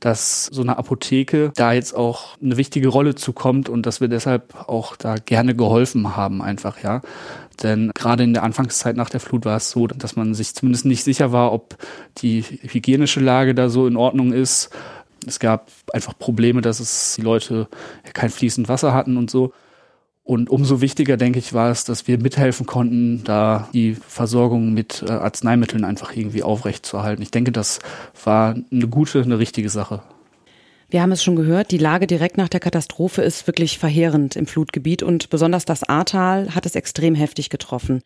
dass 0.01 0.47
so 0.47 0.63
eine 0.63 0.79
Apotheke 0.79 1.53
da 1.55 1.73
jetzt 1.73 1.95
auch 1.95 2.37
eine 2.43 2.57
wichtige 2.57 2.89
Rolle 2.89 3.15
zukommt 3.15 3.69
und 3.69 3.87
dass 3.87 4.01
wir 4.01 4.09
deshalb 4.09 4.69
auch 4.69 4.97
da 4.97 5.17
gerne 5.17 5.55
geholfen 5.55 6.17
haben 6.17 6.43
einfach, 6.43 6.83
ja. 6.83 7.03
Denn 7.63 7.91
gerade 7.95 8.25
in 8.25 8.33
der 8.33 8.43
Anfangszeit 8.43 8.97
nach 8.97 9.11
der 9.11 9.21
Flut 9.21 9.45
war 9.45 9.57
es 9.57 9.71
so, 9.71 9.87
dass 9.87 10.17
man 10.17 10.33
sich 10.35 10.55
zumindest 10.55 10.87
nicht 10.87 11.05
sicher 11.05 11.33
war, 11.33 11.53
ob 11.53 11.77
die 12.19 12.43
hygienische 12.43 13.21
Lage 13.21 13.55
da 13.55 13.69
so 13.69 13.87
in 13.87 13.97
Ordnung 13.97 14.33
ist. 14.33 14.71
Es 15.27 15.39
gab 15.39 15.71
einfach 15.93 16.19
Probleme, 16.19 16.63
dass 16.63 16.81
es 16.81 17.17
die 17.17 17.23
Leute 17.23 17.69
kein 18.15 18.31
fließend 18.31 18.69
Wasser 18.69 18.95
hatten 18.95 19.19
und 19.19 19.31
so. 19.31 19.53
Und 20.31 20.49
umso 20.49 20.81
wichtiger, 20.81 21.17
denke 21.17 21.41
ich, 21.41 21.55
war 21.55 21.73
es, 21.73 21.83
dass 21.83 22.07
wir 22.07 22.17
mithelfen 22.21 22.65
konnten, 22.65 23.25
da 23.25 23.69
die 23.75 23.97
Versorgung 23.97 24.73
mit 24.73 25.03
äh, 25.05 25.11
Arzneimitteln 25.11 25.85
einfach 25.85 26.15
irgendwie 26.17 26.45
aufrechtzuerhalten. 26.45 27.21
Ich 27.21 27.33
denke, 27.33 27.51
das 27.51 27.81
war 28.23 28.55
eine 28.71 28.87
gute, 28.87 29.23
eine 29.23 29.41
richtige 29.41 29.69
Sache. 29.71 30.05
Wir 30.89 31.03
haben 31.03 31.11
es 31.11 31.25
schon 31.25 31.35
gehört, 31.35 31.73
die 31.73 31.79
Lage 31.79 32.07
direkt 32.07 32.37
nach 32.37 32.49
der 32.49 32.61
Katastrophe 32.61 33.23
ist 33.23 33.49
wirklich 33.49 33.81
verheerend 33.81 34.37
im 34.37 34.47
Flutgebiet 34.47 35.03
und 35.03 35.31
besonders 35.31 35.65
das 35.65 35.83
Ahrtal 35.83 36.55
hat 36.55 36.65
es 36.65 36.77
extrem 36.77 37.17
heftig 37.17 37.51
getroffen. 37.51 38.01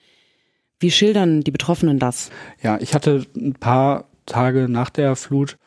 Wie 0.80 0.90
schildern 0.90 1.42
die 1.42 1.50
Betroffenen 1.50 1.98
das? 1.98 2.30
Ja, 2.62 2.78
ich 2.80 2.94
hatte 2.94 3.26
ein 3.36 3.52
paar 3.52 4.06
Tage 4.24 4.70
nach 4.70 4.88
der 4.88 5.14
Flut 5.16 5.58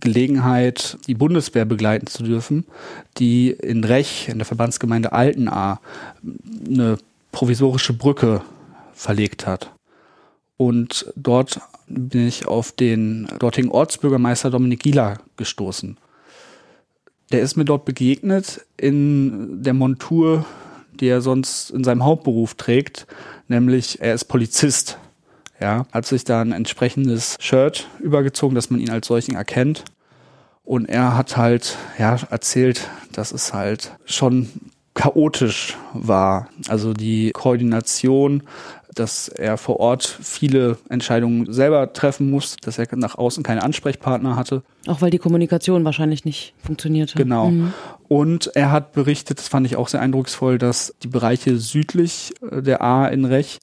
Gelegenheit, 0.00 0.98
die 1.06 1.14
Bundeswehr 1.14 1.64
begleiten 1.64 2.06
zu 2.06 2.22
dürfen, 2.22 2.64
die 3.18 3.50
in 3.50 3.84
Rech, 3.84 4.28
in 4.28 4.38
der 4.38 4.46
Verbandsgemeinde 4.46 5.12
Altenahr, 5.12 5.80
eine 6.66 6.98
provisorische 7.32 7.92
Brücke 7.92 8.42
verlegt 8.94 9.46
hat. 9.46 9.72
Und 10.56 11.12
dort 11.16 11.60
bin 11.88 12.26
ich 12.26 12.46
auf 12.46 12.72
den 12.72 13.28
dortigen 13.38 13.70
Ortsbürgermeister 13.70 14.50
Dominik 14.50 14.80
Gieler 14.80 15.18
gestoßen. 15.36 15.96
Der 17.32 17.40
ist 17.40 17.56
mir 17.56 17.64
dort 17.64 17.84
begegnet 17.84 18.64
in 18.76 19.62
der 19.62 19.74
Montur, 19.74 20.44
die 20.92 21.08
er 21.08 21.22
sonst 21.22 21.70
in 21.70 21.82
seinem 21.82 22.04
Hauptberuf 22.04 22.54
trägt, 22.54 23.06
nämlich 23.48 24.00
er 24.00 24.14
ist 24.14 24.24
Polizist. 24.24 24.98
Ja, 25.62 25.86
hat 25.92 26.06
sich 26.06 26.24
da 26.24 26.40
ein 26.40 26.52
entsprechendes 26.52 27.36
Shirt 27.40 27.88
übergezogen, 28.00 28.54
dass 28.54 28.70
man 28.70 28.80
ihn 28.80 28.90
als 28.90 29.06
solchen 29.06 29.34
erkennt. 29.34 29.84
Und 30.64 30.88
er 30.88 31.16
hat 31.16 31.36
halt, 31.36 31.76
ja, 31.98 32.16
erzählt, 32.30 32.88
dass 33.12 33.32
es 33.32 33.54
halt 33.54 33.92
schon 34.04 34.48
chaotisch 34.94 35.76
war. 35.94 36.48
Also 36.68 36.92
die 36.92 37.30
Koordination 37.32 38.42
dass 38.94 39.28
er 39.28 39.56
vor 39.56 39.80
Ort 39.80 40.04
viele 40.04 40.78
Entscheidungen 40.88 41.52
selber 41.52 41.92
treffen 41.92 42.30
muss, 42.30 42.56
dass 42.56 42.78
er 42.78 42.86
nach 42.96 43.16
außen 43.16 43.42
keine 43.42 43.62
Ansprechpartner 43.62 44.36
hatte. 44.36 44.62
Auch 44.86 45.00
weil 45.00 45.10
die 45.10 45.18
Kommunikation 45.18 45.84
wahrscheinlich 45.84 46.24
nicht 46.24 46.54
funktionierte. 46.58 47.16
Genau. 47.16 47.50
Mhm. 47.50 47.72
Und 48.08 48.50
er 48.54 48.70
hat 48.70 48.92
berichtet, 48.92 49.38
das 49.38 49.48
fand 49.48 49.66
ich 49.66 49.76
auch 49.76 49.88
sehr 49.88 50.00
eindrucksvoll, 50.00 50.58
dass 50.58 50.94
die 51.02 51.08
Bereiche 51.08 51.56
südlich 51.56 52.34
äh, 52.50 52.62
der 52.62 52.82
A 52.82 53.06
in 53.06 53.24
Rech 53.24 53.60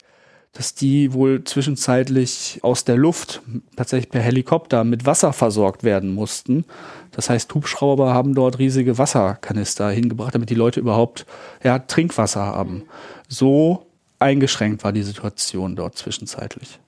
dass 0.53 0.73
die 0.73 1.13
wohl 1.13 1.43
zwischenzeitlich 1.43 2.59
aus 2.63 2.83
der 2.83 2.97
Luft 2.97 3.41
tatsächlich 3.75 4.09
per 4.09 4.21
Helikopter 4.21 4.83
mit 4.83 5.05
Wasser 5.05 5.31
versorgt 5.31 5.83
werden 5.83 6.13
mussten. 6.13 6.65
Das 7.11 7.29
heißt, 7.29 7.53
Hubschrauber 7.53 8.13
haben 8.13 8.33
dort 8.33 8.59
riesige 8.59 8.97
Wasserkanister 8.97 9.89
hingebracht, 9.89 10.33
damit 10.33 10.49
die 10.49 10.55
Leute 10.55 10.79
überhaupt 10.79 11.25
ja, 11.63 11.79
Trinkwasser 11.79 12.41
haben. 12.41 12.83
So 13.27 13.85
eingeschränkt 14.17 14.83
war 14.83 14.91
die 14.91 15.03
Situation 15.03 15.75
dort 15.75 15.97
zwischenzeitlich. 15.97 16.79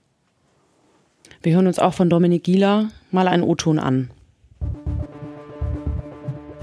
Wir 1.43 1.55
hören 1.55 1.67
uns 1.67 1.79
auch 1.79 1.93
von 1.93 2.09
Dominik 2.09 2.43
Gieler 2.43 2.89
mal 3.11 3.27
einen 3.27 3.43
O-Ton 3.43 3.79
an. 3.79 4.11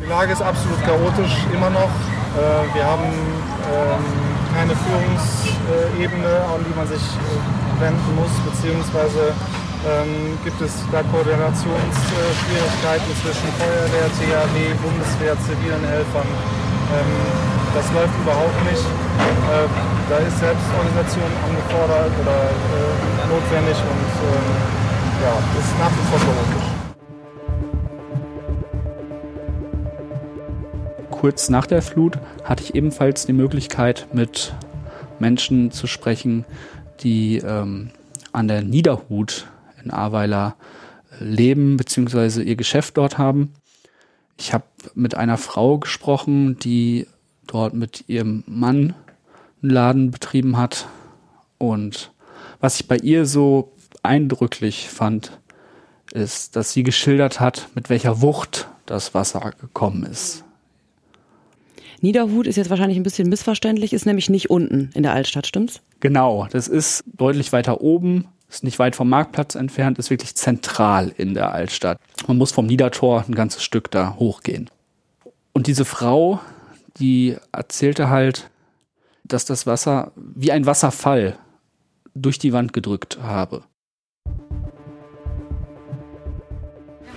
Die 0.00 0.06
Lage 0.08 0.32
ist 0.32 0.42
absolut 0.42 0.80
chaotisch, 0.82 1.36
immer 1.52 1.70
noch. 1.70 1.90
Äh, 2.36 2.74
wir 2.74 2.84
haben 2.84 3.04
ähm, 3.72 4.04
keine 4.54 4.74
Führungsebene, 5.68 6.32
an 6.48 6.64
die 6.64 6.72
man 6.74 6.88
sich 6.88 7.02
äh, 7.02 7.80
wenden 7.80 8.14
muss, 8.16 8.32
beziehungsweise 8.48 9.34
ähm, 9.84 10.38
gibt 10.44 10.60
es 10.60 10.72
da 10.90 11.02
Koordinationsschwierigkeiten 11.12 13.12
zwischen 13.20 13.48
Feuerwehr, 13.60 14.08
THW, 14.16 14.56
Bundeswehr, 14.80 15.36
zivilen 15.44 15.84
Helfern. 15.84 16.24
Ähm, 16.24 17.12
das 17.76 17.84
läuft 17.92 18.16
überhaupt 18.16 18.56
nicht. 18.64 18.80
Äh, 18.80 19.68
da 20.08 20.16
ist 20.24 20.40
Selbstorganisation 20.40 21.28
angefordert 21.44 22.16
oder 22.16 22.48
äh, 22.48 23.28
notwendig 23.28 23.76
und 23.76 24.08
äh, 24.24 24.40
ja, 25.20 25.36
ist 25.60 25.76
nach 25.78 25.92
wie 25.92 26.06
vor 26.08 26.16
chaotisch. 26.24 26.72
Kurz 31.10 31.50
nach 31.50 31.66
der 31.66 31.82
Flut 31.82 32.16
hatte 32.44 32.62
ich 32.62 32.74
ebenfalls 32.74 33.26
die 33.26 33.32
Möglichkeit, 33.32 34.06
mit 34.12 34.54
Menschen 35.20 35.70
zu 35.70 35.86
sprechen, 35.86 36.44
die 37.00 37.38
ähm, 37.38 37.90
an 38.32 38.48
der 38.48 38.62
Niederhut 38.62 39.46
in 39.82 39.90
Ahrweiler 39.90 40.56
leben 41.20 41.76
bzw. 41.76 42.42
ihr 42.42 42.56
Geschäft 42.56 42.96
dort 42.96 43.18
haben. 43.18 43.52
Ich 44.36 44.52
habe 44.52 44.64
mit 44.94 45.14
einer 45.14 45.36
Frau 45.36 45.78
gesprochen, 45.78 46.58
die 46.58 47.06
dort 47.46 47.74
mit 47.74 48.04
ihrem 48.08 48.44
Mann 48.46 48.94
einen 49.62 49.70
Laden 49.70 50.10
betrieben 50.10 50.56
hat. 50.56 50.86
Und 51.58 52.12
was 52.60 52.80
ich 52.80 52.86
bei 52.86 52.96
ihr 52.96 53.26
so 53.26 53.72
eindrücklich 54.02 54.88
fand, 54.88 55.38
ist, 56.12 56.56
dass 56.56 56.72
sie 56.72 56.82
geschildert 56.82 57.40
hat, 57.40 57.68
mit 57.74 57.90
welcher 57.90 58.22
Wucht 58.22 58.68
das 58.86 59.14
Wasser 59.14 59.52
gekommen 59.60 60.04
ist. 60.04 60.44
Niederhut 62.00 62.46
ist 62.46 62.56
jetzt 62.56 62.70
wahrscheinlich 62.70 62.96
ein 62.98 63.02
bisschen 63.02 63.28
missverständlich, 63.28 63.92
ist 63.92 64.06
nämlich 64.06 64.30
nicht 64.30 64.50
unten 64.50 64.90
in 64.94 65.02
der 65.02 65.12
Altstadt, 65.12 65.46
stimmt's? 65.46 65.80
Genau, 66.00 66.46
das 66.50 66.68
ist 66.68 67.04
deutlich 67.06 67.52
weiter 67.52 67.80
oben, 67.80 68.26
ist 68.48 68.64
nicht 68.64 68.78
weit 68.78 68.96
vom 68.96 69.08
Marktplatz 69.08 69.54
entfernt, 69.54 69.98
ist 69.98 70.10
wirklich 70.10 70.34
zentral 70.34 71.12
in 71.16 71.34
der 71.34 71.52
Altstadt. 71.52 71.98
Man 72.26 72.38
muss 72.38 72.52
vom 72.52 72.66
Niedertor 72.66 73.24
ein 73.26 73.34
ganzes 73.34 73.62
Stück 73.64 73.90
da 73.90 74.16
hochgehen. 74.16 74.70
Und 75.52 75.66
diese 75.66 75.84
Frau 75.84 76.40
die 76.98 77.36
erzählte 77.52 78.08
halt, 78.08 78.50
dass 79.24 79.44
das 79.44 79.66
Wasser 79.66 80.12
wie 80.16 80.52
ein 80.52 80.66
Wasserfall 80.66 81.38
durch 82.14 82.38
die 82.38 82.52
Wand 82.52 82.72
gedrückt 82.72 83.18
habe. 83.22 83.64
Wir 84.24 84.34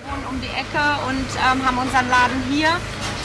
wohnen 0.04 0.26
um 0.30 0.40
die 0.40 0.46
Ecke 0.46 0.84
und 1.08 1.26
ähm, 1.36 1.66
haben 1.66 1.78
unseren 1.78 2.08
Laden 2.08 2.42
hier 2.50 2.68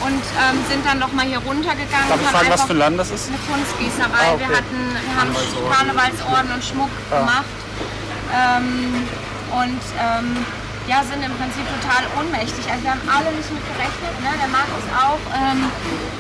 und 0.06 0.24
ähm, 0.38 0.58
sind 0.70 0.86
dann 0.86 1.00
noch 1.00 1.12
mal 1.12 1.26
hier 1.26 1.40
runtergegangen. 1.40 2.10
Darf 2.10 2.22
ich 2.22 2.28
fragen, 2.28 2.50
was 2.50 2.64
für 2.64 2.74
ein 2.74 2.78
Laden 2.78 2.98
das 2.98 3.12
ist? 3.12 3.30
Eine 3.30 3.40
Kunstgießerei. 3.50 4.28
Ah, 4.30 4.34
okay. 4.34 4.46
Wir 4.48 4.58
hatten, 4.58 4.80
wir 4.94 5.16
haben 5.16 5.32
Karnevalsorden 5.72 6.52
und 6.54 6.64
Schmuck 6.64 6.92
ah. 7.12 7.20
gemacht. 7.20 7.58
Ähm, 8.34 9.08
und 9.52 9.82
ähm, 9.98 10.46
ja, 10.88 11.04
sind 11.04 11.20
im 11.20 11.36
Prinzip 11.36 11.68
total 11.68 12.08
ohnmächtig. 12.16 12.64
Also 12.72 12.84
wir 12.84 12.92
haben 12.96 13.08
alle 13.12 13.32
nicht 13.36 13.52
mit 13.52 13.64
gerechnet, 13.68 14.16
ne? 14.24 14.32
der 14.40 14.48
Markus 14.48 14.86
auch. 14.96 15.20
Ähm, 15.36 15.68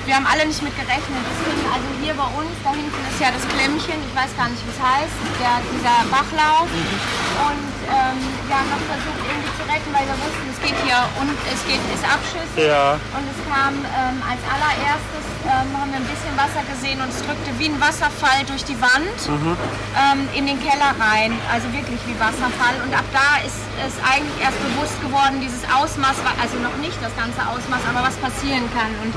wir 0.03 0.15
haben 0.15 0.27
alle 0.27 0.43
nicht 0.43 0.59
mit 0.59 0.75
gerechnet. 0.75 1.23
Deswegen, 1.23 1.63
also 1.71 1.87
hier 2.03 2.15
bei 2.15 2.27
uns, 2.35 2.51
da 2.63 2.75
hinten 2.75 2.99
ist 3.07 3.19
ja 3.19 3.31
das 3.31 3.43
Klemmchen, 3.47 3.99
ich 4.03 4.13
weiß 4.15 4.31
gar 4.35 4.51
nicht, 4.51 4.59
wie 4.67 4.73
es 4.75 4.81
heißt, 4.83 5.17
der, 5.39 5.63
dieser 5.71 5.97
Bachlauf. 6.11 6.67
Und 6.67 7.76
ähm, 7.87 8.19
wir 8.47 8.55
haben 8.55 8.69
noch 8.69 8.83
versucht 8.83 9.21
irgendwie 9.23 9.53
zu 9.55 9.63
retten, 9.63 9.89
weil 9.95 10.05
wir 10.07 10.17
wussten, 10.19 10.45
es 10.51 10.59
geht 10.59 10.77
hier 10.83 10.99
und 11.19 11.31
es 11.47 11.61
geht, 11.63 11.79
ist 11.95 12.03
Abschiss. 12.03 12.49
Ja. 12.59 12.99
Und 13.15 13.25
es 13.27 13.39
kam 13.47 13.79
ähm, 13.79 14.17
als 14.27 14.41
allererstes, 14.43 15.25
ähm, 15.47 15.67
haben 15.71 15.91
wir 15.95 15.99
ein 16.03 16.09
bisschen 16.11 16.35
Wasser 16.35 16.63
gesehen 16.67 16.99
und 16.99 17.09
es 17.09 17.23
drückte 17.23 17.51
wie 17.55 17.71
ein 17.71 17.79
Wasserfall 17.79 18.43
durch 18.47 18.67
die 18.67 18.75
Wand 18.79 19.19
mhm. 19.27 19.55
ähm, 19.95 20.19
in 20.35 20.43
den 20.47 20.59
Keller 20.59 20.91
rein. 20.99 21.31
Also 21.47 21.71
wirklich 21.71 21.99
wie 22.07 22.15
Wasserfall. 22.19 22.75
Und 22.83 22.91
ab 22.91 23.07
da 23.15 23.39
ist 23.47 23.63
es 23.79 23.95
eigentlich 24.03 24.35
erst 24.43 24.59
bewusst 24.59 24.99
geworden, 24.99 25.39
dieses 25.39 25.63
Ausmaß, 25.71 26.19
also 26.43 26.59
noch 26.59 26.75
nicht 26.83 26.99
das 26.99 27.15
ganze 27.15 27.39
Ausmaß, 27.39 27.81
aber 27.87 28.03
was 28.03 28.19
passieren 28.19 28.67
kann. 28.75 28.91
Und 28.99 29.15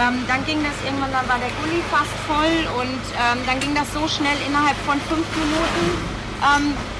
ähm, 0.00 0.24
dann 0.24 0.40
ging 0.48 0.64
das 0.64 0.76
irgendwann, 0.88 1.12
dann 1.12 1.28
war 1.28 1.36
der 1.36 1.52
Gully 1.60 1.84
fast 1.92 2.16
voll 2.24 2.56
und 2.80 3.02
ähm, 3.20 3.44
dann 3.44 3.60
ging 3.60 3.76
das 3.76 3.92
so 3.92 4.08
schnell 4.08 4.36
innerhalb 4.48 4.76
von 4.88 4.96
fünf 5.04 5.26
Minuten. 5.36 6.16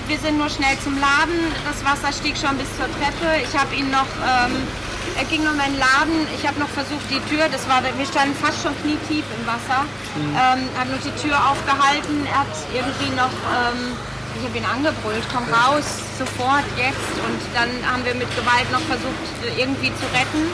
Wir 0.07 0.19
sind 0.19 0.39
nur 0.39 0.49
schnell 0.49 0.79
zum 0.85 0.95
Laden. 1.01 1.51
Das 1.67 1.83
Wasser 1.83 2.15
stieg 2.15 2.37
schon 2.39 2.57
bis 2.59 2.71
zur 2.79 2.87
Treppe. 2.87 3.43
Ich 3.43 3.59
habe 3.59 3.75
ihn 3.75 3.91
noch, 3.91 4.07
ähm, 4.23 4.55
er 5.19 5.25
ging 5.27 5.43
noch 5.43 5.51
in 5.59 5.67
den 5.67 5.79
Laden. 5.83 6.31
Ich 6.31 6.47
habe 6.47 6.61
noch 6.61 6.69
versucht, 6.69 7.03
die 7.11 7.19
Tür, 7.27 7.51
das 7.51 7.67
war, 7.69 7.83
wir 7.83 8.07
standen 8.07 8.37
fast 8.39 8.63
schon 8.63 8.71
knietief 8.87 9.27
im 9.35 9.43
Wasser, 9.51 9.83
mhm. 10.15 10.31
ähm, 10.31 10.61
habe 10.79 10.95
noch 10.95 11.03
die 11.03 11.17
Tür 11.19 11.35
aufgehalten. 11.51 12.23
Er 12.31 12.47
hat 12.47 12.55
irgendwie 12.71 13.11
noch, 13.19 13.35
ähm, 13.51 13.99
ich 14.39 14.47
habe 14.47 14.55
ihn 14.55 14.69
angebrüllt, 14.71 15.27
komm 15.27 15.43
raus, 15.51 15.99
sofort, 16.15 16.67
jetzt. 16.79 17.11
Und 17.27 17.43
dann 17.51 17.71
haben 17.83 18.07
wir 18.07 18.15
mit 18.15 18.31
Gewalt 18.39 18.71
noch 18.71 18.87
versucht, 18.87 19.27
irgendwie 19.59 19.91
zu 19.91 20.07
retten 20.15 20.47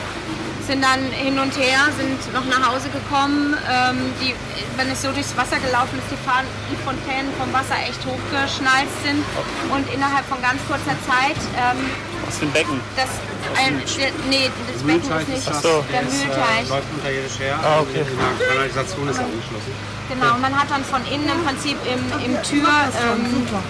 sind 0.67 0.83
dann 0.83 0.99
hin 1.11 1.37
und 1.39 1.51
her, 1.57 1.91
sind 1.97 2.17
noch 2.33 2.45
nach 2.45 2.71
Hause 2.71 2.87
gekommen. 2.89 3.55
Ähm, 3.67 3.97
die, 4.21 4.33
wenn 4.77 4.89
es 4.89 5.01
so 5.01 5.11
durchs 5.11 5.35
Wasser 5.35 5.59
gelaufen 5.59 5.99
ist, 5.99 6.09
die, 6.09 6.19
Fahnen, 6.23 6.47
die 6.71 6.79
Fontänen 6.79 7.31
vom 7.37 7.51
Wasser 7.51 7.75
echt 7.83 7.99
hochgeschnallt 8.07 8.89
sind 9.03 9.23
und 9.69 9.85
innerhalb 9.93 10.25
von 10.25 10.41
ganz 10.41 10.59
kurzer 10.67 10.95
Zeit. 11.03 11.37
Ähm, 11.59 11.91
Was 12.25 12.39
für 12.39 12.45
ein 12.45 12.53
Becken? 12.55 12.79
Das, 12.95 13.11
ein, 13.59 13.81
der, 13.99 14.11
nee, 14.29 14.47
das 14.71 14.81
Becken 14.83 15.11
ist 15.19 15.29
nicht 15.29 15.47
ist 15.47 15.61
so. 15.61 15.83
der 15.91 16.03
Mühlteich. 16.07 16.65
läuft 16.69 16.89
unterirdisch 16.95 17.37
her. 17.39 17.59
Ah, 17.59 17.83
okay. 17.83 18.05
Die 18.07 18.45
Kanalisation 18.47 19.07
ist 19.09 19.19
angeschlossen. 19.19 19.73
Genau, 20.09 20.37
man 20.39 20.53
hat 20.53 20.69
dann 20.69 20.83
von 20.83 21.01
innen 21.07 21.27
im 21.27 21.41
Prinzip 21.43 21.77
im, 21.87 22.01
im 22.23 22.35
Tür. 22.43 22.67
Ähm, 22.67 23.23
super. 23.31 23.61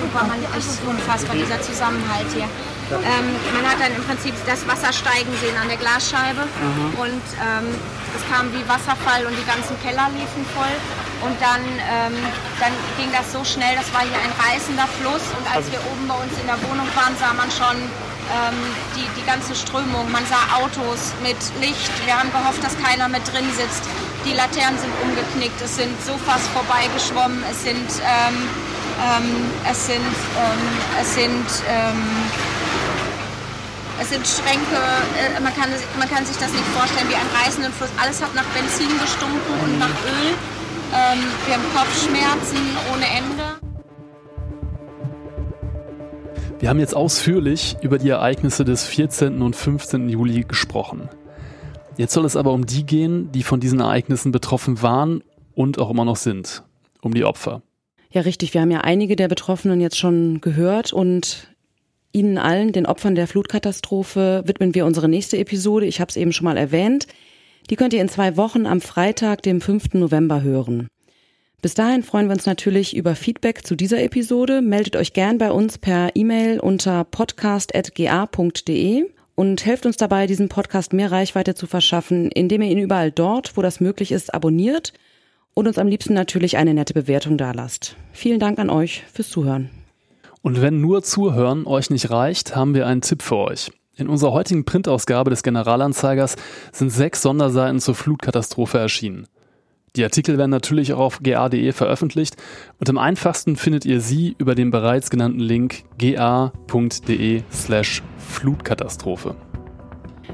super, 0.00 0.20
man 0.26 0.38
ist 0.58 0.80
unfassbar, 0.86 1.34
dieser 1.36 1.60
Zusammenhalt 1.60 2.26
hier. 2.34 2.48
Ähm, 3.00 3.26
man 3.54 3.64
hat 3.70 3.80
dann 3.80 3.94
im 3.96 4.04
Prinzip 4.04 4.34
das 4.46 4.66
Wasser 4.68 4.92
steigen 4.92 5.32
sehen 5.40 5.56
an 5.56 5.68
der 5.68 5.78
Glasscheibe 5.78 6.44
mhm. 6.44 7.00
und 7.00 7.24
ähm, 7.40 7.66
es 8.12 8.22
kam 8.28 8.52
wie 8.52 8.60
Wasserfall 8.68 9.24
und 9.24 9.32
die 9.32 9.46
ganzen 9.48 9.72
Keller 9.80 10.12
liefen 10.12 10.44
voll. 10.52 10.76
Und 11.24 11.38
dann, 11.40 11.62
ähm, 11.62 12.18
dann 12.58 12.74
ging 12.98 13.08
das 13.14 13.30
so 13.32 13.44
schnell, 13.44 13.78
das 13.78 13.88
war 13.94 14.02
hier 14.02 14.18
ein 14.18 14.34
reißender 14.34 14.88
Fluss 15.00 15.22
und 15.38 15.46
als 15.48 15.70
wir 15.70 15.78
oben 15.86 16.04
bei 16.08 16.18
uns 16.18 16.34
in 16.36 16.46
der 16.46 16.58
Wohnung 16.66 16.88
waren, 16.98 17.14
sah 17.16 17.32
man 17.32 17.48
schon 17.48 17.78
ähm, 17.78 18.58
die, 18.96 19.06
die 19.18 19.24
ganze 19.24 19.54
Strömung. 19.54 20.10
Man 20.10 20.26
sah 20.26 20.58
Autos 20.58 21.14
mit 21.22 21.38
Licht. 21.60 21.92
Wir 22.04 22.18
haben 22.18 22.30
gehofft, 22.32 22.62
dass 22.62 22.74
keiner 22.82 23.08
mit 23.08 23.22
drin 23.32 23.46
sitzt. 23.54 23.86
Die 24.24 24.34
Laternen 24.34 24.78
sind 24.78 24.92
umgeknickt, 25.02 25.60
es 25.62 25.76
sind 25.76 25.94
Sofas 26.04 26.46
vorbeigeschwommen, 26.54 27.42
es 27.50 27.64
sind, 27.64 27.90
ähm, 28.06 28.48
ähm, 29.02 29.50
es 29.68 29.86
sind, 29.86 30.14
ähm, 30.38 30.62
es 31.00 31.14
sind 31.14 31.46
es 34.00 34.10
sind 34.10 34.26
Schränke, 34.26 34.80
äh, 35.18 35.40
man, 35.40 35.54
kann, 35.54 35.70
man 35.98 36.08
kann 36.08 36.24
sich 36.24 36.36
das 36.36 36.52
nicht 36.52 36.64
vorstellen 36.76 37.08
wie 37.08 37.14
ein 37.14 37.26
reißenden 37.44 37.72
Fluss. 37.72 37.90
Alles 38.00 38.22
hat 38.22 38.34
nach 38.34 38.46
Benzin 38.54 38.88
gestunken 38.98 39.52
und 39.62 39.78
nach 39.78 39.88
Öl. 39.88 40.34
Ähm, 40.94 41.18
wir 41.46 41.54
haben 41.54 41.64
Kopfschmerzen 41.74 42.58
ohne 42.92 43.06
Ende. 43.06 43.62
Wir 46.58 46.68
haben 46.68 46.78
jetzt 46.78 46.94
ausführlich 46.94 47.76
über 47.82 47.98
die 47.98 48.10
Ereignisse 48.10 48.64
des 48.64 48.84
14. 48.84 49.42
und 49.42 49.56
15. 49.56 50.08
Juli 50.08 50.44
gesprochen. 50.44 51.08
Jetzt 51.96 52.12
soll 52.12 52.24
es 52.24 52.36
aber 52.36 52.52
um 52.52 52.66
die 52.66 52.86
gehen, 52.86 53.32
die 53.32 53.42
von 53.42 53.60
diesen 53.60 53.80
Ereignissen 53.80 54.32
betroffen 54.32 54.80
waren 54.80 55.22
und 55.54 55.78
auch 55.78 55.90
immer 55.90 56.04
noch 56.04 56.16
sind. 56.16 56.62
Um 57.00 57.14
die 57.14 57.24
Opfer. 57.24 57.62
Ja, 58.10 58.20
richtig. 58.22 58.54
Wir 58.54 58.60
haben 58.60 58.70
ja 58.70 58.82
einige 58.82 59.16
der 59.16 59.28
Betroffenen 59.28 59.80
jetzt 59.80 59.98
schon 59.98 60.40
gehört 60.40 60.92
und 60.92 61.51
Ihnen 62.12 62.38
allen, 62.38 62.72
den 62.72 62.86
Opfern 62.86 63.14
der 63.14 63.26
Flutkatastrophe, 63.26 64.42
widmen 64.46 64.74
wir 64.74 64.86
unsere 64.86 65.08
nächste 65.08 65.38
Episode. 65.38 65.86
Ich 65.86 66.00
habe 66.00 66.10
es 66.10 66.16
eben 66.16 66.32
schon 66.32 66.44
mal 66.44 66.56
erwähnt. 66.56 67.06
Die 67.70 67.76
könnt 67.76 67.94
ihr 67.94 68.00
in 68.00 68.08
zwei 68.08 68.36
Wochen 68.36 68.66
am 68.66 68.80
Freitag, 68.80 69.42
dem 69.42 69.60
5. 69.60 69.94
November 69.94 70.42
hören. 70.42 70.88
Bis 71.62 71.74
dahin 71.74 72.02
freuen 72.02 72.26
wir 72.26 72.32
uns 72.32 72.44
natürlich 72.44 72.96
über 72.96 73.14
Feedback 73.14 73.64
zu 73.64 73.76
dieser 73.76 74.02
Episode. 74.02 74.62
Meldet 74.62 74.96
euch 74.96 75.12
gern 75.12 75.38
bei 75.38 75.52
uns 75.52 75.78
per 75.78 76.16
E-Mail 76.16 76.58
unter 76.58 77.04
podcast.ga.de 77.04 79.04
und 79.36 79.64
helft 79.64 79.86
uns 79.86 79.96
dabei, 79.96 80.26
diesem 80.26 80.48
Podcast 80.48 80.92
mehr 80.92 81.12
Reichweite 81.12 81.54
zu 81.54 81.66
verschaffen, 81.66 82.30
indem 82.32 82.62
ihr 82.62 82.70
ihn 82.70 82.78
überall 82.78 83.12
dort, 83.12 83.56
wo 83.56 83.62
das 83.62 83.80
möglich 83.80 84.12
ist, 84.12 84.34
abonniert 84.34 84.92
und 85.54 85.68
uns 85.68 85.78
am 85.78 85.86
liebsten 85.86 86.14
natürlich 86.14 86.56
eine 86.56 86.74
nette 86.74 86.94
Bewertung 86.94 87.38
dalasst. 87.38 87.96
Vielen 88.12 88.40
Dank 88.40 88.58
an 88.58 88.68
euch 88.68 89.04
fürs 89.12 89.30
Zuhören. 89.30 89.70
Und 90.42 90.60
wenn 90.60 90.80
nur 90.80 91.02
Zuhören 91.02 91.66
euch 91.66 91.90
nicht 91.90 92.10
reicht, 92.10 92.54
haben 92.56 92.74
wir 92.74 92.86
einen 92.86 93.00
Tipp 93.00 93.22
für 93.22 93.36
euch. 93.36 93.70
In 93.96 94.08
unserer 94.08 94.32
heutigen 94.32 94.64
Printausgabe 94.64 95.30
des 95.30 95.42
Generalanzeigers 95.42 96.36
sind 96.72 96.90
sechs 96.90 97.22
Sonderseiten 97.22 97.78
zur 97.78 97.94
Flutkatastrophe 97.94 98.78
erschienen. 98.78 99.26
Die 99.94 100.04
Artikel 100.04 100.38
werden 100.38 100.50
natürlich 100.50 100.94
auch 100.94 101.00
auf 101.00 101.20
ga.de 101.22 101.72
veröffentlicht 101.72 102.36
und 102.78 102.88
am 102.88 102.96
einfachsten 102.96 103.56
findet 103.56 103.84
ihr 103.84 104.00
sie 104.00 104.34
über 104.38 104.54
den 104.54 104.70
bereits 104.70 105.10
genannten 105.10 105.40
Link 105.40 105.84
ga.de 105.98 107.42
slash 107.52 108.02
Flutkatastrophe. 108.16 109.36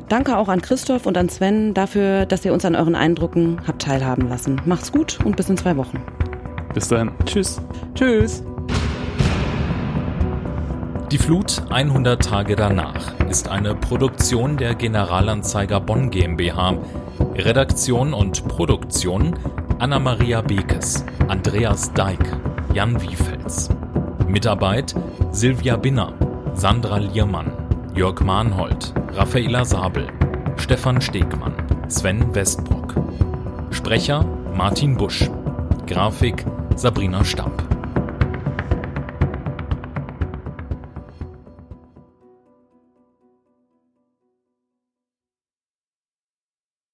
Danke 0.09 0.37
auch 0.37 0.49
an 0.49 0.63
Christoph 0.63 1.07
und 1.07 1.19
an 1.19 1.29
Sven 1.29 1.75
dafür, 1.75 2.25
dass 2.25 2.45
ihr 2.45 2.53
uns 2.53 2.65
an 2.65 2.77
euren 2.77 2.95
Eindrücken 2.95 3.61
habt 3.67 3.83
teilhaben 3.83 4.29
lassen. 4.29 4.61
Macht's 4.65 4.93
gut 4.93 5.19
und 5.25 5.37
bis 5.37 5.51
in 5.51 5.57
zwei 5.57 5.77
Wochen. 5.77 6.01
Bis 6.73 6.87
dahin. 6.89 7.11
Tschüss. 7.27 7.61
Tschüss. 7.95 8.45
Die 11.11 11.17
Flut 11.17 11.63
100 11.71 12.23
Tage 12.23 12.55
danach 12.55 13.19
ist 13.31 13.49
eine 13.49 13.75
Produktion 13.75 14.59
der 14.59 14.75
Generalanzeiger 14.75 15.81
Bonn 15.81 16.11
GmbH. 16.11 16.75
Redaktion 17.35 18.13
und 18.13 18.47
Produktion 18.47 19.35
Anna-Maria 19.79 20.43
Bekes, 20.43 21.07
Andreas 21.27 21.95
Deik, 21.95 22.37
Jan 22.75 23.01
Wiefels. 23.01 23.71
Mitarbeit 24.27 24.95
Silvia 25.31 25.79
Binner, 25.79 26.13
Sandra 26.53 26.99
Liermann, 26.99 27.53
Jörg 27.95 28.21
Mahnhold, 28.21 28.93
Raffaela 29.15 29.65
Sabel, 29.65 30.09
Stefan 30.59 31.01
Stegmann, 31.01 31.55
Sven 31.89 32.35
Westbrock. 32.35 32.95
Sprecher 33.71 34.27
Martin 34.55 34.99
Busch. 34.99 35.31
Grafik 35.87 36.45
Sabrina 36.77 37.25
Stamp. 37.25 37.68